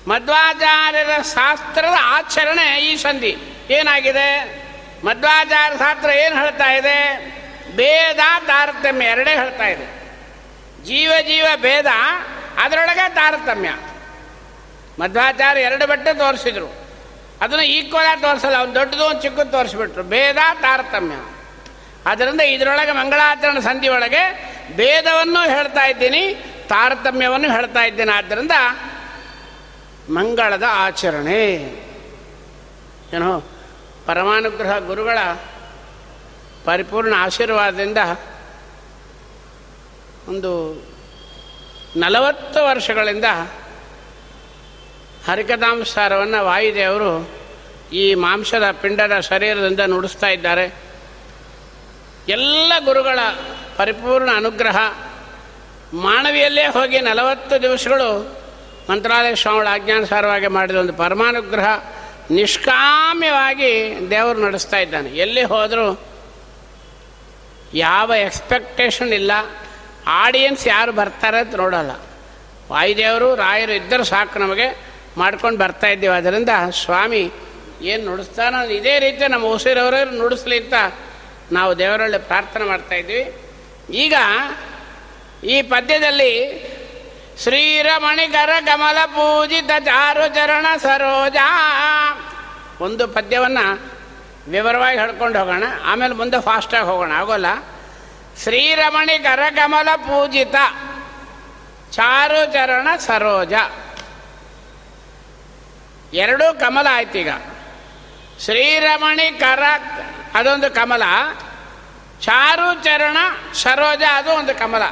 ಮಧ್ವಾಚಾರ್ಯರ 0.09 1.23
ಶಾಸ್ತ್ರದ 1.23 1.95
ಆಚರಣೆ 2.01 2.81
ಈ 2.81 2.97
ಸಂಧಿ. 2.97 3.37
ಏನಾಗಿದೆ? 3.71 4.65
ಮಧ್ವಾಚಾರ್ಯ 5.05 5.79
ಶಾಸ್ತ್ರ 5.79 6.11
ಏನು 6.11 6.37
ಹೇಳ್ತಾ 6.37 6.73
ಇದೆ? 6.73 7.35
ಭೇದ 7.77 8.19
ತಾರತಮ್ಯ 8.47 9.07
ಎರಡೇ 9.07 9.31
ಹೇಳ್ತಾ 9.31 9.67
ಇದೆ. 9.67 10.05
ಜೀವ 10.85 11.13
ಜೀವ 11.21 11.47
ಭೇದ, 11.57 11.87
ಅದರೊಳಗೆ 12.63 13.15
ತಾರತಮ್ಯ. 13.15 13.69
ಮಧ್ವಾಚಾರ್ಯ 14.99 15.61
ಎರಡು 15.61 15.87
ಬಟ್ಟೆ 15.87 16.15
ತೋರಿಸಿದ್ರು. 16.15 16.67
ಅದನ್ನು 17.41 17.65
ಈಕ್ವಲ್ 17.65 18.07
ಆಗಿ 18.07 18.21
ತೋರಿಸಲ್ಲ 18.21 18.57
ಒಂದು 18.57 18.75
ದೊಡ್ಡದು 18.75 19.05
ಒಂದು 19.05 19.23
ಚಿಕ್ಕದು 19.23 19.51
ತೋರಿಸ್ಬಿಟ್ರು. 19.51 20.03
ಭೇದ 20.03 20.37
ತಾರತಮ್ಯ. 20.61 21.15
ಆದ್ದರಿಂದ 22.07 22.41
ಇದರೊಳಗೆ 22.41 22.93
ಮಂಗಳಾಚರಣೆ 22.93 23.61
ಸಂಧಿ 23.61 23.89
ಒಳಗೆ 23.89 24.23
ಭೇದವನ್ನು 24.77 25.49
ಹೇಳ್ತಾ 25.49 25.87
ಇದ್ದೀನಿ, 25.87 26.35
ತಾರತಮ್ಯವನ್ನು 26.69 27.53
ಹೇಳ್ತಾ 27.53 27.85
ಇದ್ದೀನಿ. 27.85 28.11
ಆದ್ದರಿಂದ 28.11 28.53
ಮಂಗಳದ 30.11 30.63
ಆಚರಣೆ. 30.69 31.45
ಏನೋ 33.15 33.41
ಪರಮಾನುಗ್ರಹ 34.07 34.79
ಗುರುಗಳ 34.79 35.19
ಪರಿಪೂರ್ಣ 36.65 37.15
ಆಶೀರ್ವಾದದಿಂದ 37.19 37.99
ಒಂದು 40.29 40.75
ನಲವತ್ತು 41.97 42.65
ವರ್ಷಗಳಿಂದ 42.65 43.25
ಹರಿಕಥಾಂಸಾರವನ್ನು 45.29 46.45
ವಾಯುದೇವರು 46.45 47.31
ಈ 47.93 48.15
ಮಾಂಸದ 48.15 48.71
ಪಿಂಡದ 48.71 49.21
ಶರೀರದಿಂದ 49.21 49.81
ನುಡಿಸ್ತಾ 49.81 50.29
ಇದ್ದಾರೆ. 50.29 50.75
ಎಲ್ಲ 52.29 52.73
ಗುರುಗಳ 52.85 53.19
ಪರಿಪೂರ್ಣ 53.77 54.31
ಅನುಗ್ರಹ 54.37 54.79
ಮಾನವಿಯಲ್ಲೇ 55.95 56.67
ಹೋಗಿ 56.67 57.01
ನಲವತ್ತು 57.01 57.63
ದಿವಸಗಳು 57.63 58.41
ಮಂತ್ರಾಲಯ 58.91 59.35
ಸ್ವಾಮಿಗಳ 59.35 59.67
ಆಜ್ಞಾನುಸಾರವಾಗಿ 59.71 60.47
ಮಾಡಿದ 60.47 60.77
ಒಂದು 60.77 60.93
ಪರಮಾನುಗ್ರಹ 60.93 61.67
ನಿಷ್ಕಾಮ್ಯವಾಗಿ 62.31 63.97
ದೇವರು 64.11 64.45
ನಡೆಸ್ತಾ 64.45 64.79
ಇದ್ದಾನೆ. 64.79 65.11
ಎಲ್ಲಿ 65.11 65.43
ಹೋದರೂ 65.43 66.01
ಯಾವ 67.75 68.13
ಎಕ್ಸ್ಪೆಕ್ಟೇಷನ್ 68.19 69.13
ಇಲ್ಲ. 69.13 69.33
ಆಡಿಯನ್ಸ್ 70.07 70.69
ಯಾರು 70.69 70.93
ಬರ್ತಾರೆ 70.93 71.39
ಅಂತ 71.39 71.55
ನೋಡೋಲ್ಲ. 71.55 71.91
ವಾಯುದೇವರು, 72.73 73.35
ರಾಯರು 73.35 73.73
ಇದ್ದರೂ 73.73 74.05
ಸಾಕು 74.05 74.39
ನಮಗೆ. 74.39 74.94
ಮಾಡ್ಕೊಂಡು 75.17 75.59
ಬರ್ತಾ 75.59 75.87
ಇದ್ದೇವೆ. 75.87 76.17
ಅದರಿಂದ 76.17 76.49
ಸ್ವಾಮಿ 76.85 77.33
ಏನು 77.83 78.05
ನುಡಿಸ್ತಾನೋ 78.05 78.63
ಇದೇ 78.63 78.99
ರೀತಿ 78.99 79.29
ನಮ್ಮ 79.29 79.47
ಉಸಿರವರೇ 79.47 80.05
ನುಡಿಸ್ಲಿ 80.05 80.59
ಅಂತ 80.65 80.75
ನಾವು 81.53 81.79
ದೇವರಲ್ಲಿ 81.79 82.19
ಪ್ರಾರ್ಥನೆ 82.19 82.65
ಮಾಡ್ತಾ 82.65 82.95
ಇದ್ದೀವಿ 82.95 83.33
ಈಗ 83.97 84.15
ಈ 85.45 85.63
ಪದ್ಯದಲ್ಲಿ 85.63 86.31
ಶ್ರೀರಮಣಿಕರ 87.43 88.51
ಕಮಲ 88.67 88.99
ಪೂಜಿತ 89.07 89.71
ಚಾರು 89.85 90.35
ಚರಣ 90.35 90.67
ಸರೋಜ 90.77 91.37
ಒಂದು 92.81 93.09
ಪದ್ಯವನ್ನು 93.09 93.95
ವಿವರವಾಗಿ 94.49 94.99
ಹೇಳ್ಕೊಂಡು 94.99 95.39
ಹೋಗೋಣ. 95.39 95.65
ಆಮೇಲೆ 95.85 96.15
ಮುಂದೆ 96.15 96.41
ಫಾಸ್ಟಾಗಿ 96.41 96.87
ಹೋಗೋಣ. 96.87 97.13
ಆಗೋಲ್ಲ. 97.13 97.47
ಶ್ರೀರಮಣಿಕರ 98.43 99.41
ಕಮಲ 99.57 99.89
ಪೂಜಿತ 99.97 100.55
ಚಾರು 101.91 102.53
ಚರಣ 102.53 102.89
ಸರೋಜ 102.99 103.53
ಎರಡೂ 106.15 106.59
ಕಮಲ 106.61 106.87
ಆಯ್ತು 106.91 107.19
ಈಗ 107.19 107.29
ಶ್ರೀರಮಣಿ 108.45 109.39
ಕರ, 109.39 109.63
ಅದೊಂದು 110.35 110.71
ಕಮಲ. 110.71 111.03
ಚಾರು 112.21 112.85
ಚರಣ 112.85 113.17
ಸರೋಜ, 113.55 114.03
ಅದು 114.13 114.31
ಒಂದು 114.31 114.55
ಕಮಲ. 114.55 114.83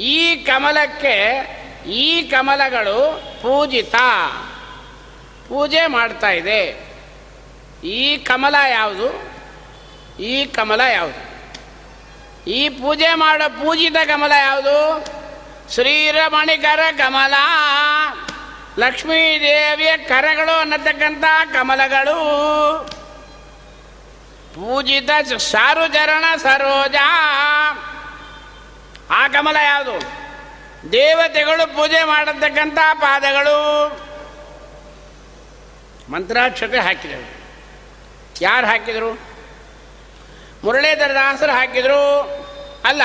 ಈ 0.00 0.36
ಕಮಲಕ್ಕೆ 0.36 1.16
ಈ 1.88 2.22
ಕಮಲಗಳು 2.22 3.22
ಪೂಜಿತ. 3.42 3.94
ಪೂಜೆ 5.48 5.86
ಮಾಡ್ತಾ 5.86 6.30
ಇದೆ. 6.30 6.94
ಈ 7.84 8.16
ಕಮಲ 8.16 8.54
ಯಾವುದು? 8.70 9.34
ಈ 10.22 10.46
ಕಮಲ 10.46 10.80
ಯಾವುದು? 10.80 11.34
ಈ 12.50 12.68
ಪೂಜೆ 12.68 13.14
ಮಾಡೋ 13.14 13.48
ಪೂಜಿತ 13.48 13.96
ಕಮಲ 14.06 14.32
ಯಾವುದು? 14.32 15.06
ಶ್ರೀರಮಣಿಕರ 15.74 16.80
ಕಮಲ. 16.98 17.34
ಲಕ್ಷ್ಮೀದೇವಿಯ 18.78 19.96
ಕರಗಳು 19.96 20.60
ಅನ್ನತಕ್ಕಂಥ 20.60 21.24
ಕಮಲಗಳು. 21.52 22.14
ಪೂಜಿತ 24.54 25.10
ಸಾರುಚರಣ 25.36 26.24
ಸರೋಜ. 26.36 26.94
ಆ 29.10 29.28
ಕಮಲ 29.28 29.56
ಯಾವುದು? 29.64 30.24
ದೇವತೆಗಳು 30.92 31.66
ಪೂಜೆ 31.66 32.04
ಮಾಡತಕ್ಕಂಥ 32.04 32.78
ಪಾದಗಳು. 32.94 33.88
ಮಂತ್ರಾಕ್ಷತೆ 36.12 36.78
ಹಾಕಿದರು. 36.78 37.28
ಯಾರು 38.40 38.66
ಹಾಕಿದರು? 38.66 39.20
ಮುರಳೀಧರ 40.64 41.10
ದಾಸರು 41.14 41.52
ಹಾಕಿದರು. 41.52 42.20
ಅಲ್ಲ, 42.84 43.02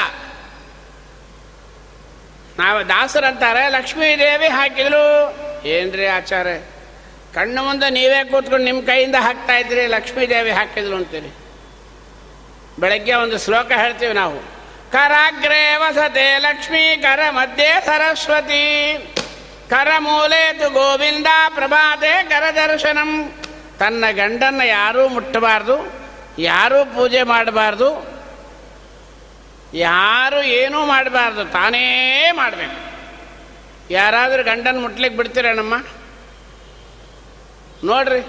ನಾವು 2.60 2.90
ದಾಸರಂತಾರೆ 2.90 3.70
ಲಕ್ಷ್ಮೀದೇವಿ 3.70 4.48
ಹಾಕಿದ್ರು. 4.48 5.49
ಏನ್ರಿ 5.66 6.08
ಆಚಾರ್ಯ? 6.08 6.62
ಕಣ್ಣು 7.34 7.64
ಮುಂದೆ 7.64 7.90
ನೀವೇ 7.90 8.24
ಕೂತ್ಕೊಂಡು 8.24 8.66
ನಿಮ್ಮ 8.66 8.82
ಕೈಯಿಂದ 8.82 9.16
ಹಾಕ್ತಾ 9.16 9.58
ಇದ್ರಿ, 9.58 9.88
ಲಕ್ಷ್ಮೀದೇವಿ 9.88 10.52
ಹಾಕಿದ್ರು 10.52 10.96
ಅಂತೀರಿ. 10.96 11.36
ಬೆಳಗ್ಗೆ 12.80 13.14
ಒಂದು 13.14 13.40
ಶ್ಲೋಕ 13.40 13.72
ಹೇಳ್ತೀವಿ 13.72 14.14
ನಾವು. 14.14 14.40
ಕರಾಗ್ರೇ 14.92 15.76
ವಸತೆ 15.76 16.40
ಲಕ್ಷ್ಮೀ, 16.40 16.96
ಕರ 16.96 17.20
ಮಧ್ಯೆ 17.30 17.86
ಸರಸ್ವತಿ. 17.86 18.64
ಕರ 19.70 19.88
ಮೂಲೇತು 20.00 20.70
ಗೋವಿಂದ 20.70 21.28
ಪ್ರಭಾತೆ 21.50 22.24
ಕರ 22.24 22.44
ದರ್ಶನಂ. 22.56 23.32
ತನ್ನ 23.80 24.06
ಗಂಡನ್ನು 24.12 24.68
ಯಾರೂ 24.68 25.08
ಮುಟ್ಟಬಾರ್ದು, 25.08 25.94
ಯಾರೂ 26.40 26.86
ಪೂಜೆ 26.86 27.24
ಮಾಡಬಾರ್ದು, 27.24 28.08
ಯಾರು 29.74 30.44
ಏನೂ 30.44 30.86
ಮಾಡಬಾರ್ದು, 30.86 31.46
ತಾನೇ 31.46 32.32
ಮಾಡಬೇಕು. 32.32 32.89
ಯಾರಾದರೂ 33.90 34.44
ಗಂಡನ 34.44 34.80
ಮುಟ್ಲಿಕ್ಕೆ 34.80 35.18
ಬಿಡ್ತೀರೇನಮ್ಮ? 35.18 35.74
ನೋಡ್ರಿ 37.84 38.26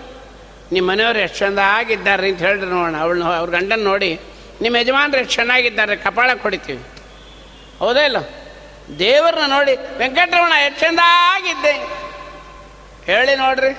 ನಿಮ್ಮ 0.72 0.90
ಮನೆಯವ್ರು 0.90 1.18
ಎಷ್ಟು 1.18 1.38
ಚಂದಾಗಿದ್ದಾರೆ 1.38 2.28
ಅಂತ 2.28 2.38
ಹೇಳ್ರಿ 2.38 2.66
ನೋಡೋಣ. 2.66 2.96
ಅವಳು 2.96 3.24
ಅವ್ರ 3.24 3.50
ಗಂಡನ 3.50 3.80
ನೋಡಿ 3.84 4.20
ನಿಮ್ಮ 4.60 4.76
ಯಜಮಾನ್ರು 4.76 5.20
ಎಷ್ಟು 5.20 5.34
ಚೆನ್ನಾಗಿದ್ದಾರೆ 5.34 5.96
ಕಪಾಳ 5.96 6.30
ಕೊಡಿತೀವಿ. 6.34 6.82
ಹೌದೇ 7.78 8.04
ಇಲ್ಲ? 8.04 8.16
ದೇವ್ರನ್ನ 8.98 9.46
ನೋಡಿ, 9.46 9.76
ವೆಂಕಟರಮಣ, 9.96 10.52
ಎಷ್ಟು 10.52 10.80
ಚಂದಾಗಿದ್ದೆ? 10.80 11.72
ಹೇಳಿ 13.04 13.36
ನೋಡ್ರಿ. 13.36 13.76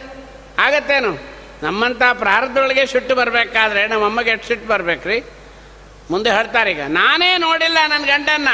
ಆಗತ್ತೇನು? 0.58 1.18
ನಮ್ಮಂಥ 1.64 2.02
ಪ್ರಾರಬ್ಧಗಳಿಗೆ 2.14 2.86
ಸಿಟ್ಟು 2.86 3.16
ಬರಬೇಕಾದ್ರೆ 3.16 3.88
ನಮ್ಮಮ್ಮಗೆ 3.88 4.30
ಎಷ್ಟು 4.30 4.48
ಸಿಟ್ಟು 4.48 4.68
ಬರ್ಬೇಕ್ರಿ? 4.68 5.24
ಮುಂದೆ 6.12 6.32
ಹೇಳ್ತಾರೀಗ 6.32 6.82
ನಾನೇ 6.82 7.38
ನೋಡಿಲ್ಲ 7.38 7.78
ನನ್ನ 7.88 8.06
ಗಂಡನ್ನ. 8.06 8.50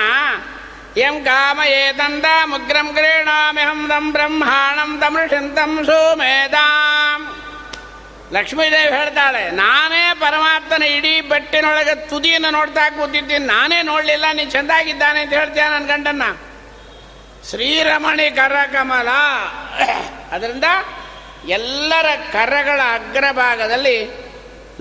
ಎಂ 1.06 1.16
ಕಾಮಯೇ 1.26 1.80
ಏತಂದ 1.88 2.28
ಮುಗ್ರಂ 2.52 2.88
ಕ್ರೀಣಾಮಿಹಂ 2.98 3.80
ದಂ 3.90 4.06
ಬ್ರಹ್ಮಾಣಂ 4.14 4.92
ತಮೃಷಂತಂ 5.02 5.72
ಸೋಮೇದಾಂ 5.88 7.22
ಲಕ್ಷ್ಮೀದೇವಿ 8.36 8.90
ಹೇಳ್ತಾಳೆ, 8.96 9.42
ನಾನೇ 9.60 10.02
ಪರಮಾತ್ಮನ 10.22 10.86
ಇಡೀ 10.96 11.12
ಬೆಟ್ಟಿನೊಳಗೆ 11.32 11.94
ತುದಿಯನ್ನು 12.10 12.50
ನೋಡ್ತಾ 12.56 12.86
ಕೂತಿದ್ದೀನಿ. 12.98 13.46
ನಾನೇ 13.54 13.78
ನೋಡಲಿಲ್ಲ 13.90 14.26
ನೀನು 14.38 14.52
ಚೆಂದಾಗಿದ್ದಾನೆ 14.56 15.20
ಅಂತ 15.26 15.34
ಹೇಳ್ತೀಯ 15.40 15.66
ನನ್ನ 15.74 15.88
ಗಂಡನ್ನ? 15.92 16.26
ಶ್ರೀರಮಣಿ 17.50 18.28
ಕರಕಮಲ. 18.40 19.10
ಅದರಿಂದ 20.36 20.70
ಎಲ್ಲರ 21.58 22.08
ಕರಗಳ 22.36 22.80
ಅಗ್ರಭಾಗದಲ್ಲಿ 22.98 23.98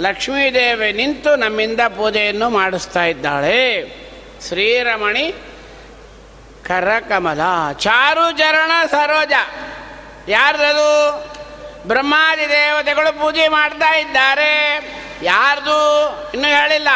ಲಕ್ಷ್ಮೀದೇವಿ 0.06 0.88
ನಿಂತು 1.00 1.32
ನಮ್ಮಿಂದ 1.44 1.82
ಪೂಜೆಯನ್ನು 1.98 2.48
ಮಾಡಿಸ್ತಾ 2.58 3.04
ಇದ್ದಾಳೆ. 3.12 3.60
ಶ್ರೀರಮಣಿ 4.48 5.26
ಕರಕಮಲ, 6.66 7.40
ಚಾರು 7.72 8.30
ಚರಣ 8.30 8.70
ಸರೋಜ. 8.90 9.32
ಯಾರ್ದದು? 10.28 10.88
ಬ್ರಹ್ಮಾದಿ 11.88 12.48
ದೇವತೆಗಳು 12.48 13.20
ಪೂಜೆ 13.20 13.48
ಮಾಡ್ತಾ 13.48 13.94
ಇದ್ದಾರೆ. 13.94 14.80
ಯಾರ್ದು? 15.22 15.76
ಇನ್ನೂ 16.34 16.48
ಹೇಳಿಲ್ಲ. 16.48 16.88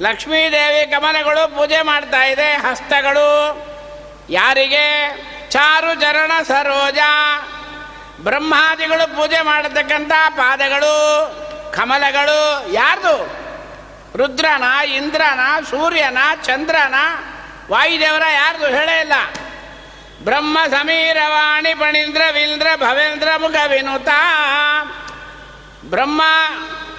ಲಕ್ಷ್ಮೀದೇವಿ 0.00 0.90
ಕಮಲಗಳು 0.90 1.56
ಪೂಜೆ 1.56 1.82
ಮಾಡ್ತಾ 1.82 2.24
ಇದೆ, 2.24 2.52
ಹಸ್ತಗಳು. 2.52 3.28
ಯಾರಿಗೆ? 4.30 5.16
ಚಾರು 5.50 5.94
ಚರಣ 5.94 6.32
ಸರೋಜ. 6.42 6.98
ಬ್ರಹ್ಮಾದಿಗಳು 8.20 9.16
ಪೂಜೆ 9.16 9.40
ಮಾಡತಕ್ಕಂಥ 9.40 10.12
ಪಾದಗಳು, 10.36 10.92
ಕಮಲಗಳು 11.76 12.72
ಯಾರ್ದು? 12.72 13.46
ರುದ್ರನ, 14.16 14.88
ಇಂದ್ರನ, 14.88 15.40
ಸೂರ್ಯನ, 15.70 16.18
ಚಂದ್ರನ 16.44 16.94
ವಾಯುದೇವರ 17.70 18.22
ಯಾರ್ದು 18.32 18.66
ಹೇಳೇ 18.66 19.00
ಇಲ್ಲ. 19.00 19.12
ಬ್ರಹ್ಮ 20.24 20.58
ಸಮೀರವಾಣಿ 20.70 21.74
ಪಣೀಂದ್ರ 21.74 22.22
ವೀಂದ್ರ 22.32 22.66
ಭವೇಂದ್ರ 22.76 23.28
ಮುಖ 23.36 23.54
ವಿನುತ. 23.68 24.08
ಬ್ರಹ್ಮ, 25.84 26.22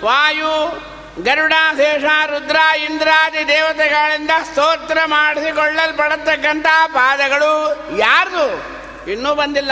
ವಾಯು, 0.03 0.87
ಗರುಡ, 1.23 1.53
ಶೇಷ, 1.77 2.03
ರುದ್ರ 2.25 2.55
ಇಂದ್ರಾದಿ 2.77 3.47
ದೇವತೆಗಳಿಂದ 3.47 4.29
ಸ್ತೋತ್ರ 4.51 4.97
ಮಾಡಿಸಿಕೊಳ್ಳಲ್ಪಡತಕ್ಕಂಥ 5.05 6.65
ಪಾದಗಳು 6.93 7.75
ಯಾರ್ದು? 7.97 8.77
ಇನ್ನೂ 9.11 9.35
ಬಂದಿಲ್ಲ. 9.35 9.71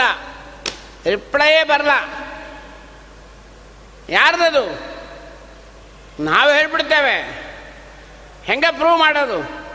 ರಿಪ್ಲೈಯೇ 1.06 1.62
ಬರಲ್ಲ. 1.62 1.90
ಯಾರ್ದದು? 4.08 4.96
ನಾವು 6.24 6.50
ಹೇಳ್ಬಿಡ್ತೇವೆ. 6.50 7.46
ಹೆಂಗೆ 8.44 8.72
ಪ್ರೂವ್ 8.72 8.98
ಮಾಡೋದು? 8.98 9.65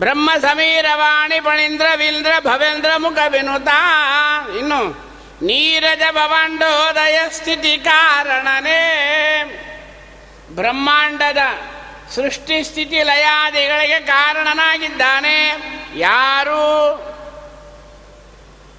ಬ್ರಹ್ಮ 0.00 0.30
ಸಮೀರವಾಣಿ 0.40 1.40
ಪಣೀಂದ್ರ 1.40 1.86
ವೀಂದ್ರ 1.96 2.32
ಭವೇಂದ್ರ 2.40 2.90
ಮುಖ 2.98 3.18
ವಿನುತ. 3.28 3.68
ಇನ್ನು 4.58 5.10
ನೀರಜ 5.42 6.02
ಭವಾಂಡೋದಯ 6.10 7.18
ಸ್ಥಿತಿ 7.30 7.78
ಕಾರಣನೇ. 7.78 8.80
ಬ್ರಹ್ಮಾಂಡದ 10.50 11.38
ಸೃಷ್ಟಿ 12.14 12.64
ಸ್ಥಿತಿ 12.64 13.02
ಲಯಾದಿಗಳಿಗೆ 13.02 14.00
ಕಾರಣನಾಗಿದ್ದಾನೆ. 14.00 15.52
ಯಾರು? 15.96 16.64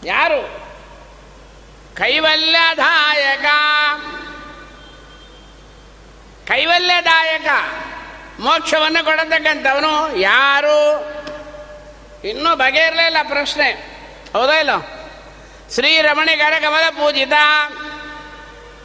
ಯಾರು? 0.06 0.62
ಕೈವಲ್ಯದಾಯಕ. 1.96 3.46
ಕೈವಲ್ಯದಾಯಕ. 6.48 7.48
ಮೋಕ್ಷವನ್ನು 8.42 9.06
ಕೊಡತಕ್ಕಂಥವನು 9.06 10.18
ಯಾರು? 10.18 11.12
ಇನ್ನೂ 12.24 12.56
ಬಗೆಯಿರಲಿಲ್ಲ 12.56 13.18
ಪ್ರಶ್ನೆ. 13.24 13.72
ಹೌದಾ 14.34 14.54
ಇಲ್ಲ? 14.54 14.80
ಶ್ರೀರಮಣಿಗರ 15.74 16.54
ಕಮಲ 16.60 16.90
ಪೂಜಿತ. 16.90 17.34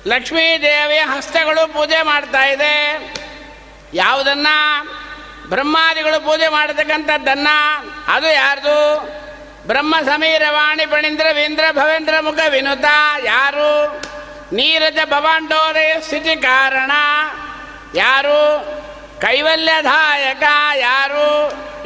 ಲಕ್ಷ್ಮೀ 0.07 0.59
ದೇವಿಯ 0.63 0.99
ಹಸ್ತಗಳು 0.99 1.73
ಪೂಜೆ 1.73 2.03
ಮಾಡ್ತಾ 2.03 2.47
ಇದೆ. 2.47 3.15
ಯಾವುದನ್ನ? 3.95 4.47
ಬ್ರಹ್ಮಾದಿಗಳು 5.49 6.25
ಪೂಜೆ 6.25 6.49
ಮಾಡತಕ್ಕಂಥದ್ದನ್ನ. 6.49 7.49
ಅದು 8.09 8.33
ಯಾರ್ದು? 8.33 9.01
ಬ್ರಹ್ಮ 9.67 9.95
ಸಮೀರವಾಣಿ 10.07 10.87
ಪಣೀಂದ್ರ 10.87 11.27
ವೀಂದ್ರ 11.33 11.65
ಭವೇಂದ್ರ 11.73 12.15
ಮುಖ 12.21 12.39
ವಿನುತ. 12.51 12.85
ಯಾರು? 13.25 14.03
ನೀರಜ 14.53 14.99
ಭವಾಂಡೋದಯ 15.05 16.01
ಸ್ಥಿತಿ 16.01 16.37
ಕಾರಣ. 16.37 16.93
ಯಾರು? 17.95 18.77
ಕೈವಲ್ಯದಾಯಕ 19.21 20.43
ಯಾರು? 20.77 21.27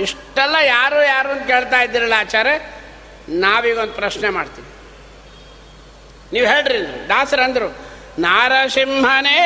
ಇಷ್ಟೆಲ್ಲ 0.03 0.57
ಯಾರು 0.63 1.03
ಯಾರು 1.03 1.31
ಅಂತ 1.31 1.47
ಕೇಳ್ತಾ 1.47 1.81
ಇದ್ದೀರಲ್ಲ 1.81 2.15
ಆಚಾರ್ಯ? 2.19 2.61
ನಾವೀಗೊಂದು 3.29 3.93
ಪ್ರಶ್ನೆ 3.93 4.29
ಮಾಡ್ತೀವಿ. 4.29 4.69
ನೀವು 6.33 6.47
ಹೇಳ್ರಿ 6.47 7.09
ದಾಸರ 7.09 7.41
ಅಂದರು, 7.41 7.69
ನಾರಸಿಂಹನೇ 8.19 9.41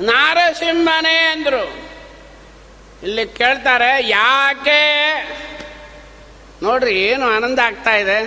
ನಾರಸಿಂಹನೇ 0.00 1.18
ಅಂದರು. 1.18 1.88
ಇಲ್ಲಿ 3.02 3.26
ಕೇಳ್ತಾರೆ, 3.26 4.08
ಯಾಕೆ? 4.08 4.82
ನೋಡ್ರಿ, 6.62 6.94
ಏನು 6.94 7.26
ಆನಂದ 7.26 7.58
ಆಗ್ತಾ 7.58 7.94
ಇದೆ. 7.94 8.18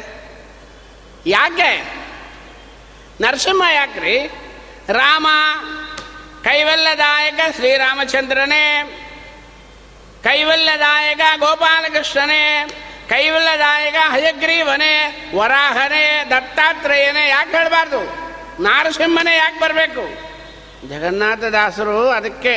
ಯಾಕೆ? 1.25 1.71
ನರಸಿಂಹ 3.21 3.61
ಯಾಕ್ರಿ? 3.73 4.17
ರಾಮ 4.89 5.27
ಕೈವಲ್ಯದಾಯಕ 6.43 7.39
ಶ್ರೀರಾಮಚಂದ್ರನೇ 7.55 8.83
ಕೈವಲ್ಲದಾಯಕ 10.23 11.21
ಗೋಪಾಲಕೃಷ್ಣನೇ 11.39 12.65
ಕೈವಲ್ಲದಾಯಕ 13.09 13.95
ಹಯಗ್ರೀವನೇ, 14.11 14.93
ವರಾಹನೇ, 15.35 16.25
ದತ್ತಾತ್ರೇಯನೇ, 16.29 17.29
ಯಾಕೆ 17.29 17.57
ಹೇಳಬಾರ್ದು? 17.57 18.01
ನಾರಸಿಂಹನೇ 18.63 19.37
ಯಾಕೆ 19.37 19.59
ಬರಬೇಕು? 19.59 20.03
ಜಗನ್ನಾಥದಾಸರು 20.89 22.09
ಅದಕ್ಕೆ 22.09 22.53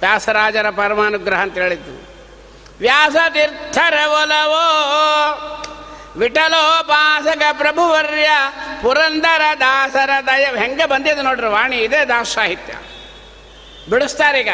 ವ್ಯಾಸರಾಜರ 0.00 0.70
ಪರಮಾನುಗ್ರಹ 0.70 1.40
ಅಂತ 1.40 1.54
ಹೇಳಿದ್ದು. 1.54 1.94
ವ್ಯಾಸತೀರ್ಥರ 2.80 3.94
ಒಲವೋ 4.06 4.66
ವಿಠಲೋಪಾಸಕ 6.18 7.42
ಪ್ರಭುವರ್ಯ, 7.52 8.30
ಪುರಂದರ 8.82 9.42
ದಾಸರ 9.60 10.10
ದಯ 10.26 10.44
ಹೆಂಗೆ 10.44 10.86
ಬಂದಿದೆ 10.86 11.22
ನೋಡ್ರಿ 11.22 11.46
ವಾಣಿ, 11.46 11.76
ಇದೇ 11.76 12.04
ದಾಸ 12.04 12.28
ಸಾಹಿತ್ಯ 12.34 12.72
ಬಿಡಿಸ್ತಾರೀಗ 13.88 14.48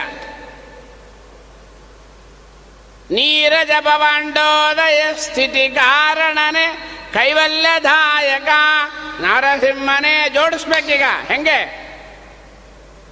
ನೀರಜ 3.10 3.70
ಭವಾಂಡೋದಯ 3.80 5.12
ಸ್ಥಿತಿ 5.18 5.68
ಕಾರಣನೆ 5.74 6.96
ಕೈವಲ್ಯದಾಯಕ. 7.12 8.48
ನಾರಸಿಂಹನೇ 9.20 10.28
ಜೋಡಿಸ್ಬೇಕೀಗ. 10.34 11.02
ಹೆಂಗೆ? 11.28 11.86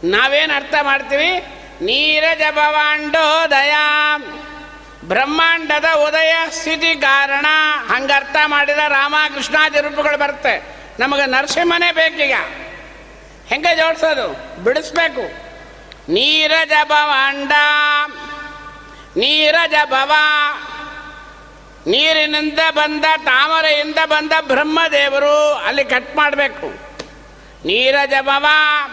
ನಾವೇನು 0.05 0.55
ಅರ್ಥ 0.55 0.75
ಮಾಡ್ತೀವಿ? 0.83 1.47
ನೀರಜ 1.85 2.41
ಭವಾಂಡೋದಯ 2.51 3.75
ಬ್ರಹ್ಮಾಂಡದ 5.05 5.85
ಉದಯ 6.09 6.35
ಸ್ಥಿತಿ 6.51 7.01
ಕಾರಣ 7.01 7.47
ಹಂಗರ್ಥ 7.87 8.37
ಮಾಡಿದ 8.47 8.79
ರಾಮಕೃಷ್ಣಾದಿ 8.89 9.81
ರೂಪಗಳು 9.81 10.19
ಬರುತ್ತೆ. 10.19 10.65
ನಮಗೆ 10.99 11.27
ನರಸಿಂಹನೇ 11.27 11.93
ಬೇಕೀಗ. 11.93 12.35
ಹೆಂಗೆ 13.49 13.77
ಜೋಡಿಸೋದು? 13.77 14.57
ಬಿಡಿಸ್ಬೇಕು. 14.65 15.44
ನೀರಜ 16.09 16.73
ಭವಾಂಡ. 16.85 17.53
ನೀರಜ 19.17 19.75
ಭವ. 19.85 20.13
ನೀರಿನಿಂದ 21.87 22.59
ಬಂದ 22.71 23.05
ತಾಮರೆಯಿಂದ 23.25 23.97
ಬಂದ 24.05 24.33
ಬ್ರಹ್ಮದೇವರು 24.41 25.55
ಅಲ್ಲಿ 25.55 25.85
ಕಟ್ 25.85 26.17
ಮಾಡಬೇಕು. 26.17 26.67
ನೀರಜ 27.67 28.13
ಭವ, 28.21 28.47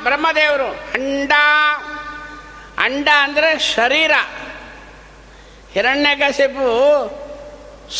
ಬ್ರಹ್ಮದೇವರು, 0.03 0.71
ಅಂಡ. 0.71 1.31
ಅಂಡ 2.77 3.07
ಅಂದರೆ 3.21 3.59
ಶರೀರ. 3.59 4.11
ಹಿರಣ್ಯಕಶಿಪು 5.73 7.21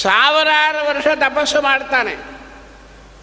ಸಾವಿರಾರು 0.02 0.88
ವರ್ಷ 0.88 1.08
ತಪಸ್ಸು 1.08 1.62
ಮಾಡ್ತಾನೆ. 1.62 2.16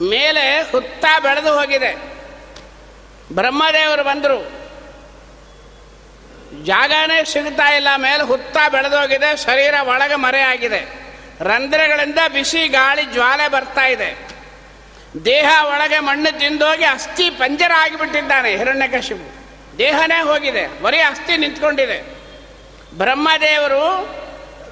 ಮೇಲೆ 0.09 0.70
ಹುತ್ತ 0.72 1.05
ಬೆಳೆದು 1.22 1.59
ಹೋಗಿದೆ. 1.59 1.95
ಬ್ರಹ್ಮದೇವರು 3.32 4.05
ಬಂದರು. 4.05 4.57
ಜಾಗನೇ 6.64 7.24
ಸಿಗ್ತಾ 7.24 7.66
ಇಲ್ಲ, 7.72 7.88
ಮೇಲೆ 7.96 8.22
ಹುತ್ತ 8.22 8.56
ಬೆಳೆದೋಗಿದೆ, 8.72 9.36
ಶರೀರ 9.36 9.74
ಒಳಗೆ 9.82 10.14
ಮರೆಯಾಗಿದೆ 10.14 10.80
ರಂಧ್ರಗಳಿಂದ 11.44 12.18
ಬಿಸಿ 12.32 12.68
ಗಾಳಿ, 12.68 13.04
ಜ್ವಾಲೆ 13.04 13.48
ಬರ್ತಾ 13.48 13.86
ಇದೆ. 13.86 14.11
ದೇಹ 15.24 15.48
ಒಳಗೆ 15.64 15.98
ಮಣ್ಣು 15.98 16.38
ತಿಂದೋಗಿ 16.38 16.84
ಅಸ್ಥಿ 16.84 17.30
ಪಂಜರ 17.30 17.72
ಆಗಿಬಿಟ್ಟಿದ್ದಾನೆ 17.78 18.50
ಹಿರಣ್ಯಕಶಿಪು. 18.56 19.28
ದೇಹನೇ 19.78 20.20
ಹೋಗಿದೆ, 20.20 20.82
ಬರೀ 20.82 20.98
ಅಸ್ಥಿ 20.98 21.36
ನಿಂತ್ಕೊಂಡಿದೆ. 21.36 21.98
ಬ್ರಹ್ಮದೇವರು 22.98 23.82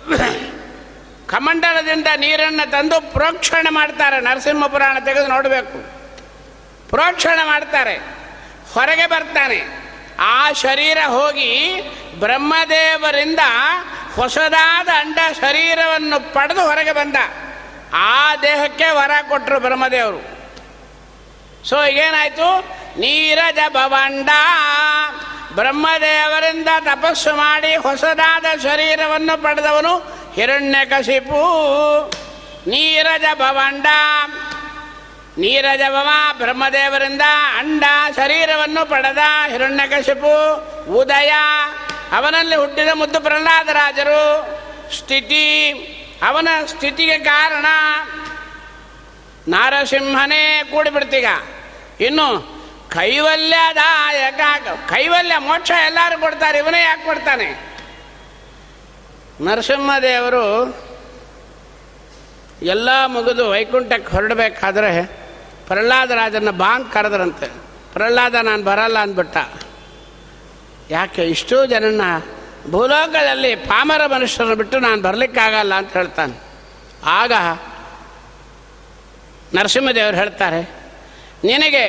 ಕಮಂಡಲದಿಂದ 1.28 2.06
ನೀರನ್ನು 2.16 2.70
ತಂದು 2.70 3.12
ಪ್ರೋಕ್ಷಣೆ 3.12 3.70
ಮಾಡ್ತಾರೆ 3.70 4.20
ನರಸಿಂಹ 4.20 4.66
ಪುರಾಣ 4.66 4.98
ತೆಗೆದು 4.98 5.26
ನೋಡಬೇಕು. 5.26 5.78
ಪ್ರೋಕ್ಷಣೆ 6.88 7.46
ಮಾಡ್ತಾರೆ, 7.46 7.94
ಹೊರಗೆ 8.74 9.06
ಬರ್ತಾನೆ. 9.06 9.85
ಆ 10.20 10.52
ಶರೀರ 10.52 10.98
ಹೋಗಿ 11.06 11.82
ಬ್ರಹ್ಮದೇವರಿಂದ 12.18 13.38
ಹೊಸದಾದ 14.14 14.88
ಅಂಡ 14.88 15.18
ಶರೀರವನ್ನು 15.40 16.34
ಪಡೆದು 16.34 16.60
ಹೊರಗೆ 16.60 16.92
ಬಂದ. 16.92 17.16
ಆ 17.92 18.36
ದೇಹಕ್ಕೆ 18.36 18.90
ವರ 18.90 19.10
ಕೊಟ್ಟರು 19.28 19.60
ಬ್ರಹ್ಮದೇವರು. 19.60 20.36
ಸೊ 21.68 21.84
ಈಗೇನಾಯಿತು? 21.84 22.58
ನೀರಜ 23.00 23.58
ಭವಂಡ. 23.68 24.30
ಬ್ರಹ್ಮದೇವರಿಂದ 25.54 26.68
ತಪಸ್ಸು 26.80 27.36
ಮಾಡಿ 27.36 27.76
ಹೊಸದಾದ 27.76 28.44
ಶರೀರವನ್ನು 28.62 29.42
ಪಡೆದವನು 29.42 29.98
ಹಿರಣ್ಯಕಶಿಪು. 30.34 31.40
ನೀರಜ 32.66 33.24
ಭವಂಡ. 33.34 33.86
ನೀರಜ 35.38 35.80
ಭವ 35.88 36.08
ಬ್ರಹ್ಮದೇವರಿಂದ 36.38 37.22
ಅಂಡ 37.58 37.84
ಶರೀರವನ್ನು 38.16 38.90
ಪಡೆದ 38.90 39.18
ಹಿರಣ್ಯಕಶಿಪು 39.50 40.32
ಉದಯ. 40.92 41.32
ಅವನಲ್ಲಿ 42.16 42.56
ಹುಟ್ಟಿದ 42.56 42.88
ಮುದ್ದು 42.94 43.20
ಪ್ರಹ್ಲಾದರಾಜರು. 43.20 44.20
ಸ್ಥಿತಿ. 44.98 45.72
ಅವನ 46.26 46.48
ಸ್ಥಿತಿಗೆ 46.66 47.18
ಕಾರಣ 47.18 47.66
ನಾರಸಿಂಹನೇ 49.48 50.62
ಕೂಡಿಬಿಡ್ತೀಗ. 50.72 51.26
ಇನ್ನು 52.00 52.56
ಕೈವಲ್ಯದಾಯಕ 52.90 54.40
ಕೈವಲ್ಯ 54.88 55.38
ಮೋಕ್ಷ 55.38 55.70
ಎಲ್ಲರೂ 55.86 56.20
ಕೊಡ್ತಾರೆ, 56.20 56.58
ಇವನೇ 56.58 56.82
ಯಾಕೆ 56.82 57.04
ಕೊಡ್ತಾನೆ? 57.04 57.48
ನರಸಿಂಹದೇವರು 59.40 60.46
ಎಲ್ಲ 62.62 63.06
ಮುಗಿದು 63.06 63.50
ವೈಕುಂಠಕ್ಕೆ 63.50 64.12
ಹೊರಡಬೇಕಾದ್ರೆ 64.12 65.25
ಪ್ರಹ್ಲಾದರಾಜನ 65.66 66.50
ಬಾಂಗ್ 66.50 66.92
ಕರೆದ್ರಂತೆ. 66.92 67.48
ಪ್ರಹ್ಲಾದ 67.92 68.34
ನಾನು 68.42 68.62
ಬರಲ್ಲ 68.62 68.98
ಅಂದ್ಬಿಟ್ಟ. 68.98 69.36
ಯಾಕೆ, 70.90 71.22
ಇಷ್ಟೋ 71.26 71.66
ಜನನ್ನ 71.66 72.02
ಭೂಲೋಕದಲ್ಲಿ 72.70 73.50
ಪಾಮರ 73.56 74.06
ಮನುಷ್ಯರನ್ನು 74.06 74.56
ಬಿಟ್ಟು 74.56 74.78
ನಾನು 74.78 75.02
ಬರಲಿಕ್ಕಾಗಲ್ಲ 75.02 75.74
ಅಂತ 75.74 75.92
ಹೇಳ್ತಾನೆ. 75.92 76.36
ಆಗ 77.04 77.32
ನರಸಿಂಹದೇವರು 79.54 80.16
ಹೇಳ್ತಾರೆ, 80.16 80.60
ನಿನಗೆ 81.44 81.84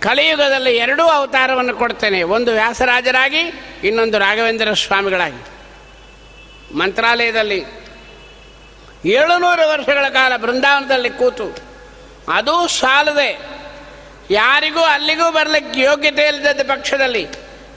ಕಲಿಯುಗದಲ್ಲಿ 0.00 0.76
ಎರಡೂ 0.76 1.04
ಅವತಾರವನ್ನು 1.08 1.74
ಕೊಡ್ತೇನೆ, 1.74 2.22
ಒಂದು 2.22 2.52
ವ್ಯಾಸರಾಜರಾಗಿ, 2.52 3.42
ಇನ್ನೊಂದು 3.84 4.18
ರಾಘವೇಂದ್ರ 4.18 4.72
ಸ್ವಾಮಿಗಳಾಗಿ. 4.74 5.42
ಮಂತ್ರಾಲಯದಲ್ಲಿ 6.74 7.60
ಏಳುನೂರು 9.04 9.64
ವರ್ಷಗಳ 9.68 10.06
ಕಾಲ 10.08 10.36
ಬೃಂದಾವನದಲ್ಲಿ 10.36 11.10
ಕೂತು 11.10 11.73
ಅದೂ 12.32 12.66
ಸಾಲದೆ. 12.66 13.54
ಯಾರಿಗೂ 14.30 14.80
ಅಲ್ಲಿಗೂ 14.80 15.30
ಬರಲಿಕ್ಕೆ 15.30 15.80
ಯೋಗ್ಯತೆ 15.80 16.22
ಇಲ್ಲದ 16.22 16.70
ಪಕ್ಷದಲ್ಲಿ. 16.70 17.28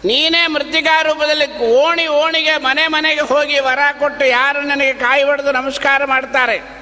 ನೀನೇ 0.06 0.48
ಮೃತ್ತಿಕಾ 0.48 1.02
ರೂಪದಲ್ಲಿ 1.02 1.60
ಓಣಿ 1.60 2.08
ಓಣಿಗೆ 2.08 2.58
ಮನೆ 2.58 2.88
ಮನೆಗೆ 2.88 3.22
ಹೋಗಿ 3.22 3.60
ವರ 3.60 3.80
ಕೊಟ್ಟು 4.00 4.26
ಯಾರು 4.26 4.62
ನನಗೆ 4.62 4.93
ಕಾಯಿ 4.93 5.24
ಹೊಡೆದು 5.24 5.52
ನಮಸ್ಕಾರ 5.52 6.06
ಮಾಡ್ತಾರೆ? 6.06 6.78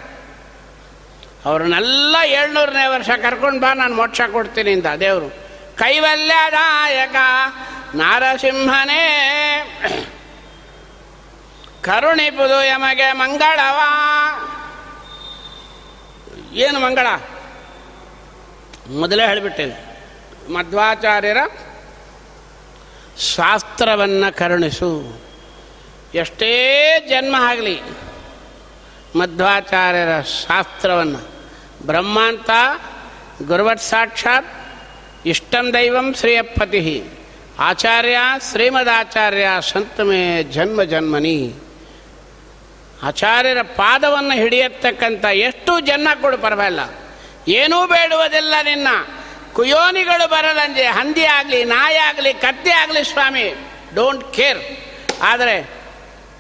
ಅವ್ರನ್ನೆಲ್ಲ 1.46 2.16
ಏಳ್ನೂರನೇ 2.26 2.88
ವರ್ಷ 2.88 3.10
ಕರ್ಕೊಂಡು 3.10 3.60
ಬಾ, 3.60 3.74
ನಾನು 3.74 3.96
ಮೋಕ್ಷ 3.96 4.22
ಕೊಡ್ತೀನಿ 4.22 4.72
ಅಂತ 4.72 4.86
ದೇವರು. 4.88 5.30
ಕೈವಲ್ಯದಾಯಕ 5.78 7.16
ನಾರಸಿಂಹನೇ. 7.96 9.04
ಕರುಣಿಪುದು 11.82 12.64
ಯಮಗೆ 12.64 13.12
ಮಂಗಳವ. 13.12 13.80
ಏನು 16.54 16.80
ಮಂಗಳ? 16.80 17.08
ಮೊದಲೇ 18.90 19.28
ಹೇಳಿಬಿಟ್ಟೇನೆ 19.28 19.96
ಮಧ್ವಾಚಾರ್ಯರ 20.54 21.38
ಶಾಸ್ತ್ರವನ್ನು 23.20 24.38
ಕರುಣಿಸು. 24.38 25.22
ಎಷ್ಟೇ 26.14 27.00
ಜನ್ಮ 27.10 27.36
ಆಗಲಿ 27.40 27.82
ಮಧ್ವಾಚಾರ್ಯರ 29.16 30.22
ಶಾಸ್ತ್ರವನ್ನು. 30.22 31.20
ಬ್ರಹ್ಮಾಂತ 31.86 32.50
ಗುರುವತ್ 33.48 33.82
ಸಾಕ್ಷಾತ್, 33.82 34.48
ಇಷ್ಟಂ 35.26 35.74
ದೈವಂ 35.74 36.14
ಶ್ರೇಯಪತಿ 36.14 37.04
ಆಚಾರ್ಯ 37.60 38.18
ಶ್ರೀಮದಾಚಾರ್ಯ 38.52 39.48
ಸಂತಮೇ 39.62 40.44
ಜನ್ಮ 40.44 40.84
ಜನ್ಮನಿ. 40.84 41.54
ಆಚಾರ್ಯರ 43.04 43.62
ಪಾದವನ್ನು 43.62 44.34
ಹಿಡಿಯತಕ್ಕಂಥ 44.34 45.26
ಎಷ್ಟು 45.26 45.80
ಜನ 45.80 46.08
ಕೊಡು 46.22 46.38
ಪರವಾಗಿಲ್ಲ. 46.38 47.05
ಏನೂ 47.48 47.88
ಬೇಡುವುದಿಲ್ಲ 47.88 48.54
ನಿನ್ನ. 48.64 48.88
ಕುಯೋನಿಗಳು 49.54 50.30
ಬರಲಂಜೆ 50.30 50.86
ಹಂದಿ 50.86 51.26
ಆಗಲಿ, 51.26 51.64
ನಾಯಿ 51.64 51.98
ಆಗಲಿ, 51.98 52.34
ಕತ್ತೆ 52.34 52.72
ಆಗಲಿ 52.72 53.04
ಸ್ವಾಮಿ 53.04 53.54
ಡೋಂಟ್ 53.96 54.34
ಕೇರ್ 54.34 54.60
ಆದರೆ 55.22 55.70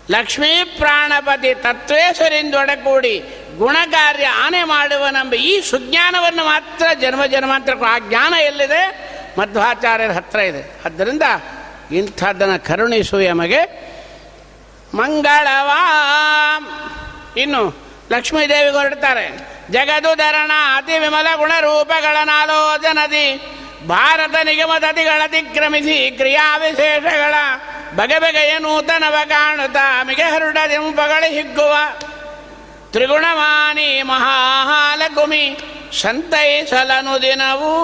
ಲಕ್ಷ್ಮೀ 0.09 0.63
ಪ್ರಾಣಪತಿ 0.63 1.53
ತತ್ವೇಶ್ವರಿಂದೊಡಗೂಡಿ 1.53 3.23
ಗುಣಕಾರ್ಯ 3.57 4.27
ಆನೆ 4.27 4.63
ಮಾಡುವನೆಂಬ 4.63 5.33
ಈ 5.33 5.61
ಸುಜ್ಞಾನವನ್ನು 5.61 6.45
ಮಾತ್ರ 6.45 6.85
ಜನ್ಮ 7.01 7.25
ಜನ್ಮಾಂತರಕ್ಕೂ 7.25 7.85
ಆ 7.85 7.99
ಜ್ಞಾನ 7.99 8.33
ಎಲ್ಲಿದೆ? 8.33 9.09
ಮಧ್ವಾಚಾರ್ಯರ 9.39 10.11
ಹತ್ರ 10.11 10.39
ಇದೆ. 10.39 10.85
ಆದ್ದರಿಂದ 10.85 11.23
ಇಂಥದ್ದನ್ನು 11.91 12.65
ಕರುಣಿಸು 12.65 13.19
ಎಮಗೆ 13.19 13.61
ಮಂಗಳವಾ 14.93 15.81
ಇನ್ನು 17.37 17.75
ಲಕ್ಷ್ಮೀದೇವಿಗೆ 18.11 18.77
ಹೊರಡ್ತಾರೆ. 18.77 19.54
ಜಗದುಧರಣ 19.71 20.51
ಅತಿ 20.75 20.99
ವಿಮಲ 20.99 21.27
ಗುಣರೂಪಗಳನ್ನಾಲೋಚನದಿ 21.35 23.55
ಭಾರತ 23.87 24.35
ನಿಗಮದತಿಗಳ 24.43 25.21
ಅತಿಕ್ರಮಿಸಿ 25.23 26.11
ಕ್ರಿಯಾ 26.11 26.57
ವಿಶೇಷಗಳ 26.57 27.33
ಬಗೆ 27.95 28.19
ಬಗೆಯ 28.19 28.57
ನೂತನವ 28.57 29.15
ಕಾಣುತ್ತ 29.29 29.77
ಮಿಗೆ 30.03 30.23
ಹರುಡದಿಂಪಗಳಿ 30.23 31.33
ಹಿಗ್ಗುವ. 31.33 31.75
ತ್ರಿಗುಣವಾನಿ 32.91 34.01
ಮಹಾಲಕುಮಿ 34.01 35.57
ಸಂತೈಸಲನು 36.01 37.21
ದಿನವೂ. 37.21 37.75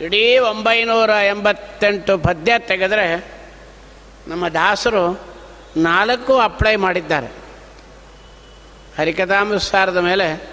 ಇಡೀ 0.00 0.38
ಒಂಬೈನೂರ 0.38 1.10
ಎಂಬತ್ತೆಂಟು 1.10 2.18
ಪದ್ಯ 2.18 2.58
ತೆಗೆದರೆ 2.58 3.32
ನಮ್ಮ 4.28 4.48
ದಾಸರು 4.48 5.32
ನಾಲ್ಕು 5.76 6.40
ಅಪ್ಲೈ 6.40 6.76
ಮಾಡಿದ್ದಾರೆ. 6.76 7.41
ಹರಿಕಥಾಮೃತಸಾರದ 8.98 9.96
ಮೇಲೆ 9.96 10.52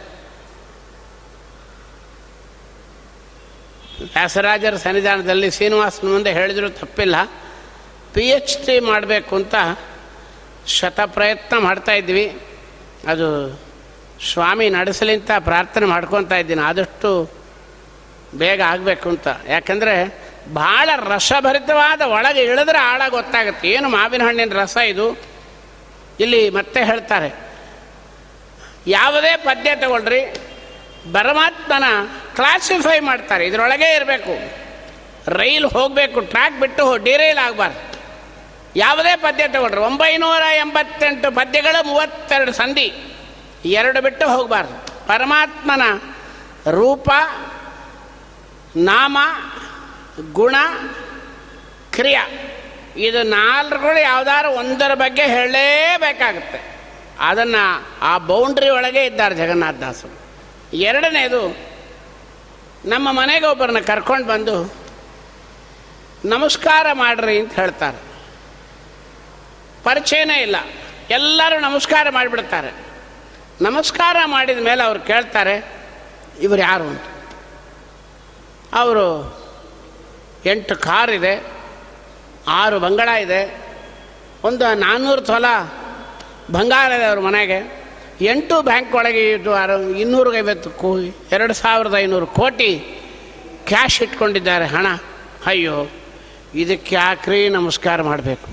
ವ್ಯಾಸರಾಜರ 4.00 4.76
ಸನ್ನಿಧಾನದಲ್ಲಿ 4.76 5.52
ಶ್ರೀನಿವಾಸನ 5.52 6.08
ಮುಂದೆ 6.08 6.34
ಹೇಳಿದರೂ, 6.34 6.70
ತಪ್ಪಿಲ್ಲ. 6.70 7.16
ಪಿ 8.14 8.22
ಎಚ್ 8.22 8.66
ಡಿ 8.66 8.80
ಮಾಡಬೇಕು 8.80 9.36
ಅಂತ 9.36 9.56
ಶತ 10.68 11.00
ಪ್ರಯತ್ನ 11.06 11.58
ಮಾಡ್ತಾ 11.58 11.92
ಇದ್ವಿ 11.92 12.38
ಅದು 13.08 13.60
ಸ್ವಾಮಿ 14.34 14.70
ನಡೆಸಲಿಂತ 14.70 15.32
ಪ್ರಾರ್ಥನೆ 15.40 15.86
ಮಾಡ್ಕೊತಾ 15.86 16.36
ಇದ್ದೀನಿ. 16.36 16.62
ಆದಷ್ಟು 16.62 17.30
ಬೇಗ 18.36 18.62
ಆಗಬೇಕು 18.62 19.10
ಅಂತ. 19.10 19.28
ಯಾಕಂದರೆ 19.48 20.24
ಭಾಳ 20.54 20.90
ರಸಭರಿತವಾದ 20.96 22.02
ಒಳಗೆ 22.02 22.42
ಇಳಿದ್ರೆ 22.42 22.78
ಆಳ 22.78 23.02
ಗೊತ್ತಾಗುತ್ತೆ. 23.10 23.70
ಏನು 23.70 23.90
ಮಾವಿನ 23.90 24.22
ಹಣ್ಣಿನ 24.22 24.54
ರಸ 24.54 24.78
ಇದು? 24.78 25.18
ಇಲ್ಲಿ 26.20 26.50
ಮತ್ತೆ 26.50 26.84
ಹೇಳ್ತಾರೆ. 26.84 27.49
ಯಾವುದೇ 28.90 29.36
ಪದ್ಯ 29.36 29.76
ತಗೊಳ್ರಿ. 29.76 30.22
ಪರಮಾತ್ಮನ 31.14 31.84
ಕ್ಲಾಸಿಫೈ 32.36 33.00
ಮಾಡ್ತಾರೆ. 33.00 33.48
ಇದರೊಳಗೆ 33.48 33.96
ಇರಬೇಕು. 33.96 34.60
ರೈಲ್ 35.32 35.66
ಹೋಗಬೇಕು 35.66 36.20
ಟ್ರ್ಯಾಕ್ 36.20 36.60
ಬಿಟ್ಟು 36.60 36.98
ಡಿರೈಲ್ 36.98 37.38
ಆಗಬಾರ್ದು. 37.38 38.00
ಯಾವುದೇ 38.76 39.16
ಪದ್ಯ 39.16 39.48
ತಗೊಳ್ರಿ. 39.48 39.78
ಒಂಬೈನೂರ 39.78 40.42
ಎಂಬತ್ತೆಂಟು 40.42 41.36
ಪದ್ಯಗಳು 41.36 41.88
ಮೂವತ್ತೆರಡು 41.88 42.52
ಸಂಧಿ. 42.52 42.94
ಎರಡು 43.66 44.02
ಬಿಟ್ಟು 44.02 44.30
ಹೋಗಬಾರ್ದು. 44.30 45.08
ಪರಮಾತ್ಮನ 45.08 45.82
ರೂಪ, 46.72 47.10
ನಾಮ, 48.76 49.18
ಗುಣ, 50.34 50.56
ಕ್ರಿಯಾ. 51.92 52.28
ಇದು 52.98 53.24
ನಾಲ್ಕುಗಳು 53.24 54.02
ಯಾವುದಾದ್ರು 54.02 54.52
ಒಂದರ 54.52 54.94
ಬಗ್ಗೆ 54.94 55.24
ಹೇಳಲೇಬೇಕಾಗುತ್ತೆ. 55.24 56.79
ಅದನ್ನು 57.20 57.86
ಆ 58.02 58.18
ಬೌಂಡ್ರಿ 58.18 58.70
ಒಳಗೆ 58.70 59.06
ಇದ್ದಾರೆ 59.06 59.36
ಜಗನ್ನಾಥದಾಸರು 59.36 60.18
ಎರಡನೇದು, 60.78 61.58
ನಮ್ಮ 62.86 63.12
ಮನೆಗೆ 63.12 63.46
ಒಬ್ಬರನ್ನ 63.46 63.80
ಕರ್ಕೊಂಡು 63.80 64.28
ಬಂದು 64.28 64.74
ನಮಸ್ಕಾರ 66.26 66.86
ಮಾಡ್ರಿ 66.94 67.40
ಅಂತ 67.40 67.54
ಹೇಳ್ತಾರೆ. 67.54 67.98
ಪರಿಚಯನೇ 69.84 70.42
ಇಲ್ಲ. 70.42 70.56
ಎಲ್ಲರೂ 71.10 71.60
ನಮಸ್ಕಾರ 71.60 72.08
ಮಾಡಿಬಿಡ್ತಾರೆ. 72.10 72.72
ನಮಸ್ಕಾರ 73.62 74.18
ಮಾಡಿದ 74.26 74.60
ಮೇಲೆ 74.60 74.84
ಅವ್ರು 74.84 75.00
ಕೇಳ್ತಾರೆ, 75.00 75.74
ಇವರು 76.40 76.62
ಯಾರು 76.62 76.84
ಅಂತ? 76.84 77.02
ಅವರು, 78.74 79.08
ಎಂಟು 80.46 80.76
ಕಾರ್ 80.76 81.12
ಇದೆ, 81.12 81.46
ಆರು 82.48 82.80
ಬಂಗಳ 82.80 83.10
ಇದೆ, 83.10 83.42
ಒಂದು 84.44 84.74
ನಾನ್ನೂರು 84.74 85.22
ತೊಲ 85.22 85.46
ಅವ್ರ 87.08 87.20
ಮನೆಗೆ 87.20 87.84
ಎಂಟು 88.22 88.62
ಬ್ಯಾಂಕ್ 88.62 88.96
ಒಳಗೆ 88.96 89.34
ಅರ 89.34 89.70
ಇನ್ನೂರೈವತ್ತು 89.70 90.70
ಕೋ, 90.70 90.98
ಎರಡು 91.32 91.54
ಸಾವಿರದ 91.54 91.96
ಐನೂರು 91.98 92.28
ಕೋಟಿ 92.28 92.78
ಕ್ಯಾಶ್ 93.68 94.02
ಇಟ್ಕೊಂಡಿದ್ದಾರೆ 94.02 94.66
ಹಣ. 94.66 94.86
ಅಯ್ಯೋ, 95.46 95.88
ಇದಕ್ಕೆ 96.56 96.96
ಯಾಕ್ರಿ 96.96 97.50
ನಮಸ್ಕಾರ 97.50 98.02
ಮಾಡಬೇಕು. 98.02 98.50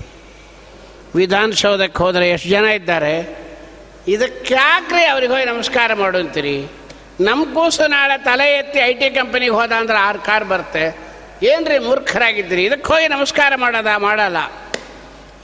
ವಿಧಾನಸೌಧಕ್ಕೆ 1.15 1.97
ಹೋದರೆ 1.97 2.29
ಎಷ್ಟು 2.29 2.49
ಜನ 2.49 2.65
ಇದ್ದಾರೆ? 2.65 3.47
ಇದಕ್ಕೆ 4.07 4.53
ಯಾಕ್ರಿ 4.53 5.05
ಅವ್ರಿಗೆ 5.05 5.33
ಹೋಗಿ 5.33 5.45
ನಮಸ್ಕಾರ 5.45 5.93
ಮಾಡುವಂತೀರಿ 5.93 6.67
ನಮ್ಮ 7.19 7.53
ಕೂಸು 7.53 7.87
ನಾಳೆ 7.87 8.23
ತಲೆ 8.23 8.57
ಎತ್ತಿ 8.57 8.79
ಐ 8.79 8.93
ಟಿ 8.93 9.09
ಕಂಪನಿಗೆ 9.09 9.51
ಹೋದ 9.51 9.71
ಅಂದ್ರೆ 9.71 9.97
ಆರು 9.97 10.19
ಕಾರ್ 10.19 10.45
ಬರುತ್ತೆ. 10.45 10.97
ಏನ್ರಿ 11.43 11.79
ಮೂರ್ಖರಾಗಿದ್ದೀರಿ? 11.79 12.63
ಇದಕ್ಕೆ 12.63 12.93
ಹೋಗಿ 12.93 13.07
ನಮಸ್ಕಾರ 13.07 13.53
ಮಾಡೋದಾ? 13.55 13.97
ಮಾಡಲ್ಲ. 13.97 14.37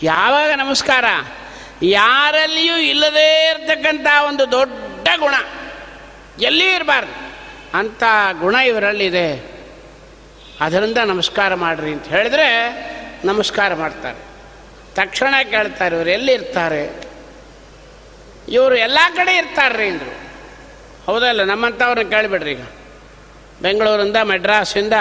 ಯಾವಾಗ 0.04 0.52
ನಮಸ್ಕಾರ? 0.52 1.06
ಯಾರಲ್ಲಿಯೂ 1.82 2.78
ಇಲ್ಲದೇ 2.78 3.50
ಇರತಕ್ಕಂಥ 3.50 4.08
ಒಂದು 4.28 4.52
ದೊಡ್ಡ 4.52 5.08
ಗುಣ. 5.20 5.34
ಎಲ್ಲಿ 6.42 6.76
ಇರಬಾರ್ದು. 6.76 7.34
ಅಂಥ 7.78 8.04
ಗುಣ 8.40 8.56
ಇವರಲ್ಲಿದೆ. 8.56 9.54
ಅದರಿಂದ 10.62 10.98
ನಮಸ್ಕಾರ 10.98 11.54
ಮಾಡ್ರಿ 11.54 11.92
ಅಂತ 11.92 12.08
ಹೇಳಿದ್ರೆ 12.08 12.70
ನಮಸ್ಕಾರ 13.26 13.74
ಮಾಡ್ತಾರೆ. 13.74 14.18
ತಕ್ಷಣ 14.96 15.34
ಕೇಳ್ತಾರೆ, 15.50 15.96
ಇವರು 15.96 16.10
ಎಲ್ಲಿರ್ತಾರೆ? 16.10 17.04
ಇವರು 18.50 18.76
ಎಲ್ಲ 18.76 18.98
ಕಡೆ 19.16 19.38
ಇರ್ತಾರ್ರಿ 19.38 19.88
ಅಂದರು. 19.88 20.18
ಹೌದಲ್ಲ, 21.06 21.44
ನಮ್ಮಂಥವ್ರನ್ನ 21.44 22.10
ಕೇಳಿಬಿಡ್ರಿ 22.10 22.52
ಈಗ. 22.52 22.62
ಬೆಂಗಳೂರಿಂದ 23.62 24.18
ಮೆಡ್ರಾಸಿಂದ 24.18 24.94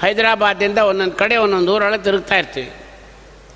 ಹೈದರಾಬಾದಿಂದ 0.00 0.78
ಒಂದೊಂದು 0.78 1.12
ಕಡೆ, 1.12 1.36
ಒಂದೊಂದು 1.36 1.74
ಊರೊಳಗೆ 1.74 2.02
ತಿರುಗ್ತಾ 2.02 2.36
ಇರ್ತೀವಿ. 2.36 2.72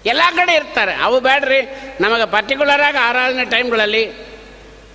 ಎಲ್ಲ 0.07 0.23
ಕಡೆ 0.37 0.55
ಇರ್ತಾರೆ. 0.55 0.95
ಅವು 0.95 1.21
ಬೇಡ್ರಿ 1.21 1.61
ನಮಗೆ 2.01 2.27
ಪರ್ಟಿಕ್ಯುಲರಾಗಿ 2.27 2.97
ಆರಾಧನೆ 2.97 3.45
ಟೈಮ್ಗಳಲ್ಲಿ 3.45 4.35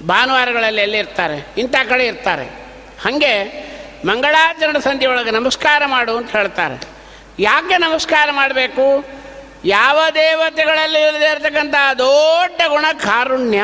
ಭಾನುವಾರಗಳಲ್ಲಿ 0.08 0.82
ಎಲ್ಲಿ 0.82 0.98
ಇರ್ತಾರೆ? 0.98 1.48
ಇಂಥ 1.58 1.76
ಕಡೆ 1.90 2.06
ಇರ್ತಾರೆ. 2.06 2.46
ಹಾಗೆ 3.06 3.70
ಮಂಗಳಾಚರಣೆ 4.06 4.82
ಸಂಧಿ 4.82 5.06
ಒಳಗೆ 5.06 5.32
ನಮಸ್ಕಾರ 5.32 5.86
ಮಾಡು 5.86 6.18
ಅಂತ 6.18 6.32
ಹೇಳ್ತಾರೆ. 6.32 6.88
ಯಾಕೆ 7.40 7.78
ನಮಸ್ಕಾರ 7.78 8.30
ಮಾಡಬೇಕು? 8.32 9.06
ಯಾವ 9.66 10.00
ದೇವತೆಗಳಲ್ಲಿ 10.14 11.08
ಇಲ್ಲದೆ 11.08 11.26
ಇರತಕ್ಕಂಥ 11.26 11.76
ದೊಡ್ಡ 11.98 12.62
ಗುಣ 12.68 12.86
ಕಾರುಣ್ಯ. 12.94 13.64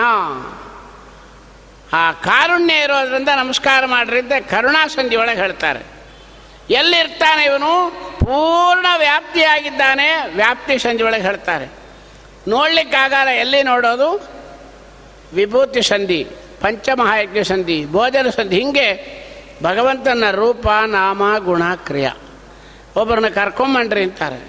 ಆ 1.93 2.11
ಕಾರುಣ್ಯ 2.11 2.73
ಇರೋದ್ರಿಂದ 2.73 3.29
ನಮಸ್ಕಾರ 3.37 3.85
ಮಾಡ್ರಿ 3.85 4.19
ಅಂತ 4.19 4.31
ಕರುಣಾ 4.49 4.87
ಸಂಧಿ 4.87 5.15
ಒಳಗೆ 5.15 5.39
ಹೇಳ್ತಾರೆ. 5.39 5.94
ಎಲ್ಲಿರ್ತಾನೆ 6.69 7.43
ಇವನು? 7.43 7.91
ಪೂರ್ಣ 8.19 8.85
ವ್ಯಾಪ್ತಿಯಾಗಿದ್ದಾನೆ. 8.97 10.35
ವ್ಯಾಪ್ತಿ 10.35 10.79
ಸಂಜೆ 10.79 11.03
ಒಳಗೆ 11.03 11.21
ಹೇಳ್ತಾರೆ. 11.21 11.65
ನೋಡ್ಲಿಕ್ಕಾಗಲ್ಲ 12.47 13.29
ಎಲ್ಲಿ 13.29 13.63
ನೋಡೋದು? 13.63 14.35
ವಿಭೂತಿ 15.33 15.81
ಸಂಧಿ, 15.81 16.23
ಪಂಚಮಹಾಯಜ್ಞ 16.61 17.41
ಸಂಧಿ, 17.43 17.85
ಭೋಜನ 17.91 18.29
ಸಂಧಿ, 18.29 18.55
ಹಿಂಗೆ 18.55 19.15
ಭಗವಂತನ 19.63 20.23
ರೂಪ, 20.31 20.67
ನಾಮ, 20.87 21.37
ಗುಣ, 21.37 21.61
ಕ್ರಿಯ. 21.75 22.11
ಒಬ್ಬರನ್ನ 22.95 23.27
ಕರ್ಕೊಂಬಂಡ್ರಿ 23.27 24.03
ಅಂತಾರೆ. 24.03 24.47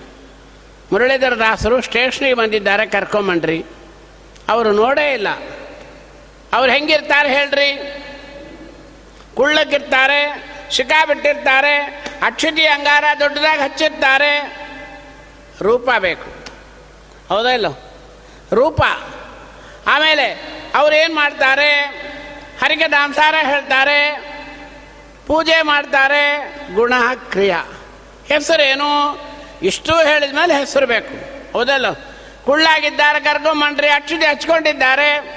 ಮುರಳೀಧರ 0.92 1.34
ದಾಸರು 1.34 1.82
ಸ್ಟೇಷನಿಗೆ 1.82 2.34
ಬಂದಿದ್ದಾರೆ, 2.34 2.86
ಕರ್ಕೊಂಬಂಡ್ರಿ. 2.86 3.64
ಅವರು 4.48 4.72
ನೋಡೇ 4.72 5.12
ಇಲ್ಲ. 5.12 5.28
ಅವ್ರು 6.52 6.72
ಹೆಂಗಿರ್ತಾರೆ 6.72 7.28
ಹೇಳ್ರಿ? 7.28 8.02
ಕುಳ್ಳಕ್ಕಿರ್ತಾರೆ. 9.34 10.55
ಬಿಟ್ಟಿರ್ತಾರೆ, 11.06 11.76
ಅಕ್ಷತಿ 12.26 12.66
ಅಂಗಾರ 12.66 13.04
ದೊಡ್ಡದಾಗಿ 13.20 13.62
ಹಚ್ಚಿರ್ತಾರೆ. 13.62 14.58
ರೂಪ 15.62 15.88
ಬೇಕು. 15.98 16.30
ಹೌದಾ 17.28 17.50
ಇಲ್ಲ? 17.50 17.66
ರೂಪ. 18.52 18.82
ಆಮೇಲೆ 19.86 20.56
ಅವ್ರು 20.74 20.96
ಏನು 20.96 21.14
ಮಾಡ್ತಾರೆ? 21.14 21.82
ಹರಿಕೆ 22.62 22.88
ದಾಂಸಾರ 22.88 23.34
ಹೇಳ್ತಾರೆ, 23.42 24.20
ಪೂಜೆ 25.26 25.62
ಮಾಡ್ತಾರೆ, 25.62 26.54
ಗುಣ 26.74 26.92
ಕ್ರಿಯಾ. 27.30 27.64
ಹೆಸರೇನು 28.28 29.20
ಇಷ್ಟು 29.62 29.96
ಹೇಳಿದ 29.96 30.34
ಮೇಲೆ 30.36 30.58
ಹೆಸರು 30.58 30.86
ಬೇಕು. 30.86 31.14
ಹೌದಲ್ಲ 31.52 31.92
ಕುಳ್ಳಾಗಿದ್ದಾರೆ 32.44 33.20
ಕರ್ಕೊಂಬಂಡ್ರಿ 33.20 33.88
ಅಕ್ಷತೆ 33.88 34.26
ಹಚ್ಕೊಂಡಿದ್ದಾರೆ. 34.26 35.36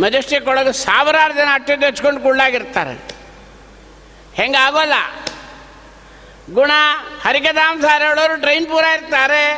ಮೆಜೆಸ್ಟಿಕ್ 0.00 0.46
ಒಳಗೆ 0.46 0.72
ಸಾವಿರಾರು 0.72 1.34
ಜನ 1.34 1.48
ಅಕ್ಷತೆ 1.54 1.86
ಹಚ್ಕೊಂಡು 1.86 2.20
ಕುಳ್ಳಾಗಿರ್ತಾರೆ. 2.20 3.19
ಹೆಂಗಾಗೋಲ್ಲ? 4.40 4.94
ಗುಣ 6.54 6.70
ಹರಿಕದಾಂಸಾರ 7.24 8.02
ಹೇಳೋರು 8.02 8.40
ಟ್ರೈನ್ 8.40 8.66
ಪೂರ 8.66 8.84
ಇರ್ತಾರೆ. 8.84 9.52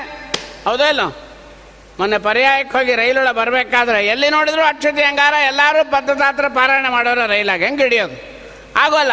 ಹೌದಲ್ಲ 0.64 1.00
ಮೊನ್ನೆ 1.98 2.18
ಪರ್ಯಾಯಕ್ಕೆ 2.18 2.78
ಹೋಗಿ 2.78 2.94
ರೈಲೊಳಗೆ 2.94 3.34
ಬರಬೇಕಾದ್ರೆ 3.34 4.06
ಎಲ್ಲಿ 4.06 4.30
ನೋಡಿದ್ರು 4.30 4.62
ಅಕ್ಷತೆ 4.62 5.04
ಹಂಗಾರ 5.04 5.34
ಎಲ್ಲರೂ 5.34 5.90
ಪದ್ಧತಾತ್ರ 5.90 6.48
ಪಾರಾಯಣ 6.48 6.88
ಮಾಡೋರು 6.88 7.26
ರೈಲಾಗ. 7.26 7.62
ಹೆಂಗೆ 7.62 7.82
ಹಿಡಿಯೋದು? 7.82 8.16
ಆಗೋಲ್ಲ. 8.76 9.12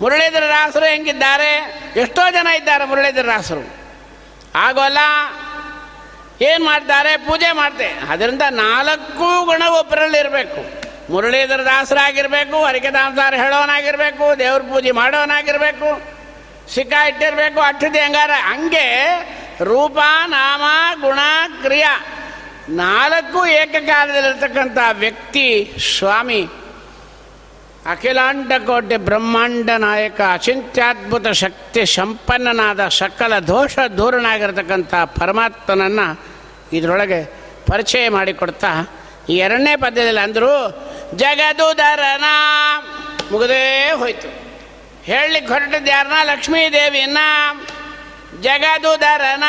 ಮುರಳೀಧರ 0.00 0.42
ರಾಸರು 0.46 0.84
ಹೆಂಗಿದ್ದಾರೆ? 0.84 1.80
ಎಷ್ಟೋ 1.96 2.30
ಜನ 2.30 2.46
ಇದ್ದಾರೆ 2.46 2.84
ಮುರಳೀಧರ 2.84 3.26
ರಾಸರು 3.26 3.76
ಆಗೋಲ್ಲ. 4.54 4.98
ಏನು 6.40 6.64
ಮಾಡ್ತಾರೆ? 6.64 7.16
ಪೂಜೆ 7.16 7.52
ಮಾಡ್ತೆ. 7.52 7.86
ಅದರಿಂದ 7.86 8.42
ನಾಲ್ಕು 8.50 9.44
ಗುಣ 9.44 9.62
ಒಬ್ಬರಲ್ಲಿ 9.78 10.18
ಇರಬೇಕು 10.18 10.87
ಮುರಳೀಧರ 11.10 11.60
ದಾಸರಾಗಿರ್ಬೇಕು 11.64 12.58
ದಾಮದಾರ 12.98 13.34
ಹೇಳೋನಾಗಿರ್ಬೇಕು, 13.42 14.26
ದೇವ್ರ 14.38 14.60
ಪೂಜೆ 14.70 14.92
ಮಾಡೋನಾಗಿರ್ಬೇಕು, 15.00 15.90
ಸಿಕ್ಕ 16.74 16.94
ಇಟ್ಟಿರಬೇಕು 17.10 17.60
ಅಟ್ಟಿದೆ 17.60 18.00
ಹೆಂಗಾರ? 18.04 18.32
ಹಂಗೆ 18.50 18.86
ರೂಪ, 19.70 19.98
ನಾಮ, 20.26 20.62
ಗುಣ, 21.00 21.20
ಕ್ರಿಯಾ 21.62 21.92
ನಾಲ್ಕು 22.82 23.40
ಏಕಕಾಲದಲ್ಲಿರ್ತಕ್ಕಂಥ 23.60 24.78
ವ್ಯಕ್ತಿ 25.04 25.46
ಸ್ವಾಮಿ. 25.92 26.42
ಅಖಿಲಾಂಡ 27.92 28.52
ಕೋಟೆ 28.66 28.96
ಬ್ರಹ್ಮಾಂಡ 29.08 29.68
ನಾಯಕ, 29.84 30.20
ಅಚಿಂತ್ಯಾದ್ಭುತ 30.32 31.26
ಶಕ್ತಿ 31.42 31.82
ಸಂಪನ್ನನಾದ 31.94 32.88
ಸಕಲ 32.98 33.38
ದೋಷ 33.52 33.78
ದೂರನಾಗಿರ್ತಕ್ಕಂಥ 33.98 34.94
ಪರಮಾತ್ಮನನ್ನು 35.20 36.06
ಇದರೊಳಗೆ 36.76 37.20
ಪರಿಚಯ 37.70 38.04
ಮಾಡಿಕೊಡ್ತಾ 38.08 38.72
ಈ 39.28 39.36
ಎರಡನೇ 39.36 39.76
ಪದ್ಯದಲ್ಲಿ 39.76 40.20
ಅಂದರು, 40.20 40.70
ಜಗದುದರನ. 41.16 42.24
ಮುಗದೇ 43.30 43.90
ಹೋಯ್ತು. 43.90 44.48
ಹೇಳಲಿಕ್ಕೆ 45.04 45.52
ಹೊರಟದ್ದು 45.52 45.90
ಯಾರನ್ನ? 45.90 46.14
ಲಕ್ಷ್ಮೀ 46.22 46.68
ದೇವಿಯನ್ನ 46.68 47.18
ಜಗದುದರನ. 48.40 49.44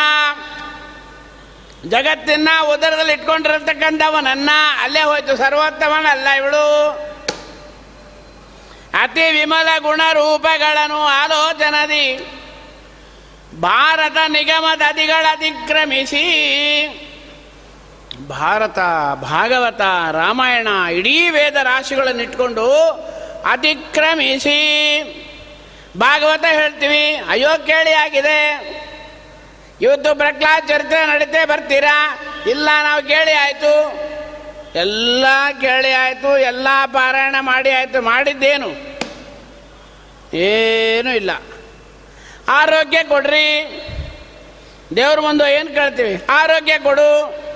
ಜಗತ್ತಿನ 1.89 2.49
ಉದರದಲ್ಲಿ 2.73 3.13
ಇಟ್ಕೊಂಡಿರತಕ್ಕಂಥವನನ್ನ 3.13 4.49
ಅಲ್ಲೇ 4.81 5.01
ಹೋಯ್ತು. 5.01 5.37
ಸರ್ವೋತ್ತಮನಲ್ಲ 5.37 6.27
ಇವಳು. 6.27 6.89
ಅತಿ 9.01 9.31
ವಿಮಲ 9.31 9.67
ಗುಣರೂಪಗಳನ್ನು 9.79 11.01
ಆಲೋಚನದಿ. 11.01 12.31
ಭಾರತ 13.61 14.17
ನಿಗಮದ 14.27 14.81
ಅಧಿಗಳ 14.87 15.25
ಅತಿಕ್ರಮಿಸಿ. 15.31 16.25
ಭಾರತ 18.27 18.79
ಭಾಗವತ 19.21 19.81
ರಾಮಾಯಣ 20.11 20.67
ಇಡೀ 20.91 21.29
ವೇದ 21.29 21.55
ರಾಶಿಗಳನ್ನು 21.55 22.23
ಇಟ್ಕೊಂಡು 22.23 22.71
ಅತಿಕ್ರಮಿಸಿ. 23.51 24.55
ಭಾಗವತ 25.97 26.45
ಹೇಳ್ತೀವಿ, 26.51 27.15
ಅಯ್ಯೋ 27.29 27.65
ಕೇಳಿ 27.65 27.93
ಆಗಿದೆ. 27.93 28.69
ಇವತ್ತು 29.81 30.15
ಪ್ರಹ್ಲಾದ್ 30.15 30.67
ಚರಿತ್ರೆ 30.67 31.05
ನಡೀತೇ 31.05 31.45
ಬರ್ತೀರಾ? 31.45 32.19
ಇಲ್ಲ, 32.47 32.69
ನಾವು 32.83 33.07
ಕೇಳಿ 33.07 33.33
ಆಯಿತು. 33.33 33.99
ಎಲ್ಲ 34.75 35.25
ಕೇಳಿ 35.61 35.91
ಆಯಿತು, 35.91 36.37
ಎಲ್ಲ 36.37 36.67
ಪಾರಾಯಣ 36.85 37.35
ಮಾಡಿ 37.39 37.71
ಆಯಿತು. 37.71 38.01
ಮಾಡಿದ್ದೇನು? 38.01 38.69
ಏನೂ 40.33 41.09
ಇಲ್ಲ. 41.11 41.31
ಆರೋಗ್ಯ 42.49 43.03
ಕೊಡ್ರಿ. 43.03 43.81
ದೇವ್ರ 44.95 45.19
ಮುಂದೆ 45.19 45.55
ಏನು 45.55 45.69
ಕೇಳ್ತೀವಿ? 45.69 46.25
ಆರೋಗ್ಯ 46.29 46.79
ಕೊಡು. 46.79 47.48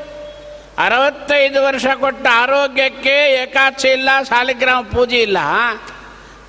ಅರವತ್ತೈದು 0.78 1.63
ವರ್ಷ 1.63 1.86
ಕೊಟ್ಟ 1.86 2.28
ಆರೋಗ್ಯಕ್ಕೆ 2.32 3.34
ಏಕಾದಶಿ 3.43 3.88
ಇಲ್ಲ 3.88 4.09
ಸಾಲಿಗ್ರಾಮ 4.24 4.84
ಪೂಜೆ 4.84 5.17
ಇಲ್ಲ. 5.17 5.38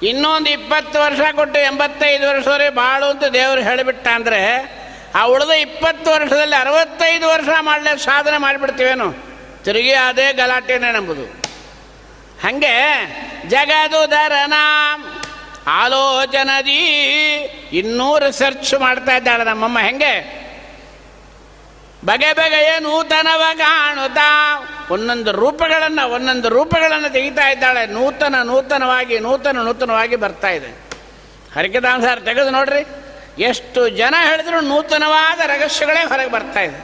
ಇನ್ನೊಂದು 0.03 0.51
ಇಪ್ಪತ್ತು 0.51 1.01
ವರ್ಷ 1.01 1.21
ಕೊಟ್ಟು 1.33 1.59
ಎಂಬತ್ತೈದು 1.59 2.29
ವರ್ಷವರೆಗೆ 2.29 2.71
ಬಾಳು 2.71 3.07
ಅಂತ 3.07 3.25
ದೇವರು 3.25 3.61
ಹೇಳಿಬಿಟ್ಟ 3.61 4.09
ಅಂದರೆ, 4.09 4.75
ಆ 5.15 5.25
ಉಳಿದ 5.25 5.51
ಇಪ್ಪತ್ತು 5.51 6.11
ವರ್ಷದಲ್ಲಿ 6.11 6.57
ಅರವತ್ತೈದು 6.57 7.29
ವರ್ಷ 7.29 7.49
ಮಾಡಲೇ 7.61 7.99
ಸಾಧನೆ 7.99 8.39
ಮಾಡಿಬಿಡ್ತೀವೇನು? 8.39 9.25
ತಿರುಗಿ 9.65 9.93
ಅದೇ 9.93 10.33
ಗಲಾಟೆನೇ 10.33 10.93
ನಂಬುದು. 10.93 11.25
ಹಾಗೆ 12.43 12.75
ಜಗದುದರನ 13.49 14.53
ಆಲೋಚನದಿ 15.67 16.83
ಇನ್ನೂ 17.73 18.19
ರಿಸರ್ಚ್ 18.19 18.75
ಮಾಡ್ತಾ 18.75 19.17
ಇದ್ದಾಳೆ 19.17 19.45
ನಮ್ಮಮ್ಮ. 19.45 19.79
ಹೆಂಗೆ? 19.79 20.44
ಬಗೆ 22.05 22.33
ಬಗೆಯ 22.33 22.79
ನೂತನವ 22.81 23.43
ಕಾಣುತ್ತಾ 23.59 24.29
ಒಂದೊಂದು 24.91 25.33
ರೂಪಗಳನ್ನು 25.33 26.11
ಒಂದೊಂದು 26.11 26.49
ರೂಪಗಳನ್ನು 26.49 27.13
ತೆಗಿತಾ 27.13 27.51
ಇದ್ದಾಳೆ 27.51 27.87
ನೂತನ 27.87 28.43
ನೂತನವಾಗಿ 28.43 29.19
ನೂತನ 29.19 29.63
ನೂತನವಾಗಿ 29.63 30.17
ಬರ್ತಾ 30.17 30.49
ಇದೆ 30.49 30.71
ಹರಿಕದಾಂಸಾರ 31.55 32.19
ತೆಗೆದು 32.19 32.51
ನೋಡ್ರಿ 32.51 32.83
ಎಷ್ಟು 33.39 33.89
ಜನ 33.89 34.15
ಹೇಳಿದ್ರು 34.25 34.61
ನೂತನವಾದ 34.61 35.41
ರಹಸ್ಯಗಳೇ 35.47 36.03
ಹೊರಗೆ 36.05 36.29
ಬರ್ತಾ 36.29 36.61
ಇದೆ 36.61 36.81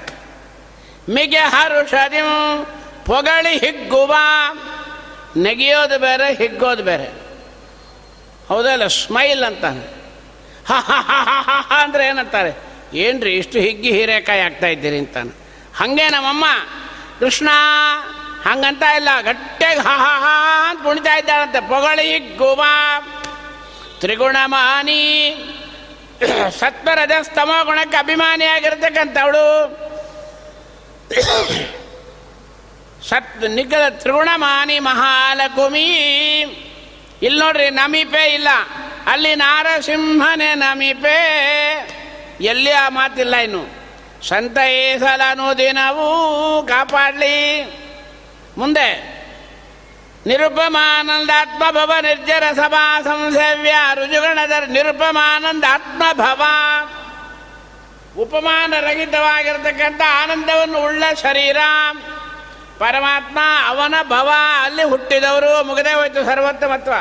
ಮಿಗೆ 1.15 1.39
ಹರುಷದಿ 1.39 2.21
ಪೊಗಳಿ 3.07 3.59
ಹಿಗ್ಗುವ 3.59 4.15
ನೆಗೆಯೋದು 5.37 5.99
ಬೇರೆ 5.99 6.35
ಹಿಗ್ಗೋದು 6.35 6.83
ಬೇರೆ 6.83 7.09
ಹೌದಲ್ಲ 8.49 8.87
ಸ್ಮೈಲ್ 8.87 9.45
ಅಂತಾನೆ 9.45 9.85
ಹ 10.69 10.75
ಅಂದ್ರೆ 11.85 12.07
ಏನಂತಾರೆ 12.07 12.70
ಏನ್ರಿ 12.95 13.37
ಇಷ್ಟು 13.37 13.59
ಹಿಗ್ಗಿ 13.59 13.93
ಹೀರೆಕಾಯಿ 13.93 14.41
ಆಗ್ತಾ 14.41 14.67
ಇದ್ದೀರಿ 14.67 14.99
ಅಂತಾನೆ. 14.99 15.31
ಹಂಗೆ 15.77 16.09
ನಮ್ಮಮ್ಮ, 16.09 16.45
ಕೃಷ್ಣ, 17.19 17.49
ಹಂಗಂತ 18.45 18.83
ಇಲ್ಲ, 18.97 19.09
ಗಟ್ಟಿಯಾಗಿ 19.21 19.81
ಹಾ 19.81 19.97
ಹಾ 19.97 20.19
ಹಾ 20.19 20.71
ಅಂತ 20.71 20.83
ಕುಣಿತಾ 20.83 21.19
ಇದ್ದಾಳಂತೆ. 21.19 21.61
ಪೊಗಳಿ, 21.69 22.37
ಗೋವಾ, 22.37 22.73
ತ್ರಿಗುಣಮಾನಿ, 24.01 25.03
ಸತ್ವರದ 26.59 27.11
ಸ್ತಮ 27.23 27.51
ಗುಣಕ್ಕೆ 27.63 27.97
ಅಭಿಮಾನಿಯಾಗಿರ್ತಕ್ಕಂಥವಳು 27.97 29.47
ಸತ್ 33.09 33.45
ನಿಖರ 33.45 33.89
ತ್ರಿಗುಣಮಾನಿ 33.91 34.79
ಮಹಾಲಕುಮಿ. 34.79 35.89
ಇಲ್ಲಿ 37.23 37.41
ನೋಡ್ರಿ 37.41 37.71
ನಮಿಪೆ 37.71 38.35
ಇಲ್ಲ. 38.35 38.49
ಅಲ್ಲಿ 39.07 39.35
ನಾರಸಿಂಹನೇ 39.35 40.55
ನಮಿಪೆ. 40.55 41.21
ಎಲ್ಲಿ 42.41 42.73
ಆ 42.73 42.89
ಮಾತಿಲ್ಲ 42.89 43.37
ಇನ್ನು? 43.37 43.81
ಸಂತೈಸಲನು 44.29 45.59
ದಿನವೂ 45.59 46.09
ಕಾಪಾಡಲಿ. 46.69 47.65
ಮುಂದೆ 48.59 49.21
ನಿರುಪಮಾನಂದಾತ್ಮ 50.27 51.63
ಭವ 51.71 51.93
ನಿರ್ಜರ 52.03 52.43
ಸಭಾ 52.57 53.03
ಸಂಸವ್ಯ 53.03 53.75
ರುಜುಗಣದ 53.95 54.53
ನಿರುಪಮಾನಂದಾತ್ಮ 54.69 56.03
ಭವ 56.13 56.43
ಉಪಮಾನ 58.19 58.75
ರಹಿತವಾಗಿರ್ತಕ್ಕಂಥ 58.81 60.01
ಆನಂದವನ್ನು 60.23 60.85
ಉಳ್ಳ 60.85 61.05
ಶರೀರ. 61.23 61.57
ಪರಮಾತ್ಮ 62.79 63.39
ಅವನ 63.67 63.95
ಭವ 64.03 64.31
ಅಲ್ಲಿ 64.63 64.83
ಹುಟ್ಟಿದವರು, 64.83 65.65
ಮುಗದೇ 65.65 65.93
ಹೋಯಿತು 65.93 66.25
ಸರ್ವೋತ್ತಮತ್ವ 66.25 66.93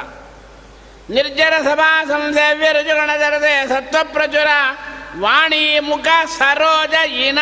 ನಿರ್ಜರ 1.14 1.54
ಸಭಾ 1.64 2.06
ಸಂಸೇವ್ಯ 2.06 2.72
ರುಜುಗಣದರದೆ 2.72 3.68
ಸತ್ವಪ್ರಚುರ. 3.68 4.48
ವಾಣಿ 5.24 5.80
ಮುಖ 5.80 6.08
ಸರೋಜ 6.38 6.96
ಇನ 7.28 7.40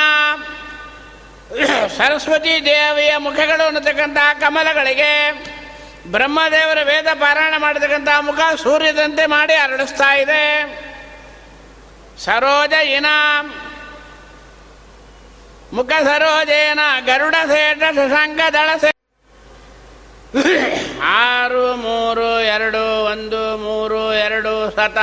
ಸರಸ್ವತಿ 1.97 2.65
ದೇವಿಯ 2.65 3.13
ಮುಖಗಳು 3.17 3.63
ಅನ್ನತಕ್ಕಂತಹ 3.67 4.33
ಕಮಲಗಳಿಗೆ 4.39 5.11
ಬ್ರಹ್ಮದೇವರ 6.07 6.79
ವೇದ 6.83 7.09
ಪಾರಾಯಣ 7.13 7.53
ಮಾಡತಕ್ಕಂಥ 7.57 8.09
ಮುಖ 8.19 8.39
ಸೂರ್ಯದಂತೆ 8.63 9.25
ಮಾಡಿ 9.25 9.55
ಅರಳಿಸ್ತಾ 9.55 10.09
ಇದೆ. 10.23 10.43
ಸರೋಜ 12.25 12.73
ಇನ 12.97 13.07
ಮುಖ 15.73 15.91
ಸರೋಜೇನ 16.03 16.79
ಗರುಡ 17.05 17.35
ಸೇಟ 17.47 17.83
ಶಶಾಂಕ 17.97 18.39
ದಳಸೆ 18.53 18.91
ಆರು, 21.03 21.75
ಮೂರು, 21.75 22.39
ಎರಡು, 22.55 23.03
ಒಂದು, 23.11 23.57
ಮೂರು, 23.57 24.13
ಎರಡು 24.13 24.53
ಶತ 24.75 24.97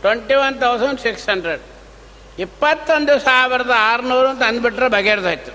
twenty 0.00 0.34
one 0.34 0.60
thousand 0.60 1.00
six 1.00 1.28
hundred 1.28 1.62
ಇಪ್ಪತ್ತೊಂದು 2.38 3.18
ಸಾವಿರದ 3.18 3.72
ಆರುನೂರು 3.78 4.28
ಅಂತ 4.28 4.42
ಅಂದ್ಬಿಟ್ರೆ 4.42 4.88
ಬಗೆಹರಿದೋಯ್ತು 4.88 5.52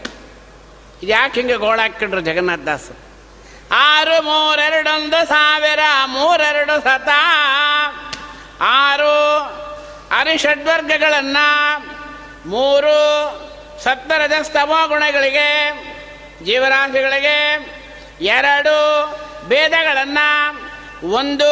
ಇದು 1.04 1.12
ಯಾಕೆ 1.12 1.40
ಹಿಂಗೆ 1.40 1.56
ಗೋಳಾಕಿಟ್ರು 1.56 2.22
ಜಗನ್ನಾಥ 2.22 2.60
ದಾಸ್? 2.60 2.90
ಆರು 3.72 4.22
ಮೂರೆರಡೊಂದು 4.22 5.28
ಸಾವಿರ 5.28 5.80
ಮೂರೆರಡು 6.06 6.76
ಸತ. 6.84 7.10
ಆರು 8.62 9.14
ಅರಿಷಡ್ವರ್ಗಗಳನ್ನು 10.20 11.48
ಮೂರು 12.50 12.96
ಸತ್ತರದ 13.84 14.42
ಸ್ತಮ 14.42 14.72
ಗುಣಗಳಿಗೆ, 14.88 15.50
ಜೀವರಾಶಿಗಳಿಗೆ. 16.46 17.38
ಎರಡು 18.22 18.76
ಭೇದಗಳನ್ನು. 19.48 20.28
ಒಂದು 21.08 21.52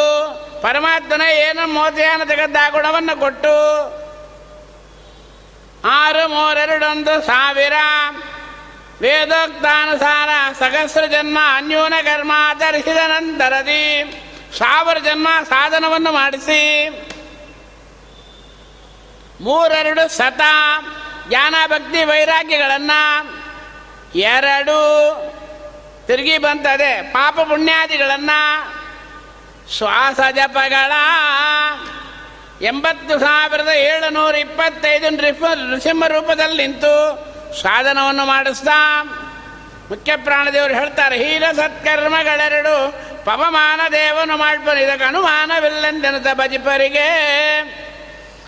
ಪರಮಾತ್ಮನ 0.63 1.23
ಏನು 1.45 1.63
ಮೋತಿಯನ್ನು 1.67 2.25
ತೆಗೆದ 2.25 2.59
ಗುಣವನ್ನು 2.71 3.19
ಕೊಟ್ಟು 3.19 3.55
ಆರು 5.97 6.23
ಮೂರೆರಡೊಂದು 6.27 7.21
ಸಾವಿರ 7.21 7.77
ವೇದೋಕ್ತಾನುಸಾರ 9.01 10.29
ಸಹಸ್ರ 10.59 11.05
ಜನ್ಮ 11.05 11.37
ಅನ್ಯೂನ 11.57 11.93
ಕರ್ಮ 12.05 12.33
ಆಚರಿಸಿದ 12.49 13.01
ನಂತರದಿ 13.07 13.81
ಸಾವಿರ 14.57 14.97
ಜನ್ಮ 14.99 15.27
ಸಾಧನವನ್ನು 15.49 16.11
ಮಾಡಿಸಿ. 16.11 16.61
ಮೂರೆರಡು 19.41 20.03
ಸತ 20.17 20.41
ಜ್ಞಾನ 21.27 21.55
ಭಕ್ತಿ 21.67 22.03
ವೈರಾಗ್ಯಗಳನ್ನು 22.03 23.01
ಎರಡು 24.29 24.77
ತಿರುಗಿ 26.07 26.37
ಬಂತದೆ 26.37 26.91
ಪಾಪ 27.11 27.35
ಪುಣ್ಯಾದಿಗಳನ್ನು 27.49 28.39
ಶ್ವಾಸ 29.71 30.19
ಜಪಗಳ 30.31 30.91
ಎಂಬತ್ತು 32.61 33.19
ಸಾವಿರದ 33.19 33.67
ಏಳುನೂರ 33.67 34.35
ಇಪ್ಪತ್ತೈದು 34.35 35.09
ನೃಸಿಂಹ 35.09 36.07
ರೂಪದಲ್ಲಿ 36.07 36.67
ನಿಂತು 36.67 36.93
ಸಾಧನವನ್ನು 37.61 38.25
ಮಾಡಿಸ್ತಾ 38.25 39.03
ಮುಖ್ಯ 39.89 40.15
ಪ್ರಾಣದೇವರು 40.15 40.73
ಹೇಳ್ತಾರೆ 40.73 41.17
ಹೀರ 41.17 41.43
ಸತ್ಕರ್ಮಗಳೆರಡು 41.51 42.91
ಪವಮಾನ 43.25 43.81
ದೇವನು 43.91 44.37
ಮಾಡ್ಬೋದು. 44.37 44.79
ಇದಕ್ಕೆ 44.79 45.05
ಅನುಮಾನವಿಲ್ಲಂತೆನತ 45.05 46.27
ಬಜಿಪರಿಗೆ 46.33 47.07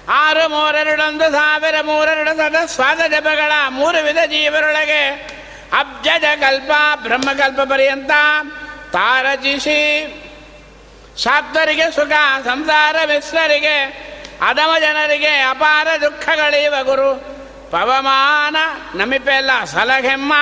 ಆರು, 0.10 0.50
ಮೂರೆರಡೊಂದು, 0.50 1.32
ಸಾವಿರ, 1.32 1.76
ಮೂರೆರಡು 1.82 2.38
ಸದ 2.38 2.66
ಸ್ವಾದ 2.66 2.98
ಜಪಗಳ 2.98 3.52
ಮೂರು 3.70 4.04
ವಿಧ 4.04 4.18
ಜೀವರೊಳಗೆ 4.26 5.04
ಅಬ್ಜಜ 5.80 6.24
ಕಲ್ಪ, 6.40 6.72
ಬ್ರಹ್ಮಕಲ್ಪ 6.96 7.60
ಪರ್ಯಂತ 7.60 8.12
ತಾರಚಿಸಿ 8.92 10.22
ಸಾತ್ವರಿಗೆ 11.24 11.92
ಸುಖ, 11.92 12.12
ಸಂಸಾರ 12.46 12.96
ಮಿಶ್ರರಿಗೆ 13.06 13.78
ಅದಮ 14.42 14.70
ಜನರಿಗೆ 14.80 15.34
ಅಪಾರ 15.42 15.88
ದುಃಖಗಳಿವ 16.02 16.74
ಗುರು. 16.84 17.36
ಪವಮಾನ 17.72 18.56
ನಮಿಪೆಲ್ಲ 18.96 19.64
ಸಲಹೆಮ್ಮ 19.64 20.34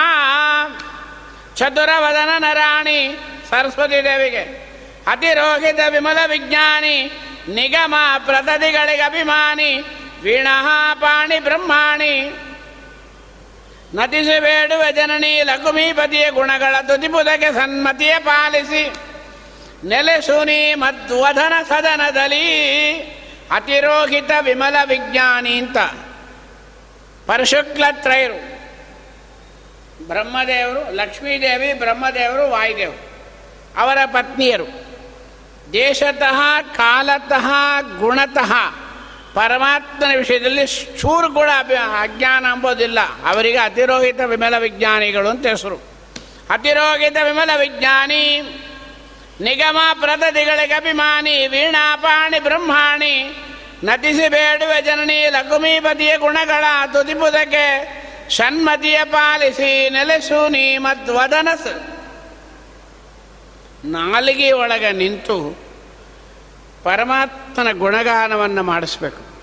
ಚತುರವದನ 1.56 2.30
ನರಾಣಿ 2.38 3.18
ಸರಸ್ವತಿ 3.50 4.04
ದೇವಿಗೆ. 4.04 4.74
ಅತಿರೋಹಿತ 5.08 5.80
ವಿಮಲ 5.90 6.18
ವಿಜ್ಞಾನಿ, 6.28 6.98
ನಿಗಮ 7.48 7.96
ಪ್ರತದಿಗಳಿಗೆ 8.26 9.02
ಅಭಿಮಾನಿ, 9.02 9.72
ವೀಣಃ 10.24 10.68
ಪಾಣಿ 10.94 11.40
ಬ್ರಹ್ಮಾಣಿ. 11.40 12.16
ನತಿಸಿ 13.96 14.40
ಬೇಡುವ 14.40 14.84
ಜನನಿ 14.92 15.44
ಲಘುಮೀಪತಿಯ 15.44 16.32
ಗುಣಗಳ 16.32 16.76
ತುದಿಪುದಕ್ಕೆ 16.88 17.54
ಸನ್ಮತಿಯ 17.54 18.20
ಪಾಲಿಸಿ. 18.20 19.13
ನೆಲೆಸುನಿ 19.86 20.74
ಮಧ್ವಧನ 20.76 21.54
ಸದನದಲ್ಲಿ 21.70 22.96
ಅತಿರೋಹಿತ 23.52 24.32
ವಿಮಲ 24.42 24.76
ವಿಜ್ಞಾನಿ 24.86 25.58
ಅಂತ 25.58 25.78
ಪರಶುಕ್ಲತ್ರಯರು 27.28 28.54
ಬ್ರಹ್ಮದೇವರು, 30.08 30.96
ಲಕ್ಷ್ಮೀದೇವಿ, 30.96 31.74
ಬ್ರಹ್ಮದೇವರು, 31.74 32.52
ವಾಯುದೇವರು. 32.52 33.14
ಅವರ 33.82 33.98
ಪತ್ನಿಯರು. 34.06 34.68
ದೇಶತಃ, 35.74 36.62
ಕಾಲತಃ, 36.62 37.48
ಗುಣತಃ 38.00 38.52
ಪರಮಾತ್ಮನ 39.34 40.18
ವಿಷಯದಲ್ಲಿ 40.18 40.68
ಚೂರು 41.00 41.40
ಅಭಿ, 41.40 41.76
ಅಜ್ಞಾನ 41.76 42.46
ಅಂಬೋದಿಲ್ಲ. 42.46 43.00
ಅವರಿಗೆ 43.26 43.58
ಅತಿರೋಹಿತ 43.58 44.20
ವಿಮಲ 44.26 44.58
ವಿಜ್ಞಾನಿಗಳು 44.58 45.30
ಅಂತ 45.30 45.46
ಹೆಸರು. 45.46 45.76
ಅತಿರೋಹಿತ 46.50 47.18
ವಿಮಲ 47.24 47.50
ವಿಜ್ಞಾನಿ 47.58 48.42
ನಿಗಮ 49.42 49.78
ಪ್ರತದಿಗಳಿಗೆ 50.00 50.74
ಅಭಿಮಾನಿ, 50.74 51.48
ವೀಣಾಪಾಣಿ, 51.48 52.40
ಬ್ರಹ್ಮಾಣಿ 52.40 53.36
ನತಿಸಿ 53.84 54.28
ಬೇಡುವ 54.28 54.72
ಜನನಿ 54.82 55.30
ಲಘುಮೀಪತಿಯ 55.30 56.18
ಗುಣಗಳ 56.18 56.66
ತುದಿಪುದಕ್ಕೆ 56.94 58.04
ಷಣ್ಮತಿಯ 58.30 59.00
ಪಾಲಿಸಿ 59.04 59.90
ನೆಲೆಸು 59.90 60.50
ನೀ 60.50 60.78
ಮಧ್ವದನಸ್ 60.78 61.94
ನಾಲಿಗೆ 63.86 64.52
ಒಳಗೆ 64.52 64.92
ನಿಂತು 64.92 65.58
ಪರಮಾತ್ಮನ 66.84 67.72
ಗುಣಗಾನವನ್ನು 67.72 68.64
ಮಾಡಿಸ್ಬೇಕು. 68.64 69.34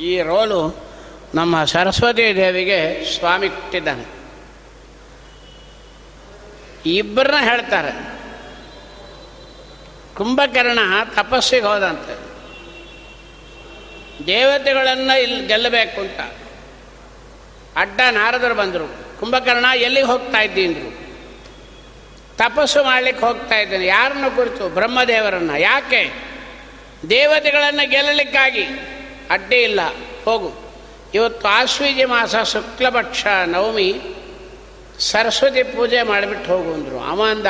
ಈ 0.00 0.20
ರೋಲು 0.20 0.90
ನಮ್ಮ 1.34 1.64
ಸರಸ್ವತಿ 1.64 2.36
ದೇವಿಗೆ 2.36 3.04
ಸ್ವಾಮಿ 3.18 3.48
ಕೊಟ್ಟಿದ್ದಾನೆ. 3.48 4.19
ಇಬ್ಬರನ್ನ 6.86 7.44
ಹೇಳ್ತಾರೆ. 7.44 8.20
ಕುಂಭಕರ್ಣ 10.14 10.78
ತಪಸ್ಸಿಗೆ 11.14 11.66
ಹೋದಂತೆ. 11.66 12.30
ದೇವತೆಗಳನ್ನು 14.26 15.22
ಇಲ್ಲಿ 15.22 15.46
ಗೆಲ್ಲಬೇಕು 15.46 16.00
ಅಂತ. 16.00 16.20
ಅಡ್ಡ 17.76 18.00
ನಾರದರು 18.10 18.54
ಬಂದರು. 18.54 19.20
ಕುಂಭಕರ್ಣ 19.20 19.64
ಎಲ್ಲಿಗೆ 19.74 20.06
ಹೋಗ್ತಾ 20.06 20.40
ಇದ್ದೀನಿ 20.40 20.96
ತಪಸ್ಸು 22.36 22.84
ಮಾಡಲಿಕ್ಕೆ 22.84 23.26
ಹೋಗ್ತಾ 23.26 23.54
ಇದ್ದೇನೆ. 23.54 23.86
ಯಾರನ್ನು 23.86 24.36
ಕುರಿತು 24.36 24.68
ಬ್ರಹ್ಮದೇವರನ್ನು. 24.68 25.60
ಯಾಕೆ? 25.60 26.12
ದೇವತೆಗಳನ್ನು 27.10 27.90
ಗೆಲ್ಲಲಿಕ್ಕಾಗಿ. 27.90 28.64
ಅಡ್ಡಿ 29.30 29.56
ಇಲ್ಲ. 29.56 29.80
ಹೋಗು. 30.24 30.52
ಇವತ್ತು 31.14 31.48
ಆಶ್ವೀಜಿ 31.48 32.04
ಮಾಸ 32.04 32.36
ಶುಕ್ಲಪಕ್ಷ 32.36 33.26
ನವಮಿ. 33.46 34.00
ಸರಸ್ವತಿ 35.00 35.62
ಪೂಜೆ 35.62 36.02
ಮಾಡಿಬಿಟ್ಟು 36.02 36.56
ಹೋಗು 36.56 36.72
ಅಂದರು. 36.72 37.10
ಅವ 37.10 37.22
ಅಂದ, 37.30 37.46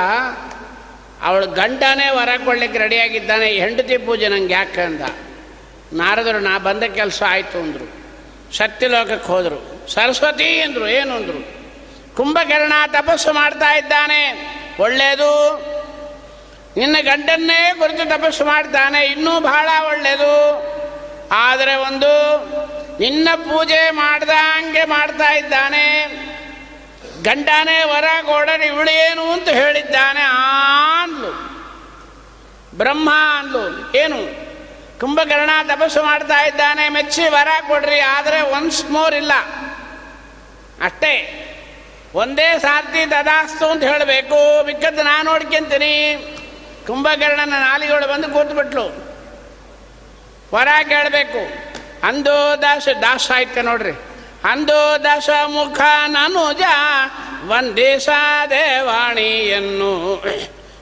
ಅವಳು 1.22 1.46
ಗಂಡನೇ 1.46 2.09
ವರ 2.09 2.28
ಕೊಡ್ಲಿಕ್ಕೆ 2.44 2.78
ರೆಡಿಯಾಗಿದ್ದಾನೆ, 2.78 3.46
ಹೆಂಡತಿ 3.46 3.98
ಪೂಜೆ 3.98 4.28
ನಂಗೆ 4.28 4.55
ಯಾಕೆ? 4.55 4.80
ಅಂದ. 4.80 5.01
ನಾರದರು, 5.92 6.40
ನಾ 6.40 6.59
ಬಂದ 6.59 6.82
ಕೆಲಸ 6.82 7.22
ಆಯಿತು 7.26 7.59
ಅಂದರು. 7.59 8.01
ಸತ್ಯಲೋಕಕ್ಕೆ 8.57 9.26
ಹೋದರು. 9.26 9.88
ಸರಸ್ವತಿ 9.92 10.61
ಅಂದರು. 10.61 10.88
ಏನು 10.88 11.16
ಅಂದರು? 11.16 11.61
ಕುಂಭಕರ್ಣ 12.16 12.72
ತಪಸ್ಸು 12.86 13.32
ಮಾಡ್ತಾ 13.32 13.76
ಇದ್ದಾನೆ. 13.76 14.46
ಒಳ್ಳೆಯದು 14.80 15.61
ನಿನ್ನ 16.76 16.96
ಗಂಡನ್ನೇ 17.03 17.74
ಕುರಿತು 17.78 18.09
ತಪಸ್ಸು 18.09 18.44
ಮಾಡ್ತಾನೆ. 18.44 19.07
ಇನ್ನೂ 19.07 19.40
ಬಹಳ 19.40 19.68
ಒಳ್ಳೆಯದು 19.88 20.70
ಆದರೆ 21.32 21.74
ಒಂದು, 21.74 22.36
ನಿನ್ನ 23.01 23.28
ಪೂಜೆ 23.36 23.90
ಮಾಡ್ದಂಗೆ 23.90 24.84
ಮಾಡ್ತಾ 24.84 25.34
ಇದ್ದಾನೆ. 25.34 26.07
ಗಂಡನೇ 27.22 27.82
ವರ 27.82 28.04
ಕೊಡರಿ 28.26 28.66
ಇವಳೇನು 28.66 29.32
ಅಂತ 29.32 29.48
ಹೇಳಿದ್ದಾನೆ 29.48 30.20
ಆನ್ಲು 30.20 31.50
ಬ್ರಹ್ಮ 32.78 33.10
ಅನ್ಲು 33.38 33.92
ಏನು? 33.96 34.50
ಕುಂಭಕರ್ಣ 35.00 35.50
ತಪಸ್ಸು 35.68 36.02
ಮಾಡ್ತಾ 36.02 36.46
ಇದ್ದಾನೆ, 36.46 36.88
ಮೆಚ್ಚಿ 36.88 37.28
ವರ 37.28 37.48
ಕೊಡ್ರಿ, 37.68 38.00
ಆದರೆ 38.00 38.40
ಒನ್ಸ್ 38.40 38.90
ಮೋರ್ 38.90 39.14
ಇಲ್ಲ. 39.14 39.32
ಅಷ್ಟೇ. 40.84 41.46
ಒಂದೇ 42.14 42.58
ಸಾರ್ತಿ 42.58 43.06
ತದಾಸ್ತು 43.06 43.66
ಅಂತ 43.66 43.82
ಹೇಳಬೇಕು. 43.82 44.64
ಮಿಕ್ಕದ್ದು 44.64 45.02
ನಾನು 45.02 45.30
ನೋಡ್ಕೊಂತೀನಿ. 45.30 46.16
ಕುಂಭಕರ್ಣನ 46.86 47.54
ನಾಲಿಗಳು 47.54 48.12
ಬಂದು 48.12 48.28
ಕೂತ್ಬಿಟ್ಲು. 48.28 49.10
ವರ 50.54 50.68
ಕೇಳಬೇಕು. 50.88 51.70
ಅಂದು 52.06 52.62
ದಾಸ 52.62 52.88
ದಾಸ 53.02 53.30
ಆಯ್ತು 53.34 53.62
ನೋಡ್ರಿ. 53.62 54.09
ಅಂದು 54.45 55.05
ದಶ 55.05 55.30
ಮುಖ 55.47 55.80
ನನುಜ 56.07 56.62
ಒಂದೇಶ 57.49 58.09
ದೇವಾಣಿಯನ್ನು 58.51 60.22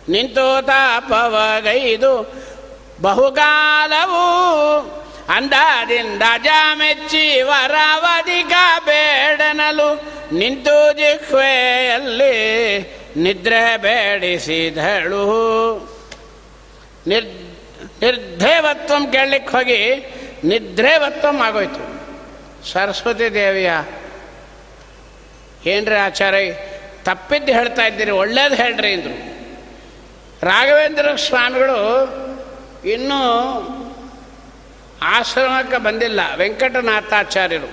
ನಿಂತು 0.09 0.67
ತಾಪವಗೈದು 0.67 2.33
ಬಹುಕಾಲವು 3.03 4.23
ಅಂದಾದಿಂದ 5.29 6.23
ಮೆಚ್ಚಿ 6.75 7.43
ವರವಧಿಕ 7.43 8.53
ಬೇಡನಲು 8.85 10.19
ನಿಂತು 10.33 10.93
ಜಿಹ್ವೆಯಲ್ಲಿ 10.97 12.35
ನಿದ್ರೆ 13.17 13.77
ಬೇಡಿಸಿದಳು. 13.77 15.27
ನಿರ್ 17.07 17.27
ನಿರ್ಧೇವತ್ವಂ 18.03 19.07
ಕೇಳಲಿಕ್ಕೆ 19.07 19.57
ಹೋಗಿ 19.57 19.81
ನಿದ್ರೇವತ್ವಂ 20.45 21.43
ಆಗೋಯ್ತು. 21.43 21.98
ಸರಸ್ವತಿ 22.73 23.35
ದೇವಿಯ 23.35 23.71
ಏನ್ರಿ 25.67 25.95
ಆಚಾರ್ಯ 25.95 26.53
ತಪ್ಪಿದ್ದು 27.03 27.53
ಹೇಳ್ತಾ 27.53 27.87
ಇದ್ದೀರಿ, 27.87 28.11
ಒಳ್ಳೇದು 28.11 28.55
ಹೇಳ್ರಿ 28.55 28.93
ಅಂದರು. 28.93 29.39
ರಾಘವೇಂದ್ರ 30.47 31.15
ಸ್ವಾಮಿಗಳು 31.17 31.79
ಇನ್ನೂ 32.89 33.21
ಆಶ್ರಮಕ್ಕೆ 35.03 35.77
ಬಂದಿಲ್ಲ, 35.77 36.21
ವೆಂಕಟನಾಥಾಚಾರ್ಯರು. 36.37 37.71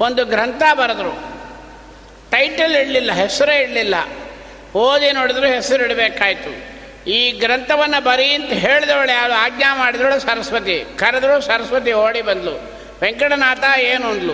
ಒಂದು 0.00 0.24
ಗ್ರಂಥ 0.24 0.62
ಬರೆದರು. 0.72 1.32
ಟೈಟಲ್ 2.30 2.76
ಇಡಲಿಲ್ಲ, 2.76 3.12
ಹೆಸರೇ 3.12 3.56
ಇಡಲಿಲ್ಲ. 3.56 3.94
ಓದಿ 4.74 5.12
ನೋಡಿದ್ರು 5.12 5.46
ಹೆಸರು 5.46 5.84
ಇಡಬೇಕಾಯ್ತು. 5.84 6.72
ಈ 7.10 7.30
ಗ್ರಂಥವನ್ನು 7.32 8.04
ಬರೀ 8.04 8.32
ಅಂತ 8.32 8.52
ಹೇಳಿದವಳು 8.52 9.12
ಯಾರು? 9.12 9.32
ಆಜ್ಞಾ 9.32 9.76
ಮಾಡಿದವಳು 9.76 10.20
ಸರಸ್ವತಿ, 10.20 10.84
ಕರೆದ್ರು 10.96 11.40
ಸರಸ್ವತಿ 11.40 11.92
ಓಡಿ 11.92 12.22
ಬಂದ್ಲು. 12.22 12.71
ವೆಂಕಟನಾಥ 13.02 13.78
ಏನು 13.78 14.08
ಅಂದ್ಲು? 14.08 14.32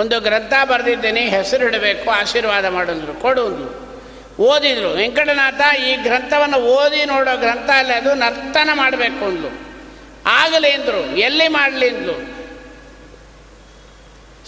ಒಂದು 0.00 0.20
ಗ್ರಂಥ 0.20 0.52
ಬರೆದಿದ್ದೇನೆ, 0.64 1.28
ಹೆಸರು 1.28 1.66
ಇಡಬೇಕು, 1.66 2.10
ಆಶೀರ್ವಾದ 2.10 2.64
ಮಾಡಿದ್ರು 2.64 3.14
ಕೊಡು 3.14 3.46
ಅಂದ್ಲು. 3.46 3.90
ಓದಿದ್ರು. 4.42 4.90
ವೆಂಕಟನಾಥ, 4.90 5.76
ಈ 5.76 5.96
ಗ್ರಂಥವನ್ನು 5.96 6.56
ಓದಿ 6.56 7.04
ನೋಡೋ 7.04 7.36
ಗ್ರಂಥ 7.36 7.70
ಅಲ್ಲ 7.70 7.92
ಅದು, 7.92 8.14
ನರ್ತನ 8.14 8.70
ಮಾಡಬೇಕು 8.74 9.24
ಅಂದ್ಲು. 9.24 9.70
ಆಗಲಿ 10.26 10.70
ಅಂದರು. 10.70 11.16
ಎಲ್ಲಿ 11.16 11.48
ಮಾಡಲಿ 11.48 11.88
ಅಂದ್ಲು? 11.88 12.40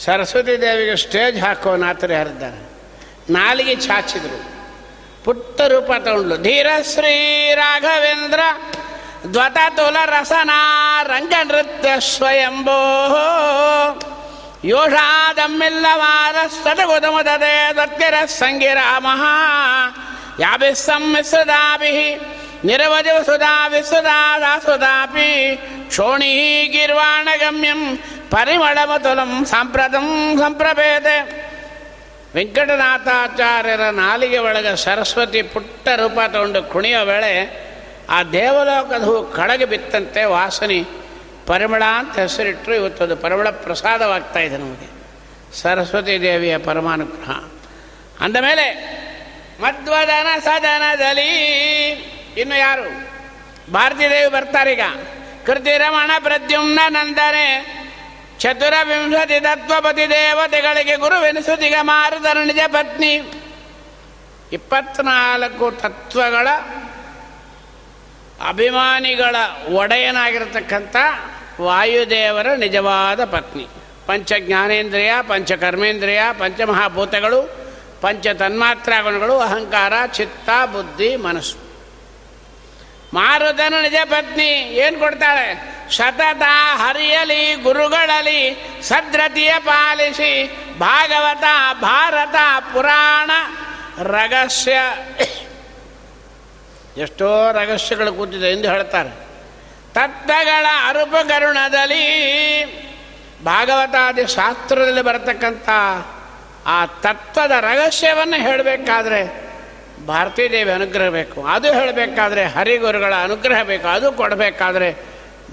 ಸರಸ್ವತಿ 0.05 0.61
ದೇವಿಗೆ 0.61 0.97
ಸ್ಟೇಜ್ 0.97 1.41
ಹಾಕೋ 1.41 1.77
ನಾತರು 1.77 2.21
ಹರಿದ 2.21 2.43
ನಾಲಿಗೆ 3.31 3.75
ಚಾಚಿದ್ರು. 3.75 4.53
ಪುಟ್ಟ 5.25 5.61
ರೂಪ 5.61 5.91
ತಗೊಂಡ್ಲು. 5.99 6.37
ಧೀರ 6.37 6.67
ಶ್ರೀ 6.95 7.51
ರಾಘವೇಂದ್ರ 7.55 8.41
ದ್ವತ 9.34 9.60
ತುಲ 9.76 9.98
ರಸನಾ 10.10 10.60
ರಂಗ 11.10 11.34
ನೃತ್ಯ 11.46 11.92
ಸ್ವಯಂಭೋ 12.08 12.80
ಯೋಷಾದಮ್ಮಿಲ್ಲವಾರ 14.72 16.36
ಸದಗುದಮುದದೆ 16.56 17.56
ದತ್ತಿರ 17.78 18.16
ಸಂಗಿರಾಮ 18.34 19.08
ಯಾಭಿ 20.42 20.72
ಸಮ್ಮಿಶ್ರದಾಭಿ 20.82 21.94
ನಿರವಧಿವ 22.66 23.18
ಸುಧಾ 23.24 23.54
ವಿಸುಧಾ 23.68 24.20
ದಾಸುಧಾಪಿ 24.40 25.30
ಶೋಣಿ 25.96 26.32
ಗೀರ್ವಾಣಗಮ್ಯಂ 26.68 27.82
ಪರಿಮಳಮತುಲಂ 28.30 29.32
ಸಾಂಪ್ರತಂ 29.46 30.08
ಸಂಪ್ರಭೇದೆ 30.42 31.18
ವೆಂಕಟನಾಥಾಚಾರ್ಯರ 32.36 33.84
ನಾಲಿಗೆ 34.00 34.40
ಒಳಗೆ 34.40 34.74
ಸರಸ್ವತಿ 34.78 35.42
ಪುಟ್ಟ 35.54 35.88
ರೂಪ 36.00 36.18
ತಗೊಂಡು 36.34 36.62
ಕುಣಿಯೋ 36.70 37.02
ವೇಳೆ 37.06 37.32
ಆ 38.13 38.23
ದೇವಲೋಕದ 38.23 39.03
ಹೂ 39.03 39.23
ಕಳಗೆ 39.23 39.65
ಬಿತ್ತಂತೆ, 39.65 40.25
ವಾಸನೆ, 40.25 40.83
ಪರಿಮಳ 41.47 41.83
ಅಂತ 41.85 42.19
ಹೆಸರಿಟ್ಟರು 42.19 42.85
ಅದು 42.85 43.17
ಪರಿಮಳ 43.17 43.51
ಪ್ರಸಾದವಾಗ್ತಾ 43.51 44.39
ಇದೆ 44.39 44.57
ನಮಗೆ. 44.57 44.89
ಸರಸ್ವತಿ 45.57 46.23
ದೇವಿಯ 46.23 46.59
ಪರಮಾನುಗ್ರಹ. 46.59 47.31
ಅಂದಮೇಲೆ 48.21 48.67
ಮಧ್ವದನ 49.61 50.27
ಸದನದಲ್ಲಿ, 50.41 51.31
ಇನ್ನು 52.37 52.59
ಯಾರು? 52.59 53.13
ಭಾರತೀ 53.73 54.11
ದೇವಿ 54.11 54.33
ಬರ್ತಾರೀಗ 54.33 54.81
ಕೃತಿರಮಣ 55.47 56.11
ಪ್ರದ್ಯುಮ್ನ 56.19 56.81
ನಂದನೆ, 56.89 57.83
ಚತುರವಿಂಶತಿ 58.39 59.41
ತತ್ವಪತಿ 59.41 60.11
ದೇವತೆಗಳಿಗೆ 60.11 60.97
ಗುರುವೆನಿಸುತ್ತಿಗ 60.97 61.75
ಮಾರುತರ 61.81 62.37
ನಿಜ 62.45 62.59
ಪತ್ನಿ. 62.67 63.15
ಇಪ್ಪತ್ನಾಲ್ಕು 64.53 65.71
ತತ್ವಗಳ 65.71 66.49
ಅಭಿಮಾನಿಗಳ 68.47 69.37
ಒಡೆಯನಾಗಿರತಕ್ಕಂಥ 69.75 70.97
ವಾಯುದೇವರ 71.61 72.47
ನಿಜವಾದ 72.55 73.25
ಪತ್ನಿ. 73.25 73.67
ಪಂಚ 74.07 74.33
ಜ್ಞಾನೇಂದ್ರಿಯ 74.39 75.13
ಪಂಚ 75.29 75.53
ಕರ್ಮೇಂದ್ರಿಯ 75.53 76.23
ಪಂಚಮಹಾಭೂತಗಳು 76.39 77.43
ಪಂಚ 78.01 78.27
ತನ್ಮಾತ್ರಾಗುಣಗಳು 78.27 79.39
ಅಹಂಕಾರ, 79.39 79.93
ಚಿತ್ತ, 80.07 80.51
ಬುದ್ಧಿ, 80.67 81.17
ಮನಸ್ಸು. 81.17 81.57
ಮಾರುತನ 83.15 83.75
ನಿಜ 83.83 83.95
ಪತ್ನಿ, 84.05 84.49
ಏನು 84.51 84.99
ಕೊಡ್ತಾಳೆ? 84.99 85.73
ಸತತ 85.97 86.43
ಹರಿಯಲಿ 86.77 87.55
ಗುರುಗಳಲ್ಲಿ 87.55 88.67
ಸದ್ರತಿಯ 88.83 89.55
ಪಾಲಿಸಿ, 89.59 90.59
ಭಾಗವತ, 90.79 91.45
ಭಾರತ, 91.81 92.35
ಪುರಾಣ, 92.73 93.31
ರಹಸ್ಯ 94.03 94.77
ಎಷ್ಟೋ 96.97 97.53
ರಹಸ್ಯಗಳು 97.53 98.13
ಕೂತಿದೆ 98.13 98.47
ಎಂದು 98.47 98.71
ಹೇಳ್ತಾರೆ. 98.71 99.11
ತತ್ವಗಳ 99.95 100.67
ಅರುಪಕರುಣದಲ್ಲಿ 100.87 102.05
ಭಾಗವತಾದಿ 103.45 104.27
ಶಾಸ್ತ್ರದಲ್ಲಿ 104.27 105.03
ಬರತಕ್ಕಂಥ 105.03 105.69
ಆ 106.67 106.87
ತತ್ವದ 106.87 107.51
ರಹಸ್ಯವನ್ನು 107.51 108.37
ಹೇಳಬೇಕಾದ್ರೆ 108.37 109.53
ಭಾರತೀ 110.07 110.49
ದೇವಿ 110.49 110.71
ಅನುಗ್ರಹ 110.71 111.09
ಬೇಕು, 111.09 111.47
ಅದು 111.47 111.73
ಹೇಳಬೇಕಾದ್ರೆ 111.73 112.45
ಹರಿಗುರುಗಳ 112.45 113.15
ಅನುಗ್ರಹ 113.15 113.63
ಬೇಕು, 113.63 113.89
ಅದು 113.89 114.13
ಕೊಡಬೇಕಾದ್ರೆ 114.13 114.97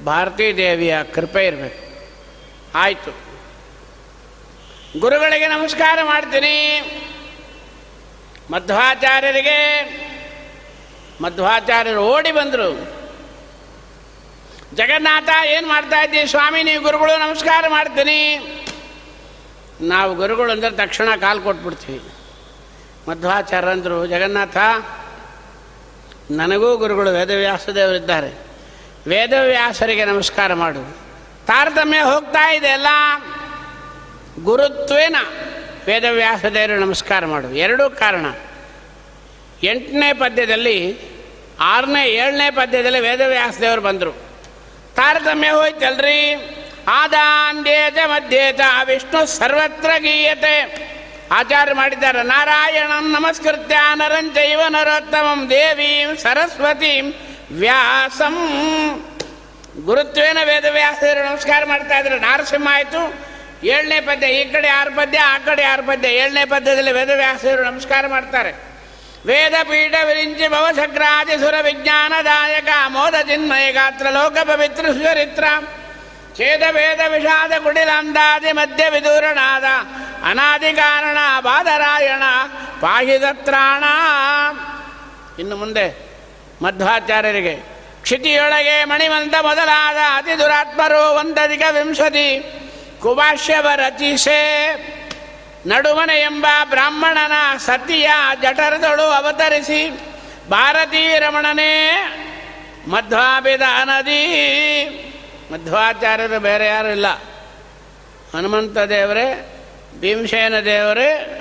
ಭಾರತೀ 0.05 0.53
ದೇವಿಯ 0.53 0.97
ಕೃಪೆ 1.15 1.47
ಇರಬೇಕು. 1.47 1.89
ಆಯಿತು. 2.77 3.11
ಗುರುಗಳಿಗೆ 4.99 5.47
ನಮಸ್ಕಾರ 5.47 5.99
ಮಾಡ್ತೀನಿ. 6.03 6.55
ಮಧ್ವಾಚಾರ್ಯರಿಗೆ 8.51 10.08
ಮಧ್ವಾಚಾರ್ಯರು 11.21 11.99
ಓಡಿ 11.99 12.31
ಬಂದರು. 12.31 12.99
ಜಗನ್ನಾಥ, 14.75 15.29
ಏನು 15.45 15.67
ಮಾಡ್ತಾ 15.67 16.03
ಇದ್ದೀವಿ 16.03 16.27
ಸ್ವಾಮಿ, 16.27 16.63
ನೀವು 16.63 16.83
ಗುರುಗಳು, 16.83 17.19
ನಮಸ್ಕಾರ 17.19 17.65
ಮಾಡ್ತೀನಿ. 17.67 18.37
ನಾವು 19.81 20.15
ಗುರುಗಳು 20.15 20.51
ಅಂದ್ರೆ 20.51 20.71
ತಕ್ಷಣ 20.71 21.09
ಕಾಲು 21.21 21.41
ಕೊಟ್ಬಿಡ್ತೀವಿ. 21.41 22.01
ಮಧ್ವಾಚಾರ್ಯ 23.09 23.69
ಅಂದರು 23.69 24.05
ಜಗನ್ನಾಥ, 24.05 24.57
ನನಗೂ 26.31 26.77
ಗುರುಗಳು 26.77 27.11
ವೇದವ್ಯಾಸದೇವರಿದ್ದಾರೆ. 27.11 28.45
ವೇದವ್ಯಾಸರಿಗೆ 29.07 30.05
ನಮಸ್ಕಾರ 30.05 30.53
ಮಾಡು. 30.53 30.97
ತಾರತಮ್ಯ 31.47 31.97
ಹೋಗ್ತಾ 31.97 32.51
ಇದೆ 32.51 32.69
ಅಲ್ಲ? 32.69 32.87
ಗುರುತ್ವೇನ 34.43 35.15
ವೇದವ್ಯಾಸದೇವರು 35.87 36.79
ನಮಸ್ಕಾರ 36.79 37.25
ಮಾಡು. 37.25 37.47
ಎರಡೂ 37.47 37.89
ಕಾರಣ. 37.89 38.25
ಎಂಟನೇ 39.63 40.13
ಪದ್ಯದಲ್ಲಿ 40.13 41.08
ಆರನೇ, 41.59 42.07
ಏಳನೇ 42.07 42.51
ಪದ್ಯದಲ್ಲಿ 42.51 42.99
ವೇದವ್ಯಾಸದೇವರು 42.99 43.81
ಬಂದರು. 43.81 44.11
ತಾರತಮ್ಯ 44.95 45.47
ಹೋಯ್ತಲ್ರಿ? 45.47 46.35
ಆದಾಂದೇತ 46.87 47.97
ಮಧ್ಯೇತ 48.05 48.59
ವಿಷ್ಣು 48.83 49.25
ಸರ್ವತ್ರ 49.25 49.89
ಗೀಯತೆ. 49.97 50.89
ಆಚಾರ್ಯ 51.31 51.73
ಮಾಡಿದ್ದಾರೆ, 51.73 52.23
ನಾರಾಯಣಂ 52.23 53.11
ನಮಸ್ಕೃತ್ಯ 53.11 53.75
ನರಂಚೈವ 53.95 54.61
ನರೋತ್ತಮಂ 54.69 55.49
ದೇವೀಂ 55.49 56.15
ಸರಸ್ವತೀಂ 56.15 57.13
ವ್ಯಾಸಂ. 57.51 58.35
ಗುರುತ್ವೇನ 59.85 60.37
ವೇದವ್ಯಾಸರು 60.43 61.25
ನಮಸ್ಕಾರ 61.25 61.65
ಮಾಡ್ತಾ 61.65 61.97
ಇದ್ರು. 61.97 62.19
ನಾರಸಿಂಹ 62.19 62.67
ಆಯಿತು. 62.71 63.13
ಏಳನೇ 63.63 63.99
ಪದ್ಯ, 63.99 64.27
ಈ 64.27 64.51
ಕಡೆ 64.51 64.67
ಆರು 64.67 64.95
ಪದ್ಯ, 64.95 65.19
ಆ 65.19 65.37
ಕಡೆ 65.37 65.63
ಆರು 65.63 65.83
ಪದ್ಯ. 65.83 66.09
ಏಳನೇ 66.09 66.45
ಪದ್ಯದಲ್ಲಿ 66.45 66.91
ವೇದವ್ಯಾಸರು 66.91 67.63
ನಮಸ್ಕಾರ 67.63 68.07
ಮಾಡ್ತಾರೆ. 68.07 68.68
ವೇದ 69.25 69.53
ಪೀಠ 69.63 69.95
ವಿರಿಂಚಿ 70.03 70.47
ಭವಸಕ್ರಾದಿ 70.47 71.39
ಸುರ 71.39 71.53
ವಿಜ್ಞಾನದಾಯಕ 71.61 72.67
ಮೋದ 72.87 73.15
ಚಿನ್ಮಯ 73.21 73.71
ಗಾತ್ರ 73.71 74.07
ಲೋಕ 74.09 74.37
ಪವಿತ್ರ 74.37 74.85
ಸುಚರಿತ್ರ. 74.85 75.43
ಛೇದ 76.37 76.61
ವೇದ 76.71 76.99
ವಿಷಾದ 77.07 77.51
ಕುಟಿಲಾಂದಾದಿ 77.63 78.51
ಮಧ್ಯ 78.51 78.89
ವಿದೂರಣಾದ 78.89 79.63
ಅನಾದಿ 80.29 80.73
ಕಾರಣ 80.73 81.17
ಬಾದರಾಯಣ 81.39 82.23
ಪಾಹಿದತ್ರಾಣ 82.81 83.83
ಇನ್ನು 85.39 85.55
ಮುಂದೆ 85.55 86.09
ಮಧ್ವಾಚಾರ್ಯರಿಗೆ 86.61 87.55
ಕ್ಷಿತಿಯೊಳಗೆ 88.01 88.83
ಮಣಿಮಂತ 88.83 89.35
ಮೊದಲಾದ 89.41 89.97
ಅತಿ 90.17 90.39
ದುರಾತ್ಮರು 90.39 91.15
ಒಂದಧಿಕ 91.15 91.61
ವಿಂಶತಿ. 91.71 92.55
ಕುಭಾಷ್ಯವ 93.01 93.67
ರಚಿಸೆ. 93.75 94.39
ನಡುಮನೆ 95.65 96.19
ಎಂಬ 96.19 96.45
ಬ್ರಾಹ್ಮಣನ 96.69 97.57
ಸತಿಯ 97.57 98.09
ಜಠರದಳು 98.41 99.03
ಅವತರಿಸಿ 99.03 99.99
ಭಾರತೀ 100.49 101.19
ರಮಣನೇ, 101.19 101.91
ಮಧ್ವಾಭಿದ 102.87 103.61
ನದಿ. 103.83 104.25
ಮಧ್ವಾಚಾರ್ಯರು 105.51 106.39
ಬೇರೆ 106.39 106.65
ಯಾರು 106.65 106.87
ಇಲ್ಲ. 106.87 107.07
ಹನುಮಂತ 108.33 108.77
ದೇವರೇ, 108.77 109.55
ಭೀಮಸೇನ 109.99 110.59
ದೇವರೇ, 110.59 111.35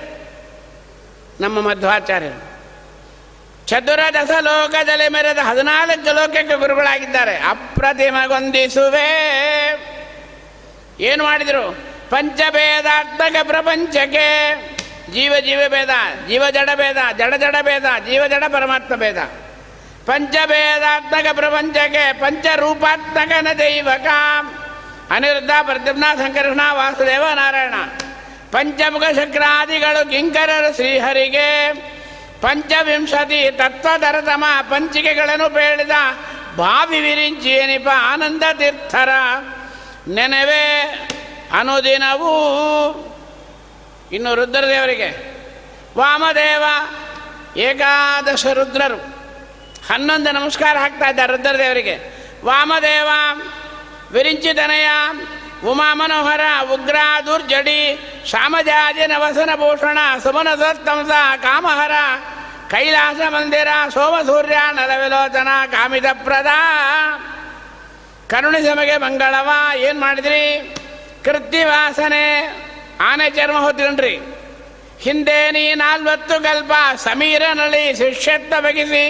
ನಮ್ಮ 1.41 1.61
ಮಧ್ವಾಚಾರ್ಯರು. 1.61 2.49
ಚತುರದಶ 3.67 4.31
ಲೋಕದಲ್ಲಿ 4.41 5.09
ಮೆರೆದ 5.09 5.39
ಹದಿನಾಲ್ಕು 5.43 6.15
ಲೋಕಕ್ಕೆ 6.15 6.57
ಗುರುಗಳಾಗಿದ್ದಾರೆ. 6.57 7.37
ಅಪ್ರತಿಮಗೊಂದಿಸುವೆ 7.37 9.09
ಏನು 11.01 11.25
ಮಾಡಿದರು? 11.25 11.88
ಪಂಚಭೇದಾತ್ಮಕ 12.11 13.37
ಪ್ರಪಂಚಕ್ಕೆ 13.43 14.55
ಜೀವ 15.13 15.33
ಜೀವ 15.41 15.61
ಭೇದ, 15.69 15.89
ಜೀವ 16.29 16.51
ಜಡ 16.51 16.71
ಭೇದ, 16.75 16.97
ಜಡ 17.17 17.35
ಜಡ 17.35 17.57
ಭೇದ, 17.63 17.83
ಜೀವ 17.83 18.27
ಜಡ 18.27 18.45
ಪರಮಾತ್ಮ 18.45 18.97
ಭೇದ. 18.97 19.19
ಪಂಚಭೇದಾತ್ಮಕ 20.07 21.27
ಪ್ರಪಂಚಕ್ಕೆ 21.33 22.13
ಪಂಚರೂಪಾತ್ಮಕನ 22.13 23.49
ದೈವಕ. 23.59 24.07
ಅನಿರುದ್ಧ 25.11 25.51
ಪ್ರದ್ಯುಮ್ನ 25.63 26.05
ಸಂಕರ್ಷಣ 26.17 26.61
ವಾಸುದೇವ 26.73 27.25
ನಾರಾಯಣ. 27.35 27.75
ಪಂಚಮುಖ 28.53 29.03
ಶಕ್ರಾದಿಗಳು 29.03 30.11
ಕಿಂಕರರು 30.11 30.75
ಶ್ರೀಹರಿಗೆ. 30.75 31.73
ಪಂಚವಿಂಶತಿ 32.41 33.51
ತತ್ವಧರತಮ 33.51 34.45
ಪಂಚಿಕೆಗಳನ್ನು 34.71 35.49
ಬೇಡಿದ 35.49 35.91
ಬಾವಿ 36.57 37.01
ವಿರಿಂಚಿ 37.01 37.49
ಎನಿಪ 37.49 37.89
ಆನಂದ 37.97 38.43
ತೀರ್ಥರ. 38.53 39.09
ನೆನವೇ 40.09 40.65
ಅನುದಿನವೂ 41.53 42.35
ಇನ್ನು 44.13 44.35
ರುದ್ರದೇವರಿಗೆ. 44.35 45.39
ವಾಮದೇವ, 45.99 46.65
ಏಕಾದಶ 47.57 48.47
ರುದ್ರರು. 48.47 48.97
ಹನ್ನೊಂದು 49.89 50.33
ನಮಸ್ಕಾರ 50.33 50.77
ಹಾಕ್ತಾ 50.77 51.09
ಇದ್ದಾರೆ 51.09 51.37
ರುದ್ರದೇವರಿಗೆ. 51.37 52.19
ವಾಮದೇವ, 52.45 53.09
ವಿರಿಂಚಿತನಯ 54.13 54.89
ಉಮಾ 55.67 55.95
ಮನೋಹರ 55.95 56.41
ಉಗ್ರ 56.73 56.97
ದುರ್ಜಡಿ 57.27 57.99
ಶಾಮಜಾಜಿ 58.27 59.07
ನವಸನ 59.07 59.51
ಭೂಷಣ 59.57 59.99
ಸುಮನಸೋತ್ತಂಸ 60.23 61.11
ಕಾಮಹರ, 61.43 61.91
ಕೈಲಾಸ 62.71 63.17
ಮಂದಿರ, 63.29 63.69
ಸೋಮಸೂರ್ಯ, 63.91 64.59
ನಲವಿಲೋಚನ, 64.73 65.49
ಕಾಮಿತಪ್ರದ. 65.73 66.47
ಕರುಣಿ 68.31 68.59
ಕರುಣಿಸಮಗೆ 68.59 68.97
ಮಂಗಳವ, 68.97 69.51
ಏನು 69.77 70.01
ಮಾಡಿದ್ರಿ? 70.01 70.75
ಕೃತ್ಯವಾಸನೆ 71.25 72.25
ಆನೆ 73.09 73.27
ಚರ್ಮ 73.31 73.59
ಹೋದ್ರನ್ರಿ 73.65 74.15
ಹಿಂದೆ 75.05 75.41
ನೀ 75.57 75.65
ನಾಲ್ವತ್ತು 75.83 76.37
ಕಲ್ಪ 76.47 76.73
ಸಮೀರನಳಿ 77.07 77.83
ಶಿಷ್ಯತ್ತ 78.01 78.53
ಬಗಿಸಿ 78.65 79.05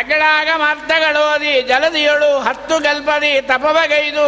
ಅಗಳಾಗ 0.00 0.48
ಮರ್ತಗಳು 0.62 1.22
ಓದಿ 1.34 1.52
ಜಲದಿಯಳು 1.70 2.30
ಹತ್ತು 2.46 2.76
ಕಲ್ಪದಿ 2.86 3.32
ತಪವಗೈದು 3.50 4.26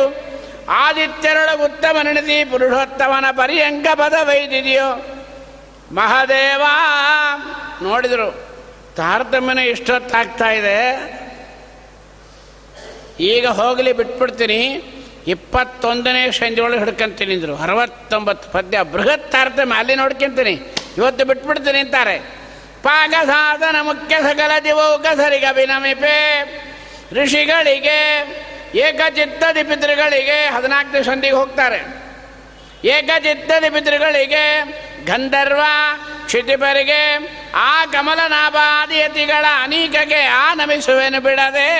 ಆದಿತ್ಯರೊಳ 0.83 1.51
ಉತ್ತಮ 1.67 1.97
ನೆನೆಸಿ 2.03 2.37
ಪುರುಷೋತ್ತಮನ 2.51 3.27
ಪರ್ಯಂಕ 3.41 3.87
ಪದವೈದಿದೆಯೋ 4.01 4.89
ಮಹಾದೇವ, 5.99 6.63
ನೋಡಿದರು, 7.83 8.29
ತಾರತಮ್ಯನ 8.97 9.61
ಇಷ್ಟೊತ್ತಾಗ್ತಾ 9.73 10.49
ಇದೆ. 10.59 10.79
ಈಗ 13.33 13.47
ಹೋಗಲಿ 13.61 13.93
ಬಿಟ್ಬಿಡ್ತೀನಿ. 13.99 14.61
ಇಪ್ಪತ್ತೊಂದನೇ 15.27 16.31
ಸಂಜೆಯೊಳಗೆ 16.31 16.79
ಹಿಡ್ಕೊಂತೀನಿ 16.79 17.35
ಅಂದರು. 17.35 17.57
ಅರವತ್ತೊಂಬತ್ತು 17.57 18.51
ಪದ್ಯ. 18.51 18.83
ಬೃಹತ್ 18.83 19.35
ಅರ್ಥ 19.35 19.59
ಅಲ್ಲಿ 19.77 19.95
ನೋಡ್ಕೊಂತೀನಿ. 19.95 20.75
ಇವತ್ತು 20.97 21.25
ಬಿಟ್ಬಿಡ್ತೀನಿ 21.25 21.79
ಅಂತಾರೆ. 21.79 22.19
ಪಾಕ 22.83 23.11
ಸಾಧನ 23.27 23.77
ಮುಖ್ಯ 23.81 24.17
ಸಕಲ 24.23 24.51
ದಿವೋಗ 24.65 25.07
ಸರಿಗ 25.17 25.45
ಅಭಿನಮಿಪೆ 25.49 26.43
ಋಷಿಗಳಿಗೆ, 27.13 28.27
ಏಕಚಿತ್ತದಿ 28.75 29.63
ಪಿತೃಗಳಿಗೆ 29.63 30.49
ಹದಿನಾಲ್ಕನೇ 30.49 31.03
ಸಂಧಿಗೆ 31.03 31.35
ಹೋಗ್ತಾರೆ. 31.35 32.03
ಏಕಚಿತ್ತದಿ 32.85 33.71
ಪಿತೃಗಳಿಗೆ, 33.71 34.61
ಗಂಧರ್ವ, 35.05 35.61
ಕ್ಷಿತಿಪರಿಗೆ, 36.25 37.19
ಆ 37.55 37.85
ಕಮಲನಾಭಾದಿಯತಿಗಳ 37.85 39.45
ಅನೇಕಗೆ 39.63 40.21
ಆ 40.21 40.55
ನಮಿಸುವೆನು 40.55 41.21
ಬಿಡದೆ. 41.21 41.71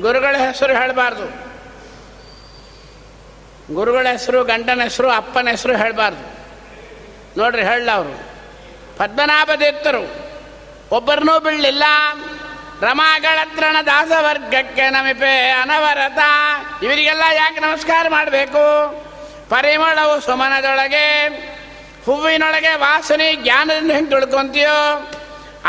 ಗುರುಗಳ 0.00 0.36
ಹೆಸರು 0.36 0.74
ಹೇಳಬಾರ್ದು. 0.74 1.49
ಗುರುಗಳ 3.72 4.06
ಹೆಸರು, 4.12 4.44
ಗಂಡನ 4.44 4.82
ಹೆಸರು, 4.82 5.10
ಅಪ್ಪನ 5.10 5.48
ಹೆಸರು 5.48 5.76
ಹೇಳಬಾರ್ದು. 5.76 6.40
ನೋಡ್ರಿ 7.40 7.62
ಹೇಳ 7.62 7.90
ಅವರು. 7.90 8.30
ಪದ್ಮನಾಭದೇತ್ತರು. 8.98 10.30
ಒಬ್ಬರನ್ನೂ 10.90 11.38
ಬೀಳಲಿಲ್ಲ 11.38 11.84
ರಮಾಗಳತ್ರಣ 12.80 13.76
ದಾಸವರ್ಗಕ್ಕೆ 13.86 14.90
ನಮಿಪೆ 14.90 15.50
ಅನವರತ. 15.50 16.18
ಇವರಿಗೆಲ್ಲ 16.82 17.22
ಯಾಕೆ 17.34 17.60
ನಮಸ್ಕಾರ 17.60 18.08
ಮಾಡಬೇಕು? 18.08 18.88
ಪರಿಮಳವು 19.48 20.20
ಸುಮನದೊಳಗೆ, 20.20 21.26
ಹೂವಿನೊಳಗೆ 22.04 22.74
ವಾಸನೆ 22.74 23.36
ಜ್ಞಾನದಿಂದ 23.36 23.92
ಹೆಂಗೆ 23.92 24.10
ತಿಳ್ಕೊಂತೀಯೋ? 24.10 25.10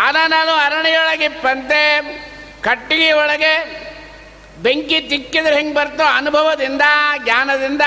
ಅನನಲು 0.07 0.51
ಅರಣಿಯೊಳಗಿಪ್ಪಂತೆ. 0.51 1.99
ಕಟ್ಟಿಗೆ 2.61 3.11
ಒಳಗೆ 3.11 3.90
ಬೆಂಕಿ 4.61 5.01
ತಿಕ್ಕಿದ್ರೆ 5.01 5.55
ಹೆಂಗೆ 5.55 5.73
ಬರ್ತೋ 5.73 6.03
ಅನುಭವದಿಂದ, 6.03 6.81
ಜ್ಞಾನದಿಂದ. 7.23 7.81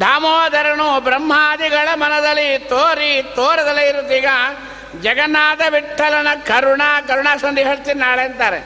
ದಾಮೋದರನು 0.00 1.00
ಬ್ರಹ್ಮಾದಿಗಳ 1.00 1.88
ಮನದಲ್ಲಿ 1.94 2.58
ತೋರಿ, 2.58 3.22
ತೋರದಲ್ಲಿ 3.34 3.88
ಇರುತ್ತೀಗ 3.88 4.26
ಜಗನ್ನಾಥ 5.00 5.60
ವಿಠಲನ 5.70 6.26
ಕರುಣ, 6.46 6.82
ಕರುಣಾ 7.08 7.36
ಸಂಧಿ 7.36 7.62
ಹೇಳ್ತೀನಿ 7.62 8.00
ನಾಳೆ 8.00 8.22
ಅಂತಾರೆ. 8.22 8.60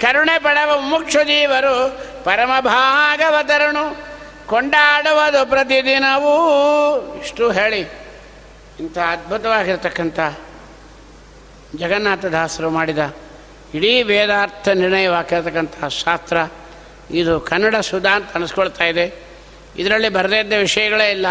ಕರುಣೆ 0.00 0.38
ಪಡವ 0.38 0.80
ಮುಕ್ಷ 0.80 1.16
ಜೀವರು, 1.16 2.00
ಪರಮ 2.24 2.50
ಭಾಗವತರನು, 2.60 4.14
ಕೊಂಡಾಡುವುದು 4.46 5.50
ಪ್ರತಿದಿನವೂ. 5.50 6.34
ಇಷ್ಟು 7.22 7.50
ಹೇಳಿ. 7.50 7.80
ಇಂಥ 8.80 8.98
ಅದ್ಭುತವಾಗಿರ್ತಕ್ಕಂಥ 8.98 10.20
ಜಗನ್ನಾಥದಾಸರು 11.76 12.70
ಮಾಡಿದ 12.70 12.98
ಇಡೀ 13.74 14.02
ವೇದಾರ್ಥ 14.02 14.68
ನಿರ್ಣಯವಾಗಿರ್ತಕ್ಕಂಥ 14.68 15.84
ಶಾಸ್ತ್ರ, 15.84 16.36
ಇದು 17.10 17.40
ಕನ್ನಡ 17.40 17.76
ಸುಧಾ 17.76 18.10
ಅಂತ 18.10 18.34
ಅನಿಸ್ಕೊಳ್ತಾ 18.34 18.84
ಇದೆ. 18.84 19.06
ಇದರಲ್ಲಿ 19.78 20.08
ಬರದೇ 20.08 20.38
ಇದ್ದ 20.38 20.52
ವಿಷಯಗಳೇ 20.52 21.10
ಇಲ್ಲ. 21.10 21.26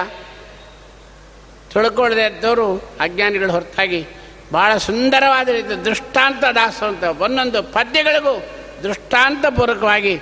ತಿಳ್ಕೊಳ್ಳದೆ 1.74 2.26
ಇದ್ದವರು, 2.26 2.98
ಅಜ್ಞಾನಿಗಳು 3.00 3.52
ಹೊರತಾಗಿ 3.52 4.08
ಭಾಳ 4.54 4.78
ಸುಂದರವಾದ 4.78 5.50
ರೀತಿ 5.50 5.86
ದೃಷ್ಟಾಂತ 5.86 6.44
ದಾಸ 6.44 6.84
ಅಂತ 6.84 7.04
ಒಂದೊಂದು 7.04 7.64
ಪದ್ಯಗಳಿಗೂ 7.64 8.46
ದೃಷ್ಟಾಂತಪೂರ್ವಕವಾಗಿ 8.84 10.22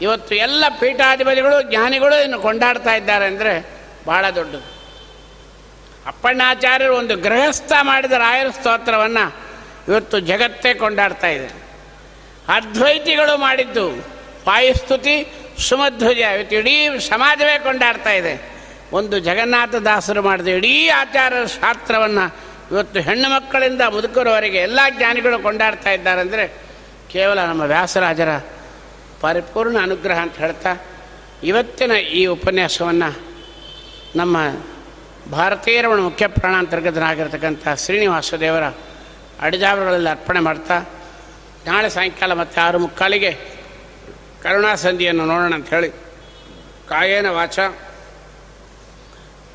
ಇವತ್ತು 0.00 0.34
ಎಲ್ಲ 0.34 0.64
ಪೀಠಾಧಿಪತಿಗಳು, 0.80 1.62
ಜ್ಞಾನಿಗಳು 1.62 2.22
ಇನ್ನು 2.22 2.40
ಕೊಂಡಾಡ್ತಾ 2.40 2.94
ಇದ್ದಾರೆ 2.94 3.26
ಅಂದರೆ 3.26 3.52
ಭಾಳ 4.06 4.30
ದೊಡ್ಡದು. 4.30 4.78
ಅಪ್ಪಣ್ಣಾಚಾರ್ಯರು 6.06 6.96
ಒಂದು 6.96 7.16
ಗೃಹಸ್ಥ 7.16 7.72
ಮಾಡಿದ 7.82 8.12
ರಾಯರ 8.12 8.50
ಸ್ತೋತ್ರವನ್ನು 8.50 9.47
ಇವತ್ತು 9.88 10.20
ಜಗತ್ತೇ 10.20 10.74
ಕೊಂಡಾಡ್ತಾ 10.74 11.28
ಇದೆ. 11.28 11.48
ಅದ್ವೈತಿಗಳು 12.48 13.38
ಮಾಡಿದ್ದು 13.38 14.04
ಪಾಯಸ್ತುತಿ 14.44 15.16
ಸುಮಧ್ವಜ, 15.68 16.18
ಇವತ್ತು 16.18 16.56
ಇಡೀ 16.56 16.98
ಸಮಾಜವೇ 16.98 17.58
ಕೊಂಡಾಡ್ತಾ 17.58 18.10
ಇದೆ. 18.10 18.34
ಒಂದು 18.92 19.18
ಜಗನ್ನಾಥ 19.18 19.74
ದಾಸರು 19.74 20.22
ಮಾಡಿದ 20.22 20.46
ಇಡೀ 20.48 20.88
ಆಚಾರ 20.88 21.32
ಶಾಸ್ತ್ರವನ್ನು 21.46 22.24
ಇವತ್ತು 22.70 23.00
ಹೆಣ್ಣು 23.00 23.28
ಮಕ್ಕಳಿಂದ 23.30 23.80
ಮುದುಕರವರೆಗೆ 23.80 24.58
ಎಲ್ಲ 24.58 24.80
ಜ್ಞಾನಿಗಳು 24.96 25.42
ಕೊಂಡಾಡ್ತಾ 25.42 25.90
ಇದ್ದಾರೆ 25.90 26.20
ಅಂದರೆ 26.20 26.44
ಕೇವಲ 27.12 27.38
ನಮ್ಮ 27.44 27.62
ವ್ಯಾಸರಾಜರ 27.62 28.28
ಪರಿಪೂರ್ಣ 29.20 29.76
ಅನುಗ್ರಹ 29.82 30.18
ಅಂತ 30.18 30.36
ಹೇಳ್ತಾ 30.36 30.72
ಇವತ್ತಿನ 31.42 31.92
ಈ 31.92 32.26
ಉಪನ್ಯಾಸವನ್ನು 32.26 33.10
ನಮ್ಮ 34.16 34.36
ಭಾರತೀಯರ 35.30 35.86
ಮುಖ್ಯ 35.88 36.26
ಪ್ರಾಣಾಂತರ್ಗತನಾಗಿರ್ತಕ್ಕಂಥ 36.26 37.68
ಶ್ರೀನಿವಾಸ 37.76 38.34
ದೇವರ 38.34 38.62
ಅಡಿಜಾವಗಳಲ್ಲಿ 39.40 40.08
ಅರ್ಪಣೆ 40.08 40.40
ಮಾಡ್ತಾ, 40.40 40.78
ನಾಳೆ 41.66 41.88
ಸಾಯಂಕಾಲ 41.88 42.32
ಮತ್ತು 42.32 42.60
ಆರು 42.60 42.78
ಮುಕ್ಕಾಲಿಗೆ 42.78 43.32
ಕರುಣಾಸಂಧಿಯನ್ನು 44.42 45.26
ನೋಡೋಣ 45.26 45.54
ಅಂತ 45.54 45.68
ಹೇಳಿ. 45.68 45.90
ಕಾಯೇನ 46.88 47.28
ವಾಚ. 47.28 47.58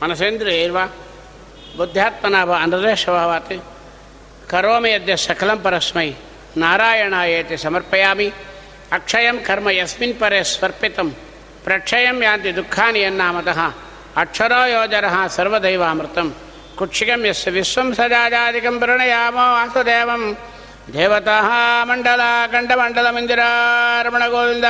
ಮನಸೇಂದ್ರಿಯೈರ್ವ 0.04 0.78
ಬುದ್ಧಾತ್ಮನಾಭ 1.78 2.52
ಅನರೇಶಭಾವಾತಿ 2.52 3.60
ಕರೋಮಿ 4.50 4.92
ಯದ್ಯ 4.92 5.16
ಸಕಲಂ 5.16 5.62
ಪರಸ್ಮೈ. 5.62 6.14
ನಾರಾಯಣಾಯೇತಿ 6.58 7.58
ಸಮರ್ಪಯಾಮಿ. 7.58 8.34
ಅಕ್ಷಯಂ 8.92 9.40
ಕರ್ಮ 9.40 9.70
ಯಸ್ಮಿನ್ 9.70 10.20
ಪರೇ 10.20 10.44
ಸ್ವರ್ಪಿತಂ. 10.44 11.16
ಪ್ರಕ್ಷಯಂ 11.64 12.24
ಯಾಂತಿ 12.24 12.56
ದುಃಖಾನಿ 12.56 13.00
ಎನ್ನಾಮತಃ 13.00 13.60
ಅಕ್ಷರೋ 14.18 15.28
ಸರ್ವದೈವಾಮೃತಂ. 15.28 16.36
ಪ್ರಣಯಾಮೋ 18.80 19.54
ವಾಸುದೇವಂ 19.54 20.38
ದೇವತಃ 20.94 21.50
ಮಂಡಲ 21.84 22.22
ಖಂಡಮಂಡಲ 22.52 23.10
ಮಂದಿರ 23.10 23.40
ರಮಣ 24.04 24.28
ಗೋವಿಂದ 24.28 24.66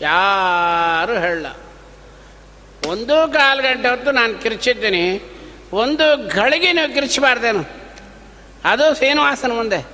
ಯಾರು 0.00 1.12
ಹೇಳ। 1.18 1.46
ಒಂದು 2.86 3.32
ಕಾಲು 3.32 3.62
ಗಂಟೆ 3.62 3.88
ಹೊತ್ತು 3.88 4.12
ನಾನು 4.12 4.38
ಕಿರ್ಚಿದ್ದೀನಿ. 4.38 5.32
ಒಂದು 5.72 6.28
ಗಳಿಗೆ 6.28 6.72
ನೀವು 6.72 6.94
ಕಿರ್ಚಬಾರ್ದೇನು? 6.94 7.64
ಅದು 8.64 8.94
ಶ್ರೀನಿವಾಸನ 8.94 9.52
ಮುಂದೆ. 9.52 9.86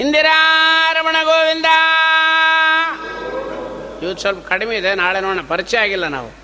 ಇಂದಿರಾರಮಣ 0.00 1.16
ಗೋವಿಂದ 1.24 1.66
ಇವತ್ತು 4.02 4.20
ಸ್ವಲ್ಪ 4.20 4.48
ಕಡಿಮೆ 4.48 4.76
ಇದೆ, 4.76 4.94
ನಾಳೆ 4.94 5.20
ನೋಡೋಣ. 5.20 5.44
ಪರಿಚಯ 5.48 5.78
ಆಗಿಲ್ಲ 5.78 6.06
ನಾವು. 6.06 6.43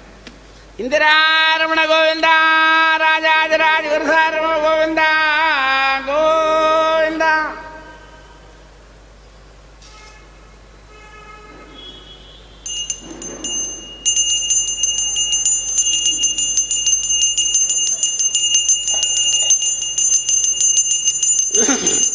ഇന്ദിരാരമണ 0.80 1.80
ഗോവിന്ദ 1.90 2.26
രാജാതിരാജ 3.02 3.84
ഗുരുസാരമണ 3.92 4.54
ഗോവിന്ദ 4.64 5.00
ഗോവിന്ദ 6.08 7.24
Mm-hmm. 21.52 22.09